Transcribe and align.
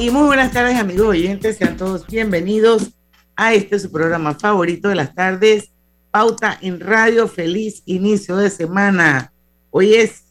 Y 0.00 0.10
muy 0.10 0.26
buenas 0.26 0.52
tardes, 0.52 0.78
amigos 0.78 1.08
oyentes. 1.08 1.56
Sean 1.56 1.76
todos 1.76 2.06
bienvenidos 2.06 2.92
a 3.34 3.52
este 3.52 3.80
su 3.80 3.90
programa 3.90 4.32
favorito 4.32 4.88
de 4.88 4.94
las 4.94 5.12
tardes, 5.12 5.72
Pauta 6.12 6.56
en 6.62 6.78
Radio. 6.78 7.26
Feliz 7.26 7.82
inicio 7.84 8.36
de 8.36 8.48
semana. 8.48 9.32
Hoy 9.70 9.94
es 9.94 10.22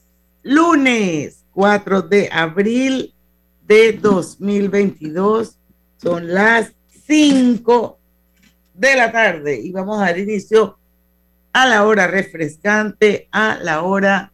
lunes 0.41 1.43
4 1.51 2.01
de 2.03 2.29
abril 2.31 3.13
de 3.67 3.91
2022. 3.91 5.57
Son 6.01 6.33
las 6.33 6.71
5 7.05 7.99
de 8.73 8.95
la 8.95 9.11
tarde 9.11 9.59
y 9.59 9.73
vamos 9.73 9.97
a 9.97 10.05
dar 10.05 10.17
inicio 10.17 10.79
a 11.51 11.65
la 11.65 11.85
hora 11.85 12.07
refrescante, 12.07 13.27
a 13.33 13.59
la 13.61 13.81
hora 13.81 14.31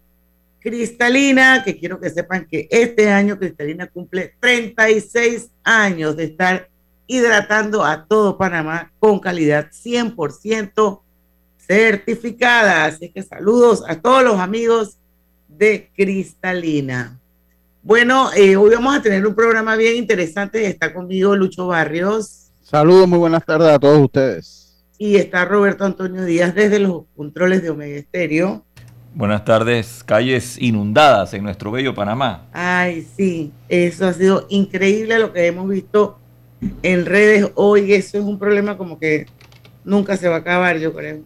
Cristalina, 0.63 1.61
que 1.61 1.77
quiero 1.77 1.99
que 1.99 2.09
sepan 2.09 2.47
que 2.49 2.69
este 2.71 3.09
año 3.11 3.37
Cristalina 3.37 3.87
cumple 3.87 4.33
36 4.39 5.49
años 5.61 6.15
de 6.15 6.23
estar 6.23 6.69
hidratando 7.05 7.83
a 7.83 8.05
todo 8.05 8.37
Panamá 8.37 8.93
con 8.97 9.19
calidad 9.19 9.67
100% 9.71 11.01
certificada. 11.57 12.85
Así 12.85 13.09
que 13.09 13.21
saludos 13.23 13.83
a 13.85 13.99
todos 13.99 14.23
los 14.23 14.39
amigos 14.39 14.97
de 15.49 15.91
Cristalina. 15.93 17.19
Bueno, 17.81 18.31
eh, 18.33 18.55
hoy 18.55 18.73
vamos 18.73 18.95
a 18.95 19.01
tener 19.01 19.27
un 19.27 19.35
programa 19.35 19.75
bien 19.75 19.97
interesante. 19.97 20.65
Está 20.65 20.93
conmigo 20.93 21.35
Lucho 21.35 21.67
Barrios. 21.67 22.51
Saludos, 22.61 23.09
muy 23.09 23.19
buenas 23.19 23.45
tardes 23.45 23.67
a 23.67 23.79
todos 23.79 23.99
ustedes. 23.99 24.81
Y 24.97 25.17
está 25.17 25.43
Roberto 25.43 25.83
Antonio 25.83 26.23
Díaz 26.23 26.55
desde 26.55 26.79
los 26.79 27.03
controles 27.17 27.61
de 27.61 27.69
Omega 27.69 27.97
Estéreo. 27.97 28.65
Buenas 29.15 29.45
tardes, 29.45 30.03
calles 30.03 30.59
inundadas 30.59 31.35
en 31.35 31.43
nuestro 31.43 31.69
bello 31.69 31.93
Panamá. 31.93 32.47
Ay, 32.51 33.07
sí, 33.15 33.51
eso 33.69 34.07
ha 34.07 34.13
sido 34.13 34.47
increíble 34.49 35.19
lo 35.19 35.31
que 35.31 35.45
hemos 35.45 35.69
visto 35.69 36.17
en 36.81 37.05
redes 37.05 37.51
hoy. 37.53 37.93
Eso 37.93 38.17
es 38.17 38.23
un 38.23 38.39
problema 38.39 38.75
como 38.75 38.97
que 38.97 39.27
nunca 39.85 40.17
se 40.17 40.27
va 40.27 40.37
a 40.37 40.39
acabar, 40.39 40.79
yo 40.79 40.93
creo. 40.93 41.19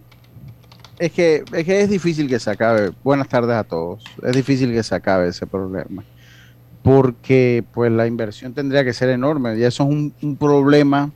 Es 0.99 1.13
que, 1.13 1.45
es 1.53 1.63
que 1.63 1.79
es 1.79 1.89
difícil 1.89 2.27
que 2.27 2.39
se 2.39 2.51
acabe. 2.51 2.91
Buenas 3.05 3.29
tardes 3.29 3.55
a 3.55 3.63
todos. 3.63 4.03
Es 4.21 4.35
difícil 4.35 4.73
que 4.73 4.83
se 4.83 4.93
acabe 4.93 5.29
ese 5.29 5.47
problema. 5.47 6.03
Porque 6.83 7.63
pues 7.73 7.89
la 7.89 8.05
inversión 8.05 8.53
tendría 8.53 8.83
que 8.83 8.91
ser 8.91 9.07
enorme. 9.11 9.57
Y 9.57 9.63
eso 9.63 9.83
es 9.83 9.89
un, 9.89 10.13
un 10.21 10.35
problema. 10.35 11.09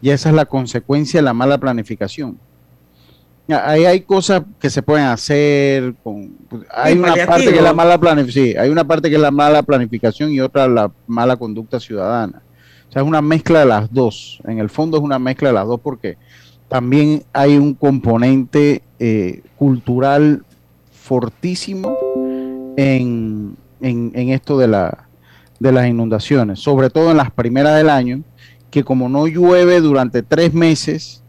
Y 0.00 0.08
esa 0.08 0.30
es 0.30 0.34
la 0.34 0.46
consecuencia 0.46 1.20
de 1.20 1.24
la 1.24 1.34
mala 1.34 1.58
planificación 1.58 2.38
Ahí 3.48 3.84
hay 3.84 4.00
cosas 4.00 4.42
que 4.58 4.70
se 4.70 4.82
pueden 4.82 5.06
hacer. 5.06 5.94
Con, 6.02 6.36
hay 6.70 6.96
una 6.96 7.14
parte 7.26 7.50
que 7.50 7.56
es 7.56 7.62
la 7.62 7.74
mala 7.74 7.98
planificación. 7.98 8.62
hay 8.62 8.70
una 8.70 8.86
parte 8.86 9.10
que 9.10 9.16
es 9.16 9.20
la 9.20 9.30
mala 9.30 9.62
planificación 9.62 10.30
y 10.30 10.40
otra 10.40 10.68
la 10.68 10.90
mala 11.06 11.36
conducta 11.36 11.80
ciudadana. 11.80 12.42
O 12.88 12.92
sea, 12.92 13.02
es 13.02 13.08
una 13.08 13.22
mezcla 13.22 13.60
de 13.60 13.66
las 13.66 13.92
dos. 13.92 14.40
En 14.46 14.58
el 14.58 14.70
fondo 14.70 14.96
es 14.96 15.02
una 15.02 15.18
mezcla 15.18 15.48
de 15.48 15.54
las 15.54 15.66
dos 15.66 15.80
porque 15.80 16.16
también 16.68 17.24
hay 17.32 17.56
un 17.56 17.74
componente 17.74 18.82
eh, 18.98 19.42
cultural 19.56 20.44
fortísimo 20.90 21.96
en, 22.76 23.56
en, 23.80 24.28
esto 24.30 24.56
de, 24.58 24.68
la, 24.68 25.08
de 25.58 25.72
las 25.72 25.86
inundaciones, 25.88 26.60
sobre 26.60 26.88
todo 26.88 27.10
en 27.10 27.16
las 27.16 27.30
primeras 27.30 27.76
del 27.76 27.90
año, 27.90 28.22
que 28.70 28.84
como 28.84 29.08
no 29.08 29.26
llueve 29.26 29.80
durante 29.80 30.22
tres 30.22 30.54
meses, 30.54 31.21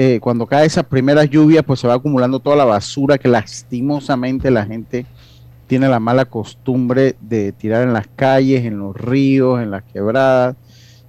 eh, 0.00 0.20
cuando 0.20 0.46
cae 0.46 0.64
esas 0.64 0.84
primeras 0.84 1.28
lluvias, 1.28 1.64
pues 1.64 1.80
se 1.80 1.88
va 1.88 1.94
acumulando 1.94 2.38
toda 2.38 2.54
la 2.54 2.64
basura 2.64 3.18
que 3.18 3.26
lastimosamente 3.26 4.48
la 4.48 4.64
gente 4.64 5.06
tiene 5.66 5.88
la 5.88 5.98
mala 5.98 6.24
costumbre 6.24 7.16
de 7.20 7.50
tirar 7.50 7.82
en 7.82 7.92
las 7.92 8.06
calles, 8.06 8.64
en 8.64 8.78
los 8.78 8.96
ríos, 8.96 9.60
en 9.60 9.72
las 9.72 9.82
quebradas. 9.82 10.54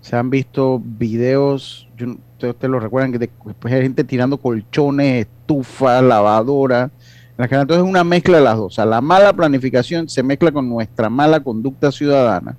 Se 0.01 0.15
han 0.15 0.31
visto 0.31 0.81
videos, 0.83 1.87
ustedes 2.33 2.71
lo 2.71 2.79
recuerdan, 2.79 3.11
que 3.11 3.29
pues, 3.59 3.71
hay 3.71 3.83
gente 3.83 4.03
tirando 4.03 4.39
colchones, 4.39 5.27
estufas, 5.27 6.01
lavadoras. 6.01 6.89
Entonces 7.37 7.77
es 7.77 7.83
una 7.83 8.03
mezcla 8.03 8.37
de 8.39 8.43
las 8.43 8.57
dos. 8.57 8.73
O 8.73 8.75
sea, 8.75 8.87
la 8.87 9.01
mala 9.01 9.33
planificación 9.33 10.09
se 10.09 10.23
mezcla 10.23 10.51
con 10.51 10.67
nuestra 10.67 11.11
mala 11.11 11.41
conducta 11.41 11.91
ciudadana 11.91 12.57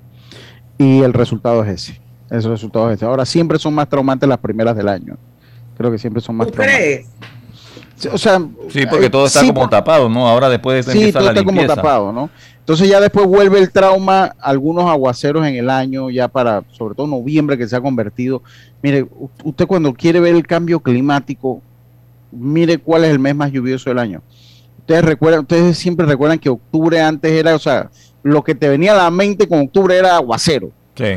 y 0.79 1.01
el 1.01 1.13
resultado 1.13 1.65
es 1.65 1.89
ese. 1.89 2.01
El 2.31 2.45
resultado 2.45 2.89
es 2.89 2.99
ese. 2.99 3.05
Ahora 3.05 3.27
siempre 3.27 3.59
son 3.59 3.75
más 3.75 3.89
traumantes 3.89 4.29
las 4.29 4.39
primeras 4.39 4.77
del 4.77 4.87
año 4.87 5.19
creo 5.81 5.91
que 5.91 5.99
siempre 5.99 6.21
son 6.21 6.37
más 6.37 6.49
¿Tú 6.49 6.53
crees? 6.53 7.07
O 8.13 8.19
sea, 8.19 8.39
sí, 8.69 8.85
porque 8.85 9.09
todo 9.09 9.25
está 9.25 9.41
como 9.47 9.67
tapado, 9.67 10.11
¿no? 10.11 10.29
Ahora 10.29 10.51
después 10.51 10.85
de 10.85 10.93
sí, 10.93 11.11
todo 11.11 11.31
está 11.31 11.43
como 11.43 11.65
tapado, 11.67 12.13
¿no? 12.13 12.29
Entonces 12.59 12.87
ya 12.87 13.01
después 13.01 13.27
vuelve 13.27 13.59
el 13.59 13.71
trauma, 13.71 14.35
algunos 14.41 14.91
aguaceros 14.91 15.47
en 15.47 15.55
el 15.55 15.71
año, 15.71 16.11
ya 16.11 16.29
para, 16.29 16.65
sobre 16.73 16.95
todo 16.95 17.07
noviembre 17.07 17.57
que 17.57 17.67
se 17.67 17.77
ha 17.77 17.81
convertido. 17.81 18.43
Mire, 18.83 19.07
usted 19.43 19.67
cuando 19.67 19.95
quiere 19.95 20.21
ver 20.21 20.35
el 20.35 20.47
cambio 20.47 20.81
climático, 20.81 21.63
mire 22.31 22.77
cuál 22.77 23.05
es 23.05 23.11
el 23.11 23.19
mes 23.19 23.35
más 23.35 23.51
lluvioso 23.51 23.89
del 23.89 24.01
año. 24.01 24.23
Ustedes 24.81 25.03
recuerdan, 25.03 25.41
ustedes 25.41 25.79
siempre 25.79 26.05
recuerdan 26.05 26.39
que 26.39 26.51
octubre 26.51 27.01
antes 27.01 27.33
era, 27.33 27.55
o 27.55 27.59
sea, 27.59 27.91
lo 28.23 28.45
que 28.45 28.55
te 28.55 28.69
venía 28.69 28.93
a 28.93 29.05
la 29.05 29.11
mente 29.11 29.49
con 29.49 29.61
octubre 29.61 29.97
era 29.97 30.17
aguacero. 30.17 30.71
Sí. 30.95 31.17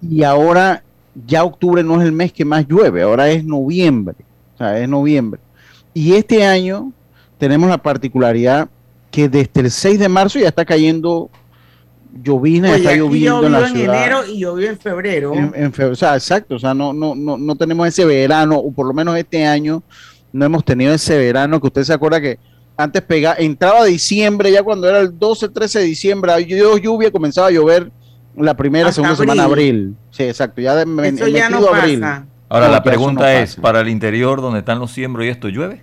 Y 0.00 0.22
ahora 0.22 0.84
ya 1.24 1.44
octubre 1.44 1.82
no 1.82 2.00
es 2.00 2.06
el 2.06 2.12
mes 2.12 2.32
que 2.32 2.44
más 2.44 2.66
llueve, 2.66 3.02
ahora 3.02 3.30
es 3.30 3.44
noviembre, 3.44 4.16
o 4.54 4.58
sea, 4.58 4.78
es 4.78 4.88
noviembre. 4.88 5.40
Y 5.94 6.12
este 6.14 6.44
año 6.44 6.92
tenemos 7.38 7.70
la 7.70 7.78
particularidad 7.78 8.68
que 9.10 9.28
desde 9.28 9.60
el 9.60 9.70
6 9.70 9.98
de 9.98 10.08
marzo 10.08 10.38
ya 10.38 10.48
está 10.48 10.64
cayendo 10.64 11.30
llovina, 12.22 12.74
está 12.74 12.94
lloviendo 12.94 13.46
en 13.46 13.52
la 13.52 13.68
ciudad. 13.68 13.94
en 13.94 14.02
enero 14.02 14.26
y 14.26 14.38
llovió 14.40 14.68
en 14.68 14.78
febrero. 14.78 15.34
En, 15.34 15.72
febrero, 15.72 15.92
o 15.92 15.96
sea, 15.96 16.14
exacto, 16.14 16.56
o 16.56 16.58
sea, 16.58 16.74
no, 16.74 16.92
no, 16.92 17.14
no, 17.14 17.36
no 17.38 17.56
tenemos 17.56 17.86
ese 17.88 18.04
verano, 18.04 18.56
o 18.56 18.72
por 18.72 18.86
lo 18.86 18.92
menos 18.92 19.16
este 19.16 19.46
año 19.46 19.82
no 20.32 20.44
hemos 20.44 20.64
tenido 20.64 20.92
ese 20.92 21.16
verano 21.16 21.60
que 21.60 21.66
usted 21.68 21.84
se 21.84 21.92
acuerda 21.92 22.20
que 22.20 22.38
antes 22.76 23.02
pegaba, 23.02 23.36
entraba 23.38 23.84
diciembre, 23.84 24.52
ya 24.52 24.62
cuando 24.62 24.88
era 24.88 25.00
el 25.00 25.18
12, 25.18 25.48
13 25.48 25.78
de 25.78 25.84
diciembre, 25.86 26.46
lluvia, 26.46 27.10
comenzaba 27.10 27.48
a 27.48 27.50
llover 27.50 27.90
la 28.36 28.56
primera, 28.56 28.92
segunda 28.92 29.16
semana 29.16 29.42
de 29.42 29.48
abril. 29.48 29.96
Sí, 30.10 30.24
exacto. 30.24 30.60
Ya 30.60 30.74
de 30.74 31.08
Eso 31.08 31.28
ya 31.28 31.48
no 31.48 31.66
abril. 31.68 32.02
Ahora 32.48 32.68
la 32.68 32.82
pregunta 32.82 33.40
es, 33.40 33.56
¿para 33.56 33.80
el 33.80 33.88
interior 33.88 34.40
donde 34.40 34.60
están 34.60 34.78
los 34.78 34.92
siembros 34.92 35.26
y 35.26 35.28
esto 35.28 35.48
llueve? 35.48 35.82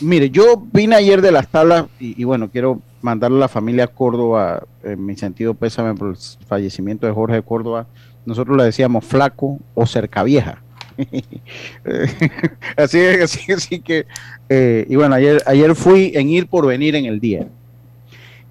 Mire, 0.00 0.30
yo 0.30 0.62
vine 0.72 0.96
ayer 0.96 1.20
de 1.22 1.32
las 1.32 1.48
tablas 1.48 1.86
y, 1.98 2.22
bueno, 2.24 2.50
quiero 2.50 2.80
mandarle 3.00 3.38
a 3.38 3.40
la 3.40 3.48
familia 3.48 3.86
Córdoba, 3.86 4.64
en 4.82 5.04
mi 5.04 5.16
sentido 5.16 5.54
pésame 5.54 5.94
por 5.94 6.10
el 6.10 6.16
fallecimiento 6.46 7.06
de 7.06 7.12
Jorge 7.12 7.42
Córdoba. 7.42 7.86
Nosotros 8.24 8.56
le 8.56 8.64
decíamos 8.64 9.04
flaco 9.04 9.58
o 9.74 9.86
cerca 9.86 10.22
vieja. 10.22 10.62
así, 12.76 13.00
así, 13.00 13.52
así 13.52 13.80
que, 13.80 14.06
eh, 14.48 14.84
y 14.88 14.96
bueno, 14.96 15.14
ayer, 15.14 15.42
ayer 15.46 15.74
fui 15.76 16.12
en 16.14 16.28
ir 16.28 16.48
por 16.48 16.66
venir 16.66 16.96
en 16.96 17.04
el 17.04 17.20
día 17.20 17.46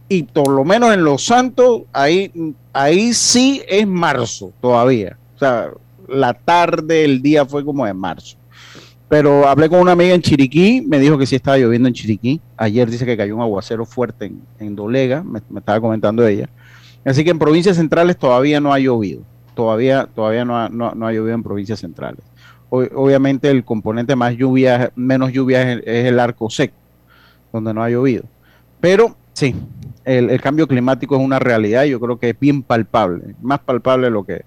y 0.09 0.24
por 0.24 0.50
lo 0.50 0.63
menos 0.63 0.94
en 0.94 1.04
Los 1.04 1.25
Santos, 1.25 1.81
ahí, 1.92 2.31
ahí 2.74 3.13
sí 3.13 3.62
es 3.68 3.86
marzo 3.86 4.54
todavía. 4.62 5.18
O 5.36 5.39
sea, 5.39 5.69
la 6.07 6.33
tarde, 6.33 7.04
el 7.04 7.21
día 7.21 7.45
fue 7.45 7.65
como 7.65 7.86
de 7.86 7.94
marzo. 7.94 8.38
Pero 9.09 9.48
hablé 9.48 9.69
con 9.69 9.80
una 9.80 9.94
amiga 9.94 10.13
en 10.13 10.21
Chiriquí, 10.21 10.81
me 10.86 11.00
dijo 11.00 11.18
que 11.18 11.25
sí 11.25 11.36
estaba 11.36 11.57
lloviendo 11.57 11.88
en 11.88 11.94
Chiriquí. 11.94 12.42
Ayer 12.57 12.89
dice 12.89 13.06
que 13.06 13.15
cayó 13.15 13.36
un 13.36 13.42
aguacero 13.42 13.86
fuerte 13.86 14.31
en, 14.59 14.75
Dolega, 14.75 15.24
me, 15.24 15.39
estaba 15.39 15.80
comentando 15.80 16.25
ella. 16.25 16.50
Así 17.06 17.24
que 17.24 17.30
en 17.30 17.39
provincias 17.39 17.77
centrales 17.77 18.18
todavía 18.18 18.60
no 18.60 18.74
ha 18.74 18.80
llovido. 18.80 19.21
Todavía, 19.56 20.07
todavía 20.13 20.45
no, 20.45 20.57
ha, 20.57 20.69
no, 20.69 20.88
ha 20.88 21.12
llovido 21.12 21.33
en 21.33 21.44
provincias 21.44 21.80
centrales. 21.80 22.19
obviamente 22.69 23.50
el 23.50 23.63
componente 23.63 24.15
más 24.15 24.36
lluvia, 24.36 24.92
menos 24.95 25.31
lluvia 25.31 25.74
es 25.74 26.06
el 26.06 26.19
arco 26.19 26.50
seco, 26.50 26.75
donde 27.51 27.74
no 27.74 27.83
ha 27.83 27.89
llovido. 27.89 28.24
Pero 28.81 29.15
Sí, 29.38 29.53
el, 30.07 30.42
cambio 30.42 30.68
climático 30.68 31.15
es 31.15 31.21
una 31.21 31.38
realidad 31.38 31.83
y 31.83 31.89
yo 31.89 32.00
creo 32.00 32.18
que 32.18 32.30
es 32.30 32.39
bien 32.39 32.63
palpable, 32.63 33.36
más 33.42 33.59
palpable 33.59 34.06
de 34.06 34.12
lo 34.12 34.24
que, 34.25 34.44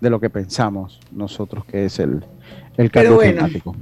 de 0.00 0.10
lo 0.10 0.20
que 0.20 0.28
pensamos 0.28 1.00
nosotros 1.10 1.64
que 1.64 1.86
es 1.86 1.98
el, 1.98 2.22
cambio 2.90 3.18
climático. 3.18 3.74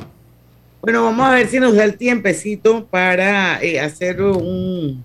Bueno, 0.81 1.05
vamos 1.05 1.27
a 1.27 1.33
ver 1.33 1.49
si 1.49 1.59
nos 1.59 1.75
da 1.75 1.85
el 1.85 1.97
tiempecito 1.97 2.87
para 2.87 3.61
eh, 3.61 3.81
hacer 3.81 4.23
un 4.23 5.05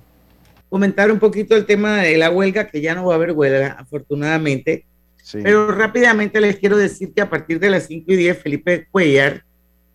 comentar 0.70 1.12
un 1.12 1.20
poquito 1.20 1.56
el 1.56 1.66
tema 1.66 1.98
de 1.98 2.18
la 2.18 2.30
huelga, 2.30 2.70
que 2.70 2.80
ya 2.80 2.96
no 2.96 3.06
va 3.06 3.14
a 3.14 3.16
haber 3.18 3.32
huelga, 3.32 3.76
afortunadamente. 3.80 4.86
Pero 5.34 5.72
rápidamente 5.72 6.40
les 6.40 6.58
quiero 6.58 6.78
decir 6.78 7.14
que 7.14 7.22
a 7.22 7.30
partir 7.30 7.60
de 7.60 7.70
las 7.70 7.88
5 7.88 8.06
y 8.12 8.16
10, 8.16 8.38
Felipe 8.38 8.88
Cuellar, 8.90 9.44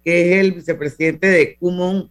que 0.05 0.32
es 0.32 0.40
el 0.40 0.52
vicepresidente 0.52 1.29
de 1.29 1.56
Cumon 1.56 2.11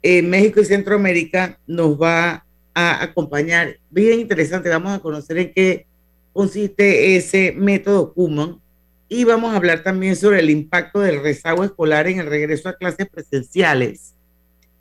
en 0.00 0.30
México 0.30 0.60
y 0.60 0.64
Centroamérica, 0.64 1.58
nos 1.66 2.00
va 2.00 2.44
a 2.74 3.02
acompañar. 3.02 3.78
Bien 3.90 4.20
interesante, 4.20 4.68
vamos 4.68 4.92
a 4.92 5.00
conocer 5.00 5.38
en 5.38 5.52
qué 5.52 5.86
consiste 6.32 7.16
ese 7.16 7.52
método 7.56 8.12
Cumon 8.12 8.60
y 9.08 9.24
vamos 9.24 9.52
a 9.52 9.56
hablar 9.56 9.82
también 9.82 10.14
sobre 10.16 10.40
el 10.40 10.50
impacto 10.50 11.00
del 11.00 11.22
rezago 11.22 11.64
escolar 11.64 12.06
en 12.06 12.20
el 12.20 12.26
regreso 12.26 12.68
a 12.68 12.76
clases 12.76 13.08
presenciales 13.08 14.14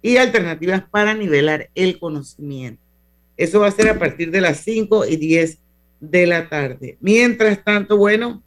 y 0.02 0.18
alternativas 0.18 0.84
para 0.90 1.14
nivelar 1.14 1.70
el 1.74 1.98
conocimiento. 1.98 2.82
Eso 3.36 3.60
va 3.60 3.68
a 3.68 3.72
ser 3.72 3.90
a 3.90 4.00
partir 4.00 4.32
de 4.32 4.42
las 4.42 4.60
5 4.60 5.06
y 5.06 5.16
10 5.16 5.60
de 6.00 6.28
la 6.28 6.50
tarde. 6.50 6.98
Mientras 7.00 7.64
tanto, 7.64 7.98
bueno, 7.98 8.44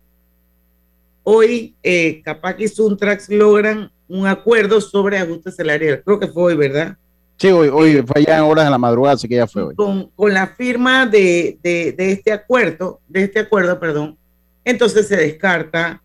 hoy 1.22 1.74
eh, 1.82 2.22
Capac 2.24 2.60
y 2.60 2.68
Suntrax 2.68 3.28
logran 3.28 3.90
un 4.08 4.26
acuerdo 4.26 4.80
sobre 4.80 5.18
ajuste 5.18 5.52
salarial. 5.52 6.02
Creo 6.04 6.18
que 6.18 6.26
fue 6.26 6.42
hoy, 6.42 6.56
¿verdad? 6.56 6.96
Sí, 7.40 7.48
hoy, 7.48 7.68
hoy 7.68 8.04
fue 8.06 8.22
ya 8.26 8.36
en 8.36 8.44
horas 8.44 8.66
de 8.66 8.70
la 8.70 8.76
madrugada, 8.76 9.14
así 9.14 9.26
que 9.26 9.36
ya 9.36 9.46
fue 9.46 9.62
hoy. 9.62 9.74
Con, 9.74 10.10
con 10.10 10.34
la 10.34 10.48
firma 10.48 11.06
de, 11.06 11.58
de, 11.62 11.92
de, 11.92 12.12
este 12.12 12.32
acuerdo, 12.32 13.00
de 13.08 13.22
este 13.22 13.38
acuerdo, 13.38 13.80
perdón, 13.80 14.18
entonces 14.62 15.08
se 15.08 15.16
descarta 15.16 16.02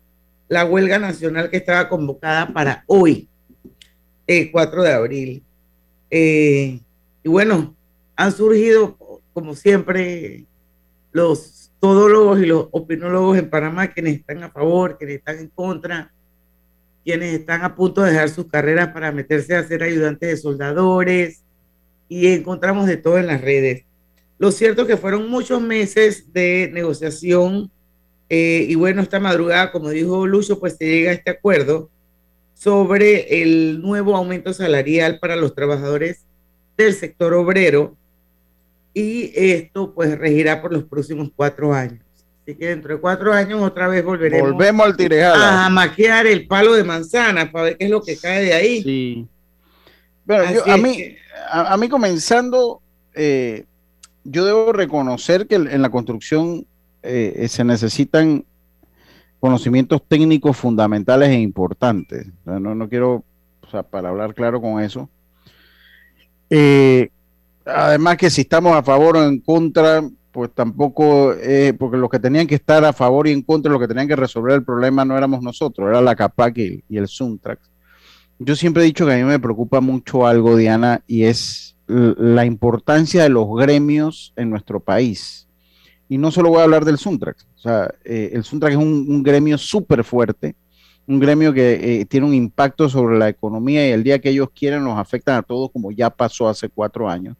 la 0.48 0.64
huelga 0.64 0.98
nacional 0.98 1.50
que 1.50 1.58
estaba 1.58 1.90
convocada 1.90 2.50
para 2.54 2.84
hoy, 2.86 3.28
el 4.26 4.50
4 4.50 4.82
de 4.82 4.92
abril. 4.94 5.42
Eh, 6.10 6.80
y 7.22 7.28
bueno, 7.28 7.76
han 8.16 8.32
surgido, 8.32 8.96
como 9.34 9.54
siempre, 9.54 10.46
los 11.12 11.70
todólogos 11.80 12.40
y 12.40 12.46
los 12.46 12.68
opinólogos 12.70 13.36
en 13.36 13.50
Panamá, 13.50 13.88
quienes 13.88 14.20
están 14.20 14.42
a 14.42 14.50
favor, 14.50 14.96
quienes 14.96 15.18
están 15.18 15.38
en 15.38 15.48
contra, 15.48 16.14
quienes 17.06 17.32
están 17.32 17.62
a 17.62 17.76
punto 17.76 18.02
de 18.02 18.10
dejar 18.10 18.28
sus 18.28 18.48
carreras 18.48 18.88
para 18.88 19.12
meterse 19.12 19.54
a 19.54 19.62
ser 19.62 19.84
ayudantes 19.84 20.28
de 20.28 20.36
soldadores, 20.36 21.44
y 22.08 22.28
encontramos 22.28 22.86
de 22.86 22.96
todo 22.96 23.18
en 23.18 23.28
las 23.28 23.40
redes. 23.40 23.84
Lo 24.38 24.50
cierto 24.52 24.82
es 24.82 24.88
que 24.88 24.96
fueron 24.96 25.30
muchos 25.30 25.60
meses 25.62 26.32
de 26.32 26.68
negociación 26.72 27.70
eh, 28.28 28.66
y 28.68 28.74
bueno, 28.74 29.02
esta 29.02 29.20
madrugada, 29.20 29.70
como 29.70 29.90
dijo 29.90 30.26
Lucho, 30.26 30.58
pues 30.58 30.76
se 30.76 30.84
llega 30.84 31.10
a 31.10 31.14
este 31.14 31.30
acuerdo 31.30 31.90
sobre 32.54 33.42
el 33.42 33.80
nuevo 33.80 34.16
aumento 34.16 34.52
salarial 34.52 35.18
para 35.20 35.36
los 35.36 35.54
trabajadores 35.54 36.24
del 36.76 36.92
sector 36.92 37.34
obrero 37.34 37.96
y 38.92 39.30
esto 39.34 39.94
pues 39.94 40.18
regirá 40.18 40.60
por 40.60 40.72
los 40.72 40.84
próximos 40.84 41.30
cuatro 41.34 41.72
años. 41.72 42.05
Así 42.46 42.54
que 42.54 42.68
dentro 42.68 42.94
de 42.94 43.00
cuatro 43.00 43.32
años 43.32 43.60
otra 43.60 43.88
vez 43.88 44.04
volveremos 44.04 44.52
Volvemos 44.52 44.86
al 44.86 45.34
a 45.34 45.68
maquiar 45.68 46.28
el 46.28 46.46
palo 46.46 46.74
de 46.74 46.84
manzana 46.84 47.50
para 47.50 47.64
ver 47.64 47.76
qué 47.76 47.86
es 47.86 47.90
lo 47.90 48.00
que 48.00 48.16
cae 48.16 48.44
de 48.44 48.54
ahí. 48.54 48.82
Sí. 48.84 49.26
Bueno, 50.24 50.60
a, 50.64 50.76
mí, 50.76 51.16
a, 51.50 51.76
mí 51.76 51.88
comenzando, 51.88 52.82
eh, 53.14 53.64
yo 54.22 54.44
debo 54.44 54.72
reconocer 54.72 55.48
que 55.48 55.56
en 55.56 55.82
la 55.82 55.90
construcción 55.90 56.64
eh, 57.02 57.32
eh, 57.36 57.48
se 57.48 57.64
necesitan 57.64 58.44
conocimientos 59.40 60.00
técnicos 60.06 60.56
fundamentales 60.56 61.30
e 61.30 61.40
importantes. 61.40 62.28
No, 62.44 62.76
no 62.76 62.88
quiero, 62.88 63.24
o 63.60 63.70
sea, 63.70 63.82
para 63.82 64.10
hablar 64.10 64.34
claro 64.34 64.60
con 64.60 64.80
eso. 64.80 65.08
Eh, 66.48 67.10
además 67.64 68.16
que 68.16 68.30
si 68.30 68.42
estamos 68.42 68.76
a 68.76 68.84
favor 68.84 69.16
o 69.16 69.24
en 69.24 69.40
contra, 69.40 70.02
pues 70.36 70.50
tampoco, 70.54 71.34
porque 71.78 71.96
los 71.96 72.10
que 72.10 72.18
tenían 72.18 72.46
que 72.46 72.56
estar 72.56 72.84
a 72.84 72.92
favor 72.92 73.26
y 73.26 73.32
en 73.32 73.42
contra, 73.42 73.72
los 73.72 73.80
que 73.80 73.88
tenían 73.88 74.06
que 74.06 74.16
resolver 74.16 74.54
el 74.54 74.64
problema 74.64 75.04
no 75.04 75.16
éramos 75.16 75.42
nosotros, 75.42 75.88
era 75.88 76.00
la 76.02 76.14
CAPAC 76.14 76.58
y, 76.58 76.84
y 76.88 76.98
el 76.98 77.08
Suntrax. 77.08 77.70
Yo 78.38 78.54
siempre 78.54 78.82
he 78.82 78.86
dicho 78.86 79.06
que 79.06 79.14
a 79.14 79.16
mí 79.16 79.24
me 79.24 79.38
preocupa 79.38 79.80
mucho 79.80 80.26
algo, 80.26 80.56
Diana, 80.56 81.02
y 81.06 81.24
es 81.24 81.76
la 81.86 82.44
importancia 82.44 83.22
de 83.22 83.28
los 83.30 83.46
gremios 83.56 84.34
en 84.36 84.50
nuestro 84.50 84.80
país 84.80 85.46
y 86.08 86.18
no 86.18 86.30
solo 86.30 86.50
voy 86.50 86.60
a 86.60 86.64
hablar 86.64 86.84
del 86.84 86.98
Suntrax. 86.98 87.46
O 87.56 87.58
sea, 87.58 87.90
eh, 88.04 88.30
el 88.32 88.44
Suntrax 88.44 88.74
es 88.74 88.80
un, 88.80 89.22
gremio 89.22 89.58
súper 89.58 90.04
fuerte, 90.04 90.54
un 91.06 91.18
gremio 91.18 91.52
que 91.52 92.00
eh, 92.00 92.04
tiene 92.04 92.26
un 92.26 92.34
impacto 92.34 92.88
sobre 92.88 93.18
la 93.18 93.28
economía 93.28 93.86
y 93.88 93.92
el 93.92 94.02
día 94.02 94.18
que 94.20 94.30
ellos 94.30 94.48
quieren 94.54 94.84
nos 94.84 94.98
afectan 94.98 95.36
a 95.36 95.42
todos 95.42 95.70
como 95.72 95.90
ya 95.90 96.10
pasó 96.10 96.48
hace 96.48 96.68
cuatro 96.68 97.08
años. 97.08 97.36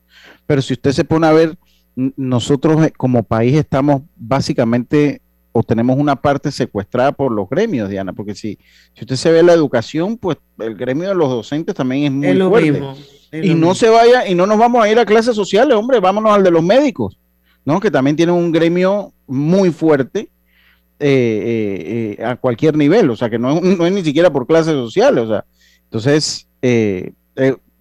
Pero 0.47 0.63
si 0.63 0.75
usted 0.75 0.93
se 0.93 1.05
pone 1.05 1.27
a 1.27 1.33
ver, 1.33 1.57
nosotros 1.97 2.85
eh, 2.87 2.93
como 2.97 3.23
país 3.23 3.57
estamos 3.57 4.03
básicamente 4.17 5.21
o 5.53 5.63
tenemos 5.63 5.99
una 5.99 6.17
parte 6.17 6.53
secuestrada 6.53 7.13
por 7.13 7.33
los 7.33 7.49
gremios, 7.49 7.89
Diana, 7.89 8.13
porque 8.13 8.35
si, 8.35 8.59
si 8.95 9.01
usted 9.01 9.17
se 9.17 9.33
ve 9.33 9.43
la 9.43 9.55
educación, 9.55 10.19
pues 10.19 10.37
el 10.59 10.75
gremio 10.75 11.09
de 11.09 11.15
los 11.15 11.31
docentes 11.31 11.75
también 11.75 12.23
es 12.23 12.37
muy 12.37 12.49
fuerte. 12.49 12.83
y 13.33 13.55
no 13.55 13.75
se 13.75 13.89
vaya, 13.89 14.29
y 14.29 14.35
no 14.35 14.47
nos 14.47 14.59
vamos 14.59 14.85
a 14.85 14.91
ir 14.91 14.99
a 14.99 15.07
clases 15.07 15.35
sociales, 15.35 15.75
hombre, 15.75 15.99
vámonos 15.99 16.33
al 16.33 16.43
de 16.45 16.51
los 16.51 16.63
médicos 16.63 17.19
¿no? 17.67 17.81
que 17.81 17.91
también 17.91 18.17
tiene 18.17 18.33
un 18.33 18.53
gremio 18.53 19.13
muy 19.27 19.71
fuerte 19.71 20.31
eh, 20.99 21.07
eh, 21.09 22.17
eh, 22.19 22.25
a 22.25 22.37
cualquier 22.37 22.77
nivel, 22.77 23.11
o 23.11 23.17
sea, 23.17 23.29
que 23.29 23.39
no, 23.39 23.59
es 23.59 23.93
ni 23.93 24.03
siquiera 24.03 24.33
por 24.33 24.47
clases 24.47 24.73
sociales, 24.73 25.25
o 25.25 25.29
sea, 25.29 25.45
entonces 25.85 26.47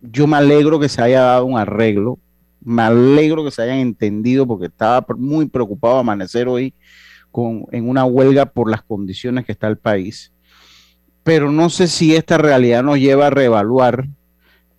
yo 0.01 0.27
me 0.27 0.38
alegro 0.38 0.79
que 0.79 0.89
se 0.89 1.01
haya 1.01 1.21
dado 1.21 1.45
un 1.45 1.57
arreglo, 1.57 2.19
me 2.65 2.81
alegro 2.81 3.45
que 3.45 3.51
se 3.51 3.62
hayan 3.62 3.77
entendido 3.77 4.45
porque 4.45 4.65
estaba 4.65 5.06
muy 5.17 5.45
preocupado 5.47 6.00
amanecer 6.00 6.47
hoy 6.47 6.73
con, 7.31 7.65
en 7.71 7.88
una 7.88 8.06
huelga 8.06 8.45
por 8.45 8.69
las 8.69 8.81
condiciones 8.81 9.45
que 9.45 9.51
está 9.51 9.67
el 9.67 9.77
país, 9.77 10.33
pero 11.23 11.51
no 11.51 11.69
sé 11.69 11.88
si 11.88 12.15
esta 12.15 12.38
realidad 12.38 12.83
nos 12.83 13.00
lleva 13.00 13.27
a 13.27 13.29
reevaluar 13.29 14.07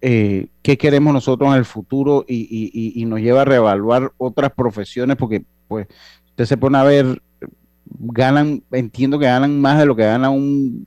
eh, 0.00 0.48
qué 0.62 0.76
queremos 0.76 1.12
nosotros 1.14 1.50
en 1.50 1.56
el 1.56 1.64
futuro 1.64 2.24
y, 2.28 3.04
nos 3.06 3.20
lleva 3.20 3.42
a 3.42 3.44
reevaluar 3.44 4.12
otras 4.18 4.52
profesiones, 4.52 5.16
porque 5.16 5.44
pues 5.68 5.86
usted 6.26 6.44
se 6.44 6.56
pone 6.56 6.78
a 6.78 6.82
ver, 6.82 7.22
ganan, 7.84 8.62
entiendo 8.72 9.18
que 9.18 9.26
ganan 9.26 9.60
más 9.60 9.78
de 9.78 9.86
lo 9.86 9.96
que 9.96 10.04
gana 10.04 10.30
un 10.30 10.84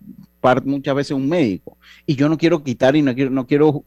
muchas 0.65 0.95
veces 0.95 1.11
un 1.11 1.27
médico. 1.27 1.77
Y 2.05 2.15
yo 2.15 2.29
no 2.29 2.37
quiero 2.37 2.63
quitar 2.63 2.95
y 2.95 3.01
no 3.01 3.13
quiero, 3.13 3.31
no 3.31 3.45
quiero 3.45 3.83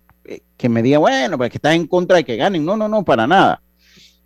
que 0.57 0.69
me 0.69 0.83
diga, 0.83 0.99
bueno, 0.99 1.37
pues 1.37 1.51
que 1.51 1.59
estás 1.59 1.75
en 1.75 1.87
contra 1.87 2.17
de 2.17 2.25
que 2.25 2.37
ganen. 2.37 2.65
No, 2.65 2.77
no, 2.77 2.89
no, 2.89 3.05
para 3.05 3.27
nada. 3.27 3.63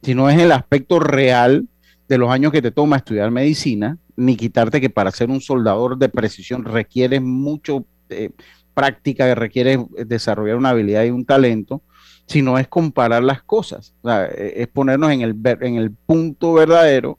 Sino 0.03 0.29
es 0.29 0.39
el 0.39 0.53
aspecto 0.53 1.01
real 1.01 1.67
de 2.09 2.19
los 2.19 2.31
años 2.31 2.53
que 2.53 2.63
te 2.63 2.71
toma 2.71 2.97
estudiar 2.97 3.31
medicina, 3.31 3.99
ni 4.17 4.37
quitarte 4.37 4.81
que 4.81 4.91
para 4.91 5.11
ser 5.11 5.31
un 5.31 5.41
soldador 5.41 5.99
de 5.99 6.09
precisión 6.09 6.65
requiere 6.65 7.21
mucho, 7.21 7.85
eh, 8.09 8.31
práctica 8.75 9.25
que 9.25 9.35
requiere 9.35 9.85
desarrollar 10.07 10.57
una 10.57 10.71
habilidad 10.71 11.05
y 11.05 11.11
un 11.11 11.25
talento, 11.25 11.83
sino 12.27 12.59
es 12.59 12.69
comparar 12.69 13.23
las 13.23 13.43
cosas, 13.43 13.95
e, 14.05 14.55
es 14.57 14.69
ponernos 14.69 15.11
en 15.11 15.23
el, 15.23 15.37
en 15.61 15.77
el 15.77 15.91
punto 15.91 16.53
verdadero, 16.53 17.19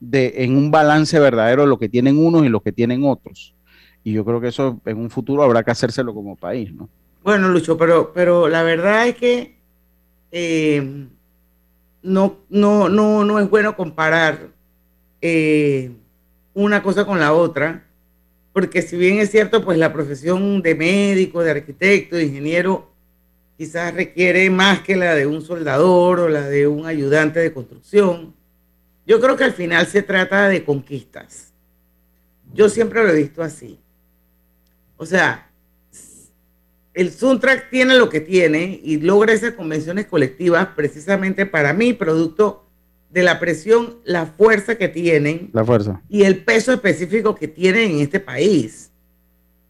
de, 0.00 0.34
en 0.36 0.56
un 0.56 0.70
balance 0.70 1.18
verdadero 1.18 1.62
de 1.62 1.68
lo 1.68 1.78
que 1.78 1.88
tienen 1.88 2.18
unos 2.18 2.44
y 2.44 2.48
lo 2.48 2.60
que 2.60 2.72
tienen 2.72 3.04
otros. 3.04 3.54
Y 4.02 4.12
yo 4.12 4.24
creo 4.24 4.40
que 4.40 4.48
eso 4.48 4.80
en 4.84 4.98
un 4.98 5.10
futuro 5.10 5.42
habrá 5.42 5.62
que 5.62 5.70
hacérselo 5.70 6.14
como 6.14 6.36
país, 6.36 6.72
¿no? 6.72 6.88
Bueno, 7.24 7.48
Lucho, 7.48 7.76
pero, 7.76 8.12
pero 8.12 8.48
la 8.48 8.62
verdad 8.62 9.08
es 9.08 9.16
que 9.16 9.56
eh, 10.30 11.08
no, 12.02 12.38
no, 12.48 12.88
no, 12.88 13.24
no 13.24 13.40
es 13.40 13.50
bueno 13.50 13.74
comparar 13.74 14.50
eh, 15.20 15.90
una 16.52 16.80
cosa 16.82 17.04
con 17.04 17.18
la 17.18 17.32
otra 17.32 17.84
porque 18.54 18.82
si 18.82 18.96
bien 18.96 19.18
es 19.18 19.32
cierto, 19.32 19.64
pues 19.64 19.78
la 19.78 19.92
profesión 19.92 20.62
de 20.62 20.76
médico, 20.76 21.42
de 21.42 21.50
arquitecto, 21.50 22.14
de 22.14 22.26
ingeniero, 22.26 22.88
quizás 23.58 23.92
requiere 23.92 24.48
más 24.48 24.78
que 24.78 24.94
la 24.94 25.16
de 25.16 25.26
un 25.26 25.42
soldador 25.42 26.20
o 26.20 26.28
la 26.28 26.42
de 26.42 26.68
un 26.68 26.86
ayudante 26.86 27.40
de 27.40 27.52
construcción. 27.52 28.32
Yo 29.08 29.20
creo 29.20 29.36
que 29.36 29.42
al 29.42 29.54
final 29.54 29.88
se 29.88 30.02
trata 30.02 30.48
de 30.48 30.64
conquistas. 30.64 31.52
Yo 32.52 32.68
siempre 32.68 33.02
lo 33.02 33.10
he 33.10 33.16
visto 33.16 33.42
así. 33.42 33.80
O 34.96 35.04
sea, 35.04 35.50
el 36.94 37.12
Suntrack 37.12 37.70
tiene 37.70 37.96
lo 37.96 38.08
que 38.08 38.20
tiene 38.20 38.80
y 38.82 38.98
logra 38.98 39.32
esas 39.32 39.54
convenciones 39.54 40.06
colectivas 40.06 40.68
precisamente 40.76 41.44
para 41.44 41.72
mí, 41.72 41.92
producto 41.92 42.64
de 43.10 43.24
la 43.24 43.40
presión, 43.40 43.98
la 44.04 44.26
fuerza 44.26 44.76
que 44.76 44.88
tienen. 44.88 45.50
La 45.52 45.64
fuerza. 45.64 46.00
Y 46.08 46.22
el 46.22 46.44
peso 46.44 46.72
específico 46.72 47.34
que 47.34 47.48
tienen 47.48 47.92
en 47.92 48.00
este 48.00 48.20
país. 48.20 48.92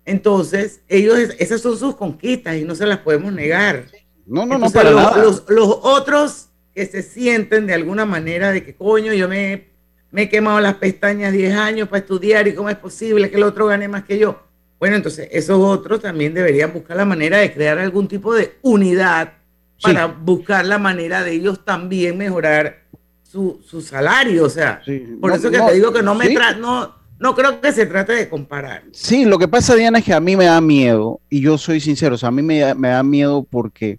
Entonces, 0.04 0.82
ellos, 0.86 1.18
esas 1.38 1.62
son 1.62 1.78
sus 1.78 1.96
conquistas 1.96 2.56
y 2.56 2.64
no 2.64 2.74
se 2.74 2.86
las 2.86 2.98
podemos 2.98 3.32
negar. 3.32 3.86
No, 4.26 4.44
no, 4.44 4.58
no, 4.58 4.70
para 4.70 4.90
los, 4.90 5.02
nada. 5.02 5.24
Los, 5.48 5.78
otros 5.82 6.48
que 6.74 6.84
se 6.84 7.02
sienten 7.02 7.66
de 7.66 7.74
alguna 7.74 8.04
manera 8.04 8.52
de 8.52 8.64
que, 8.64 8.74
coño, 8.74 9.14
yo 9.14 9.28
me, 9.28 9.68
me 10.10 10.22
he 10.22 10.28
quemado 10.28 10.60
las 10.60 10.74
pestañas 10.74 11.32
10 11.32 11.54
años 11.54 11.88
para 11.88 12.00
estudiar 12.00 12.46
y 12.48 12.54
cómo 12.54 12.68
es 12.68 12.76
posible 12.76 13.30
que 13.30 13.36
el 13.36 13.44
otro 13.44 13.66
gane 13.66 13.88
más 13.88 14.04
que 14.04 14.18
yo. 14.18 14.43
Bueno, 14.78 14.96
entonces 14.96 15.28
esos 15.32 15.58
otros 15.58 16.00
también 16.00 16.34
deberían 16.34 16.72
buscar 16.72 16.96
la 16.96 17.04
manera 17.04 17.38
de 17.38 17.52
crear 17.52 17.78
algún 17.78 18.08
tipo 18.08 18.34
de 18.34 18.54
unidad 18.62 19.34
para 19.80 20.06
buscar 20.06 20.64
la 20.64 20.78
manera 20.78 21.22
de 21.22 21.32
ellos 21.32 21.64
también 21.64 22.18
mejorar 22.18 22.84
su, 23.22 23.60
salario. 23.82 24.44
O 24.44 24.50
sea, 24.50 24.82
por 25.20 25.32
eso 25.32 25.50
que 25.50 25.60
te 25.60 25.74
digo 25.74 25.92
que 25.92 26.02
no 26.02 26.14
me 26.14 26.32
no, 26.58 26.94
no 27.18 27.34
creo 27.34 27.60
que 27.60 27.72
se 27.72 27.86
trate 27.86 28.12
de 28.12 28.28
comparar. 28.28 28.84
Sí, 28.92 29.24
lo 29.24 29.38
que 29.38 29.48
pasa, 29.48 29.74
Diana, 29.74 29.98
es 29.98 30.04
que 30.04 30.14
a 30.14 30.20
mí 30.20 30.36
me 30.36 30.46
da 30.46 30.60
miedo, 30.60 31.20
y 31.28 31.40
yo 31.40 31.58
soy 31.58 31.80
sincero, 31.80 32.14
o 32.14 32.18
sea, 32.18 32.28
a 32.28 32.32
mí 32.32 32.42
me, 32.42 32.74
me 32.74 32.88
da 32.88 33.02
miedo 33.02 33.46
porque 33.48 33.98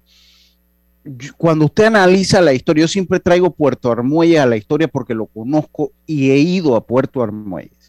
cuando 1.38 1.66
usted 1.66 1.86
analiza 1.86 2.42
la 2.42 2.54
historia, 2.54 2.82
yo 2.82 2.88
siempre 2.88 3.20
traigo 3.20 3.52
Puerto 3.52 3.92
Armuelles 3.92 4.40
a 4.40 4.46
la 4.46 4.58
historia 4.58 4.88
porque 4.88 5.14
lo 5.14 5.28
conozco 5.28 5.92
y 6.06 6.32
he 6.32 6.38
ido 6.38 6.76
a 6.76 6.86
Puerto 6.86 7.22
Armuelles. 7.22 7.85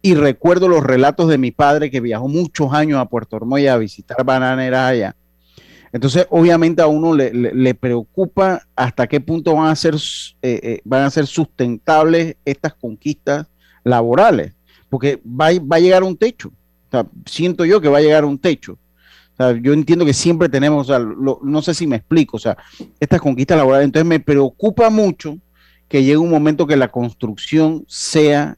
Y 0.00 0.14
recuerdo 0.14 0.68
los 0.68 0.82
relatos 0.82 1.28
de 1.28 1.38
mi 1.38 1.50
padre 1.50 1.90
que 1.90 2.00
viajó 2.00 2.28
muchos 2.28 2.72
años 2.72 3.00
a 3.00 3.06
Puerto 3.06 3.36
Armuelles 3.36 3.70
a 3.70 3.78
visitar 3.78 4.24
bananeras 4.24 4.90
allá. 4.90 5.16
Entonces, 5.92 6.26
obviamente 6.30 6.82
a 6.82 6.86
uno 6.86 7.14
le, 7.14 7.74
preocupa 7.74 8.62
hasta 8.76 9.06
qué 9.06 9.20
punto 9.20 9.54
van 9.54 9.68
a 9.68 9.76
ser, 9.76 9.94
eh, 9.94 10.60
eh, 10.62 10.80
van 10.84 11.04
a 11.04 11.10
ser 11.10 11.26
sustentables 11.26 12.36
estas 12.44 12.74
conquistas 12.74 13.46
laborales, 13.84 14.52
porque 14.90 15.20
va, 15.24 15.48
va 15.60 15.76
a 15.76 15.80
llegar 15.80 16.02
un 16.02 16.16
techo. 16.16 16.52
siento 17.24 17.64
yo 17.64 17.80
que 17.80 17.88
va 17.88 17.98
a 17.98 18.02
llegar 18.02 18.24
un 18.24 18.38
techo 18.38 18.78
yo 19.62 19.72
entiendo 19.72 20.04
que 20.04 20.12
siempre 20.12 20.48
tenemos, 20.48 20.88
no 20.88 21.62
sé 21.62 21.72
si 21.72 21.86
me 21.86 21.96
explico, 21.96 22.36
o 22.36 22.40
sea, 22.40 22.56
estas 22.98 23.20
conquistas 23.20 23.56
laborales, 23.56 23.84
entonces 23.84 24.08
me 24.08 24.20
preocupa 24.20 24.90
mucho 24.90 25.38
que 25.88 26.02
llegue 26.02 26.16
un 26.16 26.30
momento 26.30 26.66
que 26.66 26.76
la 26.76 26.88
construcción 26.88 27.84
sea 27.86 28.57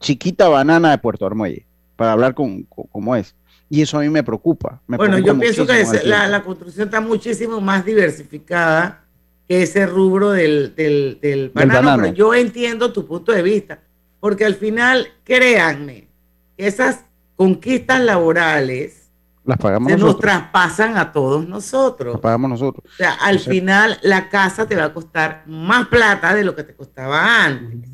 chiquita 0.00 0.48
banana 0.48 0.90
de 0.90 0.98
Puerto 0.98 1.26
Armuelle, 1.26 1.66
para 1.96 2.12
hablar 2.12 2.34
con, 2.34 2.64
cómo 2.64 3.16
es. 3.16 3.34
Y 3.68 3.82
eso 3.82 3.98
a 3.98 4.02
mí 4.02 4.08
me 4.08 4.22
preocupa. 4.22 4.80
bueno, 4.86 5.18
yo 5.18 5.38
pienso 5.38 5.66
que 5.66 5.84
la, 6.04 6.42
construcción 6.42 6.88
está 6.88 7.00
muchísimo 7.00 7.60
más 7.60 7.84
diversificada 7.84 9.04
que 9.48 9.62
ese 9.62 9.86
rubro 9.86 10.30
del, 10.30 10.74
del, 10.76 11.50
banano, 11.52 12.02
pero 12.02 12.14
yo 12.14 12.34
entiendo 12.34 12.92
tu 12.92 13.06
punto 13.06 13.32
de 13.32 13.42
vista, 13.42 13.80
porque 14.20 14.44
al 14.44 14.54
final, 14.54 15.08
créanme, 15.24 16.08
esas 16.56 17.04
conquistas 17.36 18.00
laborales 18.00 19.06
las 19.46 19.58
pagamos 19.58 19.92
se 19.92 19.98
nos 19.98 20.18
traspasan 20.18 20.96
a 20.98 21.12
todos 21.12 21.46
nosotros. 21.46 22.14
Las 22.14 22.20
pagamos 22.20 22.50
nosotros. 22.50 22.84
O 22.92 22.96
sea, 22.96 23.12
al 23.12 23.38
final 23.38 23.96
la 24.02 24.28
casa 24.28 24.66
te 24.66 24.74
va 24.74 24.86
a 24.86 24.92
costar 24.92 25.44
más 25.46 25.86
plata 25.86 26.34
de 26.34 26.42
lo 26.42 26.56
que 26.56 26.64
te 26.64 26.74
costaba 26.74 27.44
antes. 27.44 27.88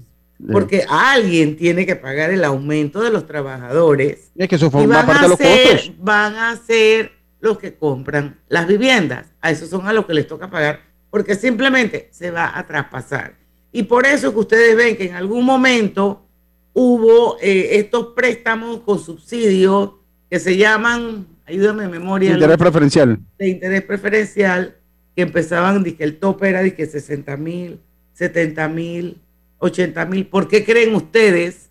Porque 0.51 0.85
alguien 0.89 1.57
tiene 1.57 1.87
que 1.87 1.95
pagar 1.95 2.31
el 2.31 2.45
aumento 2.45 3.01
de 3.01 3.11
los 3.11 3.27
trabajadores. 3.27 4.33
Y 4.35 4.43
es 4.43 4.49
que 4.49 4.57
eso 4.57 4.71
forma 4.71 5.07
parte 5.07 5.23
de 5.23 5.29
los 5.29 5.39
costos. 5.39 5.93
Van 5.99 6.35
a 6.35 6.57
ser 6.57 7.13
los 7.41 7.59
que 7.59 7.75
compran 7.75 8.41
las 8.49 8.67
viviendas. 8.67 9.27
A 9.41 9.51
esos 9.51 9.69
son 9.69 9.87
a 9.87 9.93
los 9.93 10.07
que 10.07 10.15
les 10.15 10.27
toca 10.27 10.51
pagar. 10.51 10.81
Porque 11.11 11.35
simplemente 11.35 12.09
se 12.11 12.31
va 12.31 12.59
a 12.59 12.67
traspasar. 12.67 13.35
Y 13.71 13.85
por 13.85 14.07
eso 14.07 14.33
que 14.33 14.41
ustedes 14.41 14.77
ven 14.77 14.97
que 14.97 15.07
en 15.07 15.15
algún 15.15 15.45
momento 15.45 16.27
hubo 16.73 17.37
eh, 17.41 17.77
estos 17.79 18.09
préstamos 18.09 18.81
con 18.81 18.99
subsidios 18.99 19.93
que 20.29 20.41
se 20.41 20.57
llaman 20.57 21.27
ayúdame 21.47 21.89
memoria. 21.89 22.33
Interés 22.33 22.57
preferencial. 22.57 23.19
De 23.39 23.49
interés 23.49 23.83
preferencial, 23.83 24.77
que 25.15 25.23
empezaban, 25.23 25.85
que 25.85 26.05
el 26.05 26.19
tope 26.19 26.49
era 26.49 26.63
de 26.63 26.75
que 26.75 26.87
60 26.87 27.37
mil, 27.37 27.81
70 28.15 28.69
mil, 28.69 29.21
80 29.63 30.05
mil. 30.07 30.27
¿Por 30.27 30.49
qué 30.49 30.65
creen 30.65 30.95
ustedes 30.95 31.71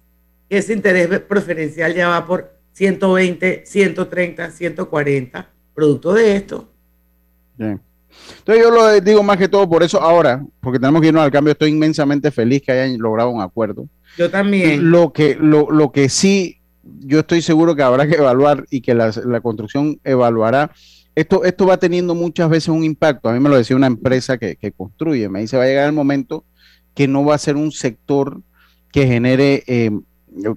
que 0.50 0.58
ese 0.58 0.74
interés 0.74 1.08
preferencial 1.22 1.94
ya 1.94 2.10
va 2.10 2.26
por 2.26 2.54
120, 2.74 3.64
130, 3.66 4.52
140? 4.52 5.50
Producto 5.74 6.14
de 6.14 6.36
esto. 6.36 6.72
Bien. 7.58 7.80
Entonces 8.40 8.64
yo 8.64 8.72
lo 8.72 9.00
digo 9.00 9.24
más 9.24 9.38
que 9.38 9.48
todo 9.48 9.70
por 9.70 9.84
eso 9.84 10.02
ahora, 10.02 10.44
porque 10.60 10.80
tenemos 10.80 11.02
que 11.02 11.08
irnos 11.08 11.24
al 11.24 11.32
cambio, 11.32 11.54
estoy 11.54 11.72
inmensamente 11.72 12.32
feliz 12.32 12.62
que 12.62 12.72
hayan 12.72 13.00
logrado 13.00 13.30
un 13.30 13.42
acuerdo. 13.42 13.88
Yo 14.18 14.30
también. 14.30 14.92
Lo 14.92 15.14
que, 15.14 15.36
lo, 15.40 15.72
lo 15.72 15.92
que 15.92 16.10
sí 16.10 16.62
yo 16.84 17.20
estoy 17.20 17.42
seguro 17.42 17.76
que 17.76 17.84
habrá 17.84 18.08
que 18.08 18.16
evaluar 18.16 18.66
y 18.70 18.82
que 18.82 18.94
la, 18.94 19.12
construcción 19.42 20.00
evaluará. 20.04 20.72
Esto, 21.14 21.44
esto 21.44 21.66
va 21.66 21.78
teniendo 21.78 22.16
muchas 22.16 22.50
veces 22.50 22.70
un 22.70 22.84
impacto. 22.84 23.30
A 23.30 23.34
mí 23.34 23.40
me 23.40 23.50
lo 23.50 23.58
decía 23.58 23.76
una 23.76 23.88
empresa 23.88 24.38
que, 24.38 24.74
construye. 24.76 25.30
Me 25.30 25.42
dice, 25.42 25.58
va 25.58 25.64
a 25.64 25.68
llegar 25.68 25.88
el 25.88 25.94
momento 25.94 26.46
que 26.94 27.08
no 27.08 27.26
va 27.26 27.36
a 27.36 27.40
ser 27.40 27.56
un 27.56 27.72
sector 27.72 28.42
que 28.92 29.08
genere, 29.08 29.64
eh, 29.68 29.92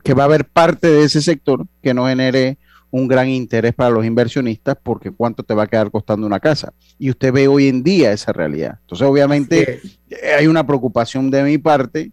que 0.02 0.14
va 0.14 0.24
a 0.24 0.26
haber 0.26 0.46
parte 0.46 0.88
de 0.88 1.04
ese 1.04 1.22
sector 1.22 1.66
que 1.82 1.94
no 1.94 2.06
genere 2.06 2.58
un 2.90 3.08
gran 3.08 3.28
interés 3.28 3.74
para 3.74 3.90
los 3.90 4.04
inversionistas 4.04 4.76
porque 4.80 5.10
cuánto 5.10 5.42
te 5.42 5.54
va 5.54 5.64
a 5.64 5.66
quedar 5.66 5.90
costando 5.90 6.26
una 6.26 6.40
casa. 6.40 6.72
Y 6.98 7.10
usted 7.10 7.32
ve 7.32 7.48
hoy 7.48 7.68
en 7.68 7.82
día 7.82 8.12
esa 8.12 8.32
realidad. 8.32 8.78
Entonces, 8.82 9.06
obviamente, 9.06 9.80
hay 10.38 10.46
una 10.46 10.64
preocupación 10.64 11.30
de 11.30 11.42
mi 11.42 11.58
parte 11.58 12.12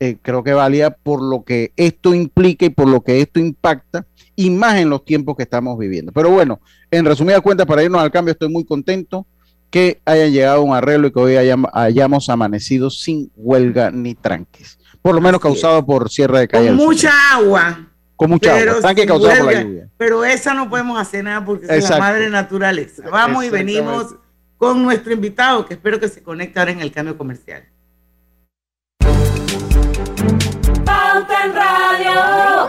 eh, 0.00 0.16
creo 0.22 0.44
que 0.44 0.52
valía 0.52 0.90
por 0.90 1.20
lo 1.20 1.42
que 1.42 1.72
esto 1.76 2.14
implica 2.14 2.66
y 2.66 2.70
por 2.70 2.86
lo 2.86 3.00
que 3.00 3.20
esto 3.20 3.40
impacta, 3.40 4.06
y 4.36 4.50
más 4.50 4.76
en 4.78 4.90
los 4.90 5.04
tiempos 5.04 5.36
que 5.36 5.42
estamos 5.42 5.76
viviendo. 5.76 6.12
Pero 6.12 6.30
bueno, 6.30 6.60
en 6.90 7.04
resumida 7.04 7.40
cuenta, 7.40 7.66
para 7.66 7.82
irnos 7.82 8.00
al 8.00 8.12
cambio, 8.12 8.32
estoy 8.32 8.48
muy 8.48 8.64
contento 8.64 9.26
que 9.70 10.00
hayan 10.04 10.32
llegado 10.32 10.58
a 10.58 10.60
un 10.60 10.74
arreglo 10.74 11.08
y 11.08 11.12
que 11.12 11.20
hoy 11.20 11.36
hayamos 11.36 12.28
amanecido 12.28 12.90
sin 12.90 13.30
huelga 13.36 13.90
ni 13.90 14.14
tranques. 14.14 14.78
Por 15.02 15.14
lo 15.14 15.20
menos 15.20 15.40
causado 15.40 15.84
por 15.84 16.10
cierre 16.10 16.40
de 16.40 16.48
calle. 16.48 16.68
Con 16.68 16.76
mucha 16.76 17.12
agua. 17.32 17.86
Con 18.16 18.30
mucha 18.30 18.56
agua. 18.56 18.80
Tranque 18.80 19.06
causado 19.06 19.44
por 19.44 19.52
la 19.52 19.62
lluvia. 19.62 19.88
Pero 19.96 20.24
esa 20.24 20.54
no 20.54 20.68
podemos 20.68 20.98
hacer 20.98 21.24
nada 21.24 21.44
porque 21.44 21.66
es 21.68 21.88
la 21.88 21.98
madre 21.98 22.30
naturaleza. 22.30 23.04
Vamos 23.10 23.44
y 23.44 23.50
venimos 23.50 24.16
con 24.56 24.82
nuestro 24.82 25.12
invitado, 25.12 25.64
que 25.66 25.74
espero 25.74 26.00
que 26.00 26.08
se 26.08 26.22
conecte 26.22 26.58
ahora 26.58 26.72
en 26.72 26.80
el 26.80 26.90
cambio 26.90 27.16
comercial. 27.16 27.64
Radio. 31.54 32.68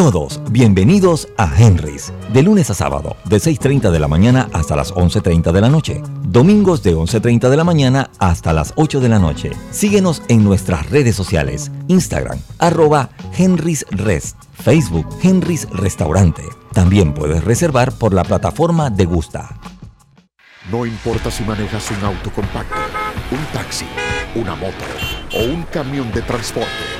Todos 0.00 0.40
bienvenidos 0.50 1.28
a 1.36 1.54
Henry's, 1.62 2.10
de 2.32 2.42
lunes 2.42 2.70
a 2.70 2.74
sábado, 2.74 3.18
de 3.26 3.36
6.30 3.36 3.90
de 3.90 3.98
la 3.98 4.08
mañana 4.08 4.48
hasta 4.54 4.74
las 4.74 4.94
11.30 4.94 5.52
de 5.52 5.60
la 5.60 5.68
noche. 5.68 6.02
Domingos 6.22 6.82
de 6.82 6.96
11.30 6.96 7.50
de 7.50 7.56
la 7.58 7.64
mañana 7.64 8.10
hasta 8.18 8.54
las 8.54 8.72
8 8.76 8.98
de 8.98 9.10
la 9.10 9.18
noche. 9.18 9.50
Síguenos 9.70 10.22
en 10.28 10.42
nuestras 10.42 10.88
redes 10.88 11.14
sociales, 11.14 11.70
Instagram, 11.88 12.38
arroba 12.58 13.10
Henry's 13.36 13.84
Rest, 13.90 14.38
Facebook 14.54 15.06
Henry's 15.22 15.68
Restaurante. 15.70 16.44
También 16.72 17.12
puedes 17.12 17.44
reservar 17.44 17.92
por 17.92 18.14
la 18.14 18.24
plataforma 18.24 18.88
de 18.88 19.04
Gusta. 19.04 19.60
No 20.70 20.86
importa 20.86 21.30
si 21.30 21.44
manejas 21.44 21.90
un 21.90 22.02
auto 22.06 22.32
compacto, 22.32 22.74
un 23.32 23.44
taxi, 23.52 23.84
una 24.34 24.54
moto 24.54 24.86
o 25.34 25.44
un 25.44 25.64
camión 25.64 26.10
de 26.12 26.22
transporte. 26.22 26.99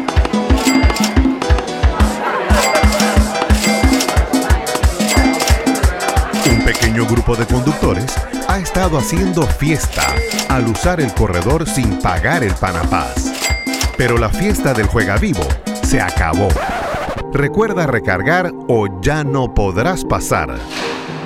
Pequeño 7.01 7.05
grupo 7.05 7.35
de 7.35 7.45
conductores 7.45 8.15
ha 8.47 8.59
estado 8.59 8.97
haciendo 8.97 9.43
fiesta 9.43 10.03
al 10.49 10.67
usar 10.67 10.99
el 10.99 11.13
corredor 11.13 11.67
sin 11.67 11.99
pagar 11.99 12.43
el 12.43 12.53
Panapaz. 12.53 13.31
Pero 13.97 14.17
la 14.17 14.29
fiesta 14.29 14.73
del 14.73 14.87
Juega 14.87 15.17
Vivo 15.17 15.43
se 15.83 16.01
acabó. 16.01 16.47
Recuerda 17.33 17.87
recargar 17.87 18.51
o 18.67 19.01
ya 19.01 19.23
no 19.23 19.53
podrás 19.53 20.03
pasar. 20.03 20.57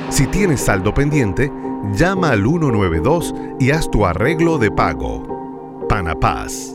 Si 0.09 0.27
tienes 0.27 0.61
saldo 0.61 0.93
pendiente, 0.93 1.51
llama 1.93 2.29
al 2.31 2.43
192 2.43 3.33
y 3.59 3.71
haz 3.71 3.89
tu 3.89 4.05
arreglo 4.05 4.57
de 4.57 4.71
pago. 4.71 5.85
Panapaz. 5.89 6.74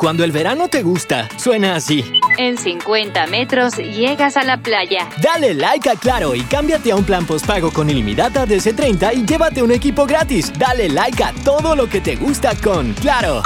Cuando 0.00 0.24
el 0.24 0.32
verano 0.32 0.68
te 0.68 0.82
gusta, 0.82 1.28
suena 1.36 1.74
así. 1.74 2.02
En 2.38 2.56
50 2.56 3.26
metros 3.26 3.76
llegas 3.76 4.38
a 4.38 4.44
la 4.44 4.56
playa. 4.56 5.06
Dale 5.22 5.52
like 5.52 5.90
a 5.90 5.94
Claro 5.94 6.34
y 6.34 6.40
cámbiate 6.40 6.92
a 6.92 6.96
un 6.96 7.04
plan 7.04 7.26
postpago 7.26 7.70
con 7.70 7.90
ilimitada 7.90 8.46
de 8.46 8.56
C30 8.56 9.14
y 9.14 9.26
llévate 9.26 9.62
un 9.62 9.72
equipo 9.72 10.06
gratis. 10.06 10.50
Dale 10.58 10.88
like 10.88 11.22
a 11.22 11.34
todo 11.44 11.76
lo 11.76 11.86
que 11.86 12.00
te 12.00 12.16
gusta 12.16 12.54
con 12.62 12.94
Claro. 12.94 13.42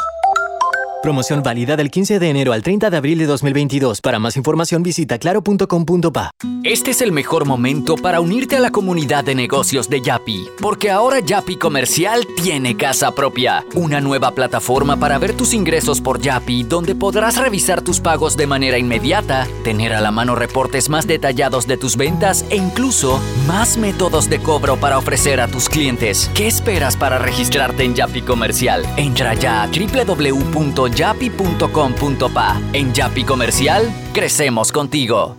Promoción 1.05 1.43
válida 1.43 1.77
del 1.77 1.91
15 1.91 2.19
de 2.19 2.31
enero 2.31 2.55
al 2.55 2.63
30 2.63 2.89
de 2.89 2.97
abril 2.97 3.19
de 3.19 3.27
2022. 3.27 4.01
Para 4.01 4.19
más 4.19 4.39
información 4.39 4.83
visita 4.83 5.19
claro.com.pa. 5.19 6.31
Este 6.63 6.93
es 6.93 7.03
el 7.03 7.13
mejor 7.13 7.45
momento 7.45 7.97
para 7.97 8.23
unirte 8.23 8.57
a 8.57 8.61
la 8.61 8.71
comunidad 8.71 9.23
de 9.23 9.35
negocios 9.35 9.91
de 9.91 10.01
Yapi, 10.01 10.49
porque 10.63 10.91
ahora 10.91 11.21
Yapi 11.21 11.57
Comercial 11.57 12.27
tiene 12.43 12.79
casa 12.79 13.11
propia, 13.11 13.67
una 13.75 14.01
nueva 14.01 14.31
plataforma 14.31 14.97
para 14.97 15.19
ver 15.19 15.37
tus 15.37 15.53
ingresos 15.53 16.01
por 16.01 16.23
Yapi, 16.23 16.63
donde 16.63 16.95
podrás 16.95 17.37
revisar 17.37 17.83
tus 17.83 18.01
pagos 18.01 18.39
de 18.39 18.47
manera 18.47 18.79
inmediata, 18.79 19.47
tener 19.63 19.93
a 19.93 20.01
la 20.01 20.11
mano 20.11 20.35
reportes 20.35 20.89
más 20.89 21.07
detallados 21.07 21.67
de 21.67 21.77
tus 21.77 21.99
ventas 21.99 22.47
e 22.49 22.57
incluso 22.57 23.21
más 23.47 23.77
métodos 23.77 24.31
de 24.31 24.39
cobro 24.39 24.79
para 24.79 24.97
ofrecer 24.97 25.43
a 25.43 25.49
tus 25.49 25.69
clientes. 25.69 26.31
¿Qué 26.33 26.47
esperas 26.47 26.97
para 26.97 27.19
registrarte 27.19 27.85
en 27.85 27.95
Yapi 27.95 28.23
Comercial? 28.23 28.87
Entra 28.97 29.35
ya 29.35 29.65
a 29.65 29.67
www 29.67 30.94
yapi.com.pa. 30.95 32.61
En 32.73 32.93
Yapi 32.93 33.25
Comercial, 33.25 33.93
crecemos 34.13 34.73
contigo. 34.73 35.37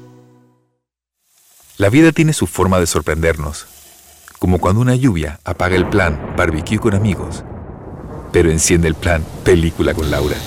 La 1.78 1.90
vida 1.90 2.14
tiene 2.14 2.32
su 2.32 2.48
forma 2.48 2.80
de 2.80 2.88
sorprendernos, 2.88 3.68
como 4.40 4.60
cuando 4.60 4.80
una 4.80 4.96
lluvia 4.96 5.42
apaga 5.44 5.76
el 5.76 5.90
plan 5.90 6.34
barbecue 6.38 6.80
con 6.80 6.94
amigos, 6.94 7.44
pero 8.32 8.50
enciende 8.50 8.88
el 8.88 8.96
plan 8.96 9.26
película 9.44 9.94
con 9.94 10.10
Laura. 10.10 10.38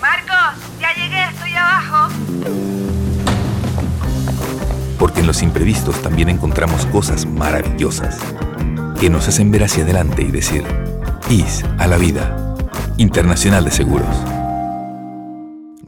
Marcos, 0.00 0.62
ya 0.80 0.94
llegué, 0.94 1.24
estoy 1.24 1.52
abajo. 1.52 2.08
Porque 4.98 5.20
en 5.20 5.26
los 5.26 5.42
imprevistos 5.42 6.00
también 6.00 6.30
encontramos 6.30 6.86
cosas 6.86 7.26
maravillosas 7.26 8.18
que 8.98 9.10
nos 9.10 9.28
hacen 9.28 9.50
ver 9.50 9.64
hacia 9.64 9.84
adelante 9.84 10.22
y 10.22 10.30
decir, 10.30 10.64
IS 11.28 11.64
a 11.78 11.86
la 11.86 11.98
vida. 11.98 12.54
Internacional 12.96 13.64
de 13.64 13.72
Seguros. 13.72 14.41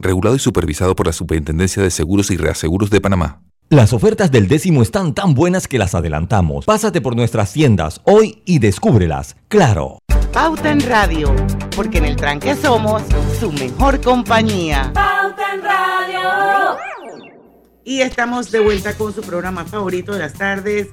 Regulado 0.05 0.35
y 0.35 0.39
supervisado 0.39 0.95
por 0.95 1.07
la 1.07 1.13
Superintendencia 1.13 1.81
de 1.81 1.89
Seguros 1.89 2.29
y 2.29 2.37
Reaseguros 2.37 2.91
de 2.91 3.01
Panamá. 3.01 3.41
Las 3.69 3.91
ofertas 3.91 4.29
del 4.31 4.47
décimo 4.47 4.83
están 4.83 5.15
tan 5.15 5.33
buenas 5.33 5.67
que 5.67 5.79
las 5.79 5.95
adelantamos. 5.95 6.65
Pásate 6.65 7.01
por 7.01 7.15
nuestras 7.15 7.51
tiendas 7.51 8.01
hoy 8.03 8.43
y 8.45 8.59
descúbrelas. 8.59 9.35
Claro. 9.47 9.97
Pauta 10.31 10.69
en 10.69 10.81
Radio, 10.81 11.35
porque 11.75 11.97
en 11.97 12.05
el 12.05 12.15
tranque 12.15 12.53
somos 12.55 13.01
su 13.39 13.51
mejor 13.51 13.99
compañía. 13.99 14.91
Pauta 14.93 15.55
en 15.55 15.63
Radio. 15.63 16.77
Y 17.83 18.01
estamos 18.01 18.51
de 18.51 18.59
vuelta 18.59 18.93
con 18.93 19.11
su 19.11 19.23
programa 19.23 19.65
favorito 19.65 20.13
de 20.13 20.19
las 20.19 20.33
tardes, 20.33 20.89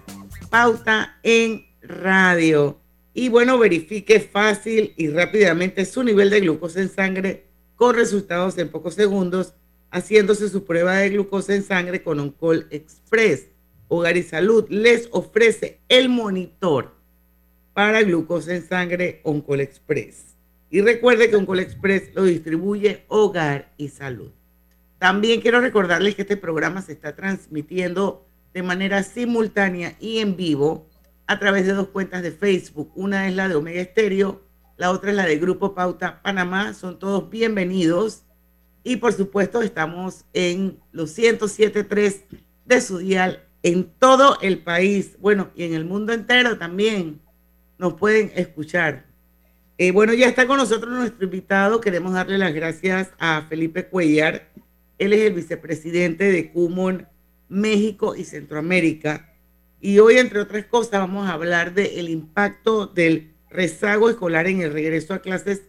Pauta 0.48 1.18
en 1.22 1.66
Radio. 1.83 2.81
Y 3.12 3.29
bueno, 3.29 3.59
verifique 3.59 4.20
fácil 4.20 4.94
y 4.96 5.09
rápidamente 5.09 5.85
su 5.85 6.03
nivel 6.03 6.31
de 6.31 6.40
glucosa 6.40 6.81
en 6.81 6.88
sangre 6.88 7.52
con 7.83 7.97
resultados 7.97 8.57
en 8.59 8.68
pocos 8.68 8.95
segundos, 8.95 9.55
haciéndose 9.90 10.49
su 10.49 10.64
prueba 10.64 10.99
de 10.99 11.11
glucosa 11.11 11.53
en 11.57 11.64
sangre 11.64 12.05
con 12.05 12.21
Oncol 12.21 12.68
Express. 12.71 13.49
Hogar 13.88 14.16
y 14.16 14.23
Salud 14.23 14.66
les 14.68 15.09
ofrece 15.11 15.81
el 15.88 16.09
monitor 16.09 16.95
para 17.75 18.03
glucosa 18.03 18.55
en 18.55 18.68
sangre 18.68 19.21
Oncol 19.25 19.62
Express. 19.62 20.37
Y 20.71 20.81
recuerde 20.81 21.29
que 21.29 21.35
Oncol 21.35 21.59
Express 21.59 22.14
lo 22.14 22.23
distribuye 22.23 23.03
Hogar 23.09 23.73
y 23.77 23.88
Salud. 23.88 24.31
También 25.01 25.40
quiero 25.40 25.61
recordarles 25.61 26.14
que 26.14 26.23
este 26.23 26.37
programa 26.37 26.83
se 26.83 26.92
está 26.92 27.16
transmitiendo 27.16 28.25
de 28.55 28.62
manera 28.62 29.03
simultánea 29.03 29.97
y 29.99 30.18
en 30.18 30.37
vivo 30.37 30.87
a 31.27 31.40
través 31.40 31.66
de 31.66 31.73
dos 31.73 31.88
cuentas 31.88 32.23
de 32.23 32.31
Facebook. 32.31 32.92
Una 32.95 33.27
es 33.27 33.35
la 33.35 33.49
de 33.49 33.57
Omega 33.57 33.81
Estéreo, 33.81 34.40
la 34.83 34.90
otra 34.90 35.11
es 35.11 35.16
la 35.16 35.27
de 35.27 35.38
Grupo 35.38 35.77
Pauta 35.77 36.21
Panamá. 36.23 36.75
Son 36.75 36.99
todos 36.99 37.31
bienvenidos. 37.31 38.25
Y 38.83 38.97
por 38.97 39.12
supuesto 39.12 39.62
estamos 39.62 40.25
en 40.33 40.81
los 40.90 41.16
107.3 41.16 42.23
de 42.64 42.81
su 42.81 42.99
dial 42.99 43.45
en 43.62 43.85
todo 44.01 44.40
el 44.40 44.59
país, 44.59 45.16
bueno, 45.21 45.53
y 45.55 45.62
en 45.62 45.75
el 45.75 45.85
mundo 45.85 46.12
entero 46.12 46.59
también 46.59 47.21
nos 47.79 47.95
pueden 47.95 48.33
escuchar. 48.35 49.07
Eh, 49.79 49.92
bueno, 49.92 50.14
ya 50.14 50.27
está 50.27 50.49
con 50.49 50.57
nosotros 50.57 50.92
nuestro 50.92 51.27
invitado. 51.27 51.81
Queremos 51.81 52.14
darle 52.14 52.37
las 52.37 52.53
gracias 52.53 53.12
a 53.21 53.42
Felipe 53.49 53.87
Cuellar. 53.87 54.51
Él 54.99 55.12
es 55.12 55.21
el 55.21 55.35
vicepresidente 55.35 56.25
de 56.25 56.51
CUMON 56.51 57.07
México 57.49 58.16
y 58.16 58.25
Centroamérica 58.25 59.33
y 59.85 59.99
hoy, 59.99 60.18
entre 60.18 60.38
otras 60.38 60.64
cosas, 60.66 61.01
vamos 61.01 61.29
a 61.29 61.33
hablar 61.33 61.75
del 61.75 62.09
impacto 62.09 62.87
del 62.87 63.32
rezago 63.53 64.09
escolar 64.09 64.47
en 64.47 64.62
el 64.62 64.73
regreso 64.73 65.15
a 65.15 65.21
clases 65.21 65.62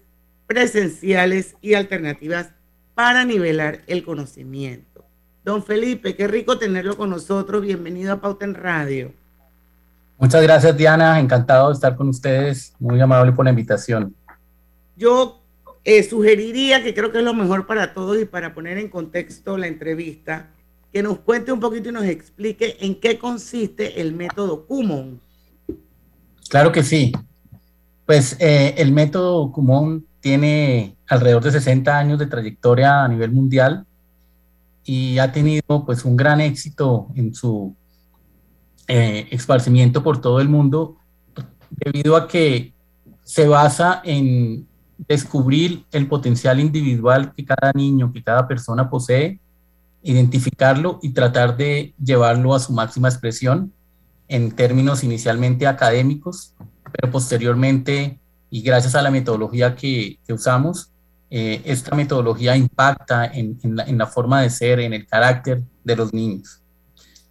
presenciales 0.48 1.56
y 1.62 1.74
alternativas 1.74 2.52
para 2.96 3.26
nivelar 3.26 3.82
el 3.88 4.04
conocimiento. 4.04 5.06
Don 5.43 5.63
Felipe, 5.63 6.15
qué 6.15 6.28
rico 6.28 6.58
tenerlo 6.58 6.96
con 6.96 7.10
nosotros. 7.10 7.62
Bienvenido 7.62 8.13
a 8.13 8.22
Pauta 8.22 8.46
en 8.46 8.54
Radio. 8.54 9.13
Muchas 10.17 10.41
gracias, 10.41 10.78
Diana. 10.78 11.19
Encantado 11.19 11.67
de 11.67 11.74
estar 11.74 11.96
con 11.96 12.08
ustedes. 12.08 12.74
Muy 12.80 13.02
amable 13.02 13.34
por 13.34 13.43
la 13.43 13.52
invitación. 13.52 14.15
Yo 14.96 15.41
eh, 15.84 16.04
sugeriría, 16.04 16.82
que 16.82 16.93
creo 16.93 17.12
que 17.12 17.17
es 17.17 17.24
lo 17.24 17.34
mejor 17.34 17.67
para 17.67 17.93
todos 17.93 18.22
y 18.22 18.26
para 18.26 18.54
poner 18.54 18.78
en 18.78 18.89
contexto 18.89 19.58
la 19.58 19.67
entrevista, 19.67 20.50
que 20.93 21.04
nos 21.04 21.19
cuente 21.19 21.52
un 21.52 21.60
poquito 21.60 21.89
y 21.89 21.91
nos 21.91 22.06
explique 22.06 22.78
en 22.80 23.00
qué 23.00 23.17
consiste 23.17 24.00
el 24.00 24.13
método 24.13 24.65
Kumon. 24.65 25.19
Claro 26.48 26.72
que 26.72 26.84
sí. 26.84 27.12
Pues 28.05 28.35
eh, 28.39 28.75
el 28.77 28.91
método 28.91 29.51
Kumon 29.51 30.05
tiene 30.19 30.97
alrededor 31.07 31.43
de 31.43 31.51
60 31.51 31.97
años 31.97 32.19
de 32.19 32.27
trayectoria 32.27 33.03
a 33.03 33.07
nivel 33.07 33.31
mundial 33.31 33.85
y 34.83 35.17
ha 35.19 35.31
tenido 35.31 35.85
pues 35.85 36.03
un 36.03 36.17
gran 36.17 36.41
éxito 36.41 37.07
en 37.15 37.33
su 37.33 37.75
eh, 38.87 39.27
esparcimiento 39.31 40.03
por 40.03 40.19
todo 40.19 40.41
el 40.41 40.49
mundo 40.49 40.97
debido 41.69 42.15
a 42.15 42.27
que 42.27 42.73
se 43.23 43.47
basa 43.47 44.01
en 44.03 44.67
descubrir 45.07 45.85
el 45.91 46.07
potencial 46.07 46.59
individual 46.59 47.33
que 47.33 47.45
cada 47.45 47.71
niño, 47.73 48.11
que 48.13 48.23
cada 48.23 48.47
persona 48.47 48.89
posee, 48.89 49.39
identificarlo 50.03 50.99
y 51.01 51.09
tratar 51.09 51.55
de 51.55 51.93
llevarlo 52.03 52.53
a 52.53 52.59
su 52.59 52.73
máxima 52.73 53.07
expresión 53.07 53.73
en 54.27 54.51
términos 54.51 55.03
inicialmente 55.03 55.67
académicos, 55.67 56.53
pero 56.93 57.12
posteriormente, 57.12 58.19
y 58.49 58.62
gracias 58.62 58.95
a 58.95 59.01
la 59.01 59.12
metodología 59.12 59.75
que, 59.75 60.19
usamos, 60.29 60.91
eh, 61.29 61.62
esta 61.65 61.95
metodología 61.95 62.56
impacta 62.56 63.25
en, 63.25 63.58
la, 63.75 64.08
forma 64.08 64.41
de 64.41 64.49
ser, 64.49 64.79
en 64.79 64.93
el 64.93 65.08
carácter 65.08 65.63
de 65.84 65.95
los 65.95 66.13
niños. 66.13 66.62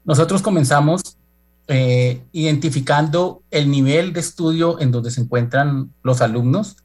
Nosotros 0.04 0.42
comenzamos 0.42 1.00
eh, 1.68 2.22
identificando 2.32 3.42
el 3.52 3.70
nivel 3.70 4.12
de 4.12 4.20
estudio 4.20 4.80
en 4.80 4.90
donde 4.90 5.12
se 5.12 5.20
encuentran 5.20 5.92
los 6.02 6.20
alumnos 6.20 6.76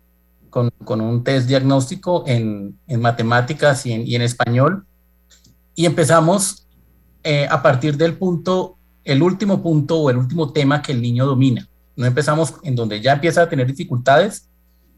con, 0.49 1.01
un 1.01 1.23
test 1.23 1.47
diagnóstico 1.47 2.23
en, 2.27 2.77
matemáticas 2.99 3.85
y 3.85 3.93
en, 3.93 4.07
y 4.07 4.15
en, 4.15 4.21
español. 4.21 4.85
Y 5.75 5.85
empezamos 5.85 6.67
eh, 7.23 7.47
a 7.49 7.61
partir 7.61 7.97
del 7.97 8.15
punto, 8.17 8.77
el 9.03 9.21
último 9.21 9.61
punto 9.61 9.97
o 9.97 10.09
el 10.09 10.17
último 10.17 10.51
tema 10.53 10.81
que 10.81 10.91
el 10.91 11.01
niño 11.01 11.25
domina. 11.25 11.67
No 11.97 12.05
empezamos 12.05 12.53
en 12.63 12.75
donde 12.75 13.01
ya 13.01 13.13
empieza 13.13 13.41
a 13.41 13.49
tener 13.49 13.67
dificultades, 13.67 14.47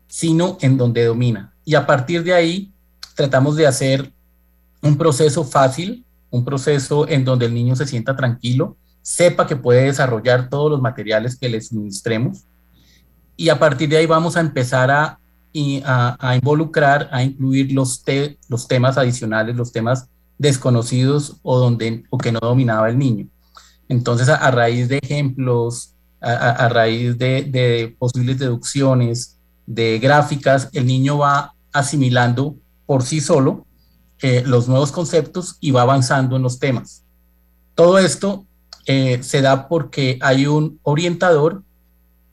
sino 0.08 0.58
en 0.62 0.78
donde 0.78 1.06
domina. 1.06 1.54
Y 1.66 1.76
a 1.76 1.88
partir 1.88 2.24
de 2.24 2.34
ahí 2.34 2.72
tratamos 3.16 3.56
de 3.56 3.66
hacer 3.66 4.12
un 4.82 4.98
proceso 4.98 5.44
fácil, 5.44 6.06
un 6.30 6.46
proceso 6.46 7.08
en 7.08 7.26
donde 7.26 7.48
el 7.48 7.54
niño 7.54 7.76
se 7.76 7.88
sienta 7.88 8.16
tranquilo, 8.16 8.78
sepa 9.02 9.48
que 9.48 9.56
puede 9.56 9.86
desarrollar 9.86 10.50
todos 10.50 10.70
los 10.70 10.82
materiales 10.82 11.38
que 11.38 11.50
le 11.50 11.62
suministremos. 11.62 12.44
Y 13.36 13.50
a 13.50 13.58
partir 13.58 13.90
de 13.90 13.98
ahí 13.98 14.06
vamos 14.06 14.36
a 14.38 14.42
empezar 14.42 14.92
a, 14.92 15.20
involucrar, 16.36 17.10
a 17.12 17.24
incluir 17.24 17.72
los, 17.72 18.04
los 18.50 18.68
temas 18.68 18.98
adicionales, 18.98 19.56
los 19.56 19.72
temas 19.72 20.10
desconocidos 20.38 21.38
o, 21.44 21.60
donde, 21.60 22.04
o 22.10 22.18
que 22.18 22.32
no 22.32 22.40
dominaba 22.40 22.90
el 22.90 22.98
niño. 22.98 23.28
Entonces, 23.88 24.30
a, 24.30 24.52
raíz 24.52 24.88
de 24.88 25.00
ejemplos, 25.02 25.96
a, 26.22 26.68
raíz 26.70 27.18
de, 27.18 27.96
posibles 27.98 28.40
deducciones, 28.40 29.38
de 29.66 30.00
gráficas, 30.00 30.70
el 30.74 30.86
niño 30.86 31.20
va 31.20 31.54
asimilando 31.72 32.56
por 32.86 33.04
sí 33.04 33.22
solo 33.22 33.66
eh, 34.22 34.44
los 34.46 34.68
nuevos 34.68 34.92
conceptos 34.92 35.58
y 35.60 35.72
va 35.72 35.84
avanzando 35.84 36.36
en 36.36 36.42
los 36.42 36.60
temas. 36.60 37.04
Todo 37.76 38.00
esto 38.00 38.46
eh, 38.86 39.20
se 39.22 39.42
da 39.42 39.68
porque 39.68 40.18
hay 40.22 40.48
un 40.48 40.80
orientador 40.84 41.64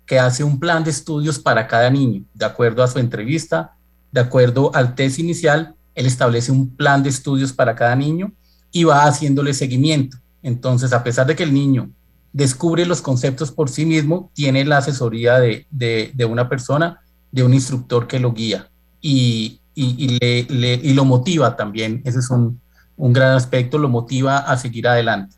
que 0.06 0.18
hace 0.18 0.42
un 0.42 0.58
plan 0.58 0.84
de 0.84 0.90
estudios 0.90 1.38
para 1.38 1.66
cada 1.66 1.90
niño, 1.90 2.24
de 2.32 2.44
acuerdo 2.44 2.82
a 2.82 2.88
su 2.88 2.98
entrevista, 2.98 3.76
de 4.12 4.20
acuerdo 4.20 4.70
al 4.74 4.94
test 4.94 5.18
inicial, 5.18 5.74
él 5.94 6.06
establece 6.06 6.52
un 6.52 6.70
plan 6.74 7.02
de 7.02 7.10
estudios 7.10 7.52
para 7.52 7.74
cada 7.74 7.96
niño 7.96 8.32
y 8.70 8.84
va 8.84 9.04
haciéndole 9.04 9.52
seguimiento. 9.52 10.16
Entonces, 10.42 10.92
a 10.92 11.02
pesar 11.02 11.26
de 11.26 11.34
que 11.34 11.42
el 11.42 11.52
niño 11.52 11.90
descubre 12.36 12.84
los 12.84 13.00
conceptos 13.00 13.50
por 13.50 13.70
sí 13.70 13.86
mismo, 13.86 14.30
tiene 14.34 14.62
la 14.66 14.76
asesoría 14.76 15.38
de, 15.40 15.66
de, 15.70 16.24
una 16.26 16.50
persona, 16.50 17.00
de 17.32 17.42
un 17.42 17.54
instructor 17.54 18.06
que 18.06 18.20
lo 18.20 18.34
guía 18.34 18.68
y, 19.00 19.58
y, 19.74 20.18
le, 20.18 20.74
y 20.74 20.92
lo 20.92 21.06
motiva 21.06 21.56
también. 21.56 22.02
Ese 22.04 22.18
es 22.18 22.28
un, 22.28 22.60
un 22.98 23.12
gran 23.14 23.32
aspecto, 23.32 23.78
lo 23.78 23.88
motiva 23.88 24.36
a 24.36 24.58
seguir 24.58 24.86
adelante. 24.86 25.34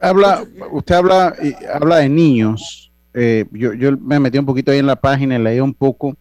Habla, 0.00 0.42
usted 0.72 0.94
habla, 0.94 1.34
habla 1.74 1.96
de 1.98 2.08
niños. 2.08 2.90
Eh, 3.12 3.44
yo, 3.52 3.74
yo 3.74 3.98
me 3.98 4.18
metí 4.18 4.38
un 4.38 4.46
poquito 4.46 4.72
ahí 4.72 4.78
en 4.78 4.86
la 4.86 4.96
página, 4.96 5.38
leí 5.38 5.60
un 5.60 5.74
poco, 5.74 6.16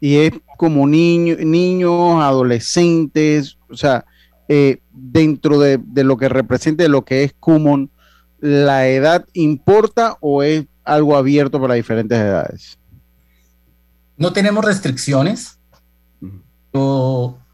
y 0.00 0.14
es 0.14 0.30
como 0.56 0.86
niños, 0.86 1.38
niños, 1.40 2.22
adolescentes, 2.22 3.58
o 3.68 3.76
sea, 3.76 4.04
eh, 4.46 4.78
dentro 4.92 5.58
de, 5.58 5.80
lo 6.04 6.16
que 6.16 6.28
representa 6.28 6.86
lo 6.86 7.04
que 7.04 7.24
es 7.24 7.34
Kumon, 7.40 7.90
¿la 8.40 8.88
edad 8.88 9.26
importa 9.32 10.16
o 10.20 10.42
es 10.42 10.66
algo 10.84 11.16
abierto 11.16 11.60
para 11.60 11.74
diferentes 11.74 12.18
edades? 12.18 12.78
No 14.16 14.32
tenemos 14.32 14.64
restricciones. 14.64 15.58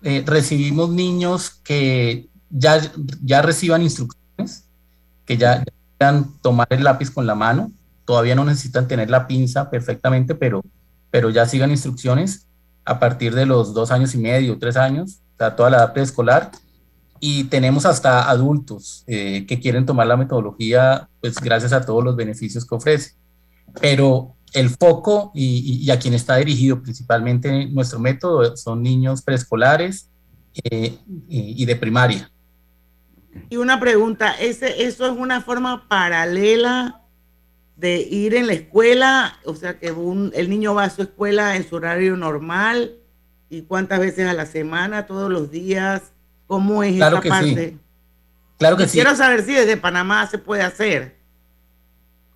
Eh, 0.02 0.22
recibimos 0.26 0.90
niños 0.90 1.50
que 1.64 2.28
ya, 2.50 2.80
ya 3.22 3.42
reciban 3.42 3.82
instrucciones 3.82 4.26
que 5.26 5.36
ya 5.36 5.62
puedan 5.98 6.38
tomar 6.40 6.68
el 6.70 6.84
lápiz 6.84 7.10
con 7.10 7.26
la 7.26 7.34
mano, 7.34 7.72
todavía 8.04 8.34
no 8.34 8.44
necesitan 8.44 8.88
tener 8.88 9.10
la 9.10 9.26
pinza 9.26 9.68
perfectamente, 9.68 10.34
pero, 10.34 10.62
pero 11.10 11.28
ya 11.30 11.44
sigan 11.46 11.70
instrucciones 11.70 12.46
a 12.84 12.98
partir 12.98 13.34
de 13.34 13.44
los 13.44 13.74
dos 13.74 13.90
años 13.90 14.14
y 14.14 14.18
medio, 14.18 14.58
tres 14.58 14.76
años, 14.76 15.18
o 15.38 15.52
toda 15.52 15.70
la 15.70 15.76
edad 15.78 15.92
preescolar. 15.92 16.52
Y 17.20 17.44
tenemos 17.44 17.86
hasta 17.86 18.28
adultos 18.28 19.04
eh, 19.06 19.46
que 19.46 19.60
quieren 19.60 19.86
tomar 19.86 20.06
la 20.06 20.16
metodología, 20.16 21.08
pues 21.20 21.36
gracias 21.36 21.72
a 21.72 21.84
todos 21.84 22.04
los 22.04 22.16
beneficios 22.16 22.66
que 22.66 22.74
ofrece. 22.74 23.12
Pero 23.80 24.34
el 24.52 24.70
foco 24.70 25.32
y, 25.34 25.90
a 25.90 25.98
quien 25.98 26.14
está 26.14 26.36
dirigido 26.36 26.82
principalmente 26.82 27.66
nuestro 27.66 27.98
método 27.98 28.56
son 28.56 28.82
niños 28.82 29.22
preescolares 29.22 30.08
eh, 30.64 30.98
y 31.28 31.64
de 31.64 31.76
primaria. 31.76 32.30
Y 33.48 33.56
una 33.56 33.78
pregunta, 33.78 34.32
¿ese, 34.32 34.84
¿eso 34.84 35.06
es 35.06 35.12
una 35.12 35.40
forma 35.40 35.88
paralela 35.88 37.02
de 37.76 37.98
ir 37.98 38.34
en 38.34 38.46
la 38.46 38.54
escuela? 38.54 39.38
O 39.44 39.54
sea, 39.54 39.78
que 39.78 39.88
el 39.88 40.50
niño 40.50 40.74
va 40.74 40.84
a 40.84 40.90
su 40.90 41.02
escuela 41.02 41.56
en 41.56 41.68
su 41.68 41.76
horario 41.76 42.16
normal 42.16 42.96
y 43.48 43.62
cuántas 43.62 44.00
veces 44.00 44.26
a 44.26 44.32
la 44.32 44.46
semana, 44.46 45.06
todos 45.06 45.30
los 45.30 45.50
días, 45.50 46.12
¿cómo 46.46 46.82
es 46.82 46.94
claro 46.94 47.16
esa 47.16 47.22
que 47.22 47.28
parte? 47.28 47.70
Sí. 47.70 47.78
Claro 48.58 48.76
que 48.76 48.88
sí. 48.88 48.92
Quiero 48.92 49.14
saber 49.14 49.44
si 49.44 49.52
desde 49.52 49.76
Panamá 49.76 50.26
se 50.26 50.38
puede 50.38 50.62
hacer. 50.62 51.16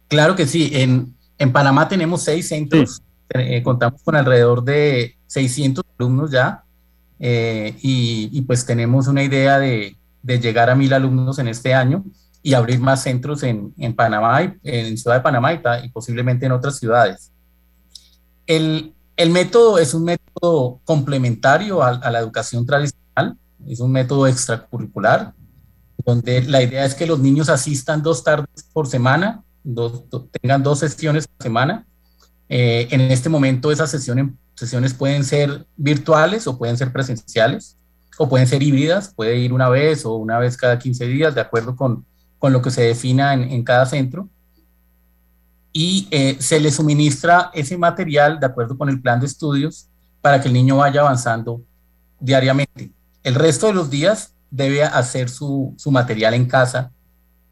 Claro 0.09 0.37
que 0.37 0.47
sí. 0.47 0.71
En, 0.75 1.15
en 1.39 1.53
Panamá 1.53 1.89
tenemos 1.89 2.23
seis 2.23 2.49
centros. 2.49 3.03
Eh, 3.31 3.63
contamos 3.63 4.03
con 4.03 4.17
alrededor 4.17 4.63
de 4.65 5.17
600 5.27 5.85
alumnos 5.99 6.31
ya. 6.31 6.65
Eh, 7.19 7.77
y, 7.83 8.31
y, 8.33 8.43
pues 8.43 8.65
tenemos 8.65 9.07
una 9.07 9.23
idea 9.23 9.59
de, 9.59 9.97
de 10.23 10.41
llegar 10.41 10.71
a 10.71 10.75
mil 10.75 10.93
alumnos 10.93 11.39
en 11.39 11.49
este 11.49 11.75
año 11.75 12.05
y 12.43 12.55
abrir 12.55 12.81
más 12.81 13.03
centros 13.03 13.43
en, 13.43 13.75
en 13.77 13.95
Panamá, 13.95 14.43
y, 14.43 14.59
en 14.63 14.97
Ciudad 14.97 15.17
de 15.17 15.23
Panamá 15.23 15.53
y, 15.53 15.89
posiblemente 15.91 16.47
en 16.47 16.53
otras 16.53 16.79
ciudades. 16.79 17.31
El, 18.47 18.95
el, 19.17 19.31
método 19.31 19.79
es 19.79 19.95
un 19.95 20.05
método 20.05 20.81
complementario 20.85 21.83
a, 21.83 21.91
a, 21.91 22.11
la 22.11 22.19
educación 22.19 22.65
tradicional, 22.67 23.37
es 23.67 23.81
un 23.81 23.93
método 23.93 24.27
extracurricular, 24.27 25.35
donde 26.05 26.43
la 26.43 26.63
idea 26.63 26.85
es 26.85 26.95
que 26.95 27.07
los 27.07 27.19
niños 27.19 27.49
asistan 27.49 28.03
dos 28.03 28.25
tardes 28.25 28.65
por 28.73 28.87
semana, 28.87 29.43
tengan 30.41 30.63
dos 30.63 30.79
sesiones 30.79 31.29
por 31.29 31.43
semana. 31.43 31.87
Eh, 32.49 32.89
en 32.91 33.01
este 33.03 33.29
momento 33.29 33.71
esas 33.71 33.91
sesiones, 33.91 34.33
sesiones 34.55 34.95
pueden 34.95 35.25
ser 35.25 35.67
virtuales 35.77 36.47
o 36.47 36.59
pueden 36.59 36.77
ser 36.77 36.93
presenciales 36.93 37.77
o 38.19 38.29
pueden 38.29 38.47
ser 38.47 38.63
híbridas, 38.63 39.15
puede 39.15 39.37
ir 39.39 39.53
una 39.53 39.69
vez 39.69 40.05
o 40.05 40.15
una 40.15 40.39
vez 40.39 40.57
cada 40.57 40.79
15 40.79 41.07
días, 41.07 41.35
de 41.35 41.41
acuerdo 41.41 41.77
con, 41.77 42.05
con 42.39 42.53
lo 42.53 42.61
que 42.61 42.71
se 42.71 42.83
defina 42.83 43.35
en, 43.35 43.45
en 43.45 43.63
cada 43.63 43.87
centro. 43.87 44.29
Y 45.73 46.09
eh, 46.11 46.37
se 46.41 46.59
le 46.59 46.71
suministra 46.73 47.51
ese 47.55 47.79
material 47.79 48.41
de 48.41 48.47
acuerdo 48.47 48.77
con 48.77 48.89
el 48.89 49.01
plan 49.01 49.21
de 49.21 49.27
estudios 49.27 49.89
para 50.21 50.41
que 50.41 50.49
el 50.49 50.55
niño 50.55 50.77
vaya 50.79 51.01
avanzando 51.01 51.63
diariamente. 52.19 52.93
El 53.23 53.35
resto 53.35 53.67
de 53.67 53.75
los 53.75 53.91
días 53.91 54.35
debe 54.51 54.85
hacer 54.85 55.29
su, 55.29 55.75
su 55.77 55.91
material 55.91 56.35
en 56.35 56.47
casa, 56.47 56.91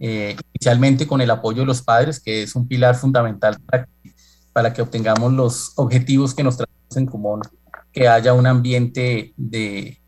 eh, 0.01 0.37
inicialmente 0.55 1.07
con 1.07 1.21
el 1.21 1.31
apoyo 1.31 1.61
de 1.61 1.67
los 1.67 1.83
padres, 1.83 2.21
que 2.21 2.43
es 2.43 2.55
un 2.55 2.67
pilar 2.67 2.95
fundamental 2.95 3.59
para 3.61 3.85
que, 3.85 4.15
para 4.53 4.73
que 4.73 4.83
obtengamos 4.83 5.33
los 5.33 5.73
objetivos 5.77 6.35
que 6.35 6.43
nos 6.43 6.57
trazamos 6.57 6.97
en 6.97 7.07
común 7.07 7.43
que 7.93 8.09
haya 8.09 8.33
un 8.33 8.47
ambiente 8.47 9.33
de, 9.37 9.99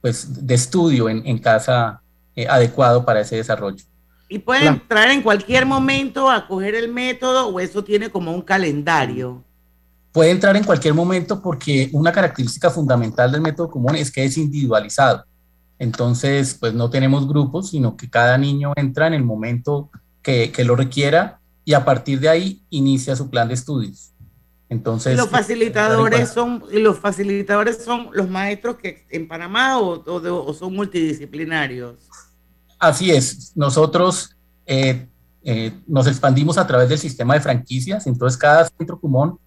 pues, 0.00 0.46
de 0.46 0.54
estudio 0.54 1.08
en, 1.08 1.38
casa 1.38 2.02
eh, 2.34 2.46
adecuado 2.48 3.04
para 3.04 3.20
ese 3.20 3.36
desarrollo. 3.36 3.82
¿Y 4.28 4.40
pueden 4.40 4.66
entrar 4.66 5.10
en 5.10 5.22
cualquier 5.22 5.66
momento 5.66 6.30
a 6.30 6.46
coger 6.46 6.74
el 6.74 6.92
método 6.92 7.48
o 7.48 7.60
eso 7.60 7.84
tiene 7.84 8.10
como 8.10 8.32
un 8.32 8.42
calendario? 8.42 9.44
Puede 10.16 10.30
entrar 10.30 10.56
en 10.56 10.64
cualquier 10.64 10.94
momento 10.94 11.42
porque 11.42 11.90
una 11.92 12.10
característica 12.10 12.70
fundamental 12.70 13.30
del 13.30 13.42
método 13.42 13.68
común 13.68 13.96
es 13.96 14.10
que 14.10 14.24
es 14.24 14.38
individualizado. 14.38 15.26
Entonces, 15.78 16.56
pues 16.58 16.72
no 16.72 16.88
tenemos 16.88 17.28
grupos, 17.28 17.68
sino 17.68 17.98
que 17.98 18.08
cada 18.08 18.38
niño 18.38 18.72
entra 18.76 19.08
en 19.08 19.12
el 19.12 19.22
momento 19.22 19.90
que, 20.22 20.50
que 20.52 20.64
lo 20.64 20.74
requiera 20.74 21.38
y 21.66 21.74
a 21.74 21.84
partir 21.84 22.18
de 22.18 22.30
ahí 22.30 22.62
inicia 22.70 23.14
su 23.14 23.28
plan 23.28 23.48
de 23.48 23.52
estudios. 23.52 24.14
Entonces, 24.70 25.18
los 25.18 25.28
facilitadores 25.28 26.30
son 26.30 26.64
los 26.72 26.98
facilitadores 26.98 27.84
son 27.84 28.08
los 28.14 28.30
maestros 28.30 28.76
que 28.76 29.06
en 29.10 29.28
Panamá 29.28 29.78
o, 29.78 30.02
o 30.02 30.54
son 30.54 30.74
multidisciplinarios. 30.74 32.08
Así 32.78 33.10
es, 33.10 33.52
nosotros 33.54 34.34
eh, 34.64 35.08
eh, 35.44 35.74
nos 35.86 36.06
expandimos 36.06 36.56
a 36.56 36.66
través 36.66 36.88
del 36.88 36.98
sistema 36.98 37.34
de 37.34 37.40
franquicias, 37.40 38.06
entonces 38.06 38.38
cada 38.38 38.64
centro 38.64 38.98
común 38.98 39.38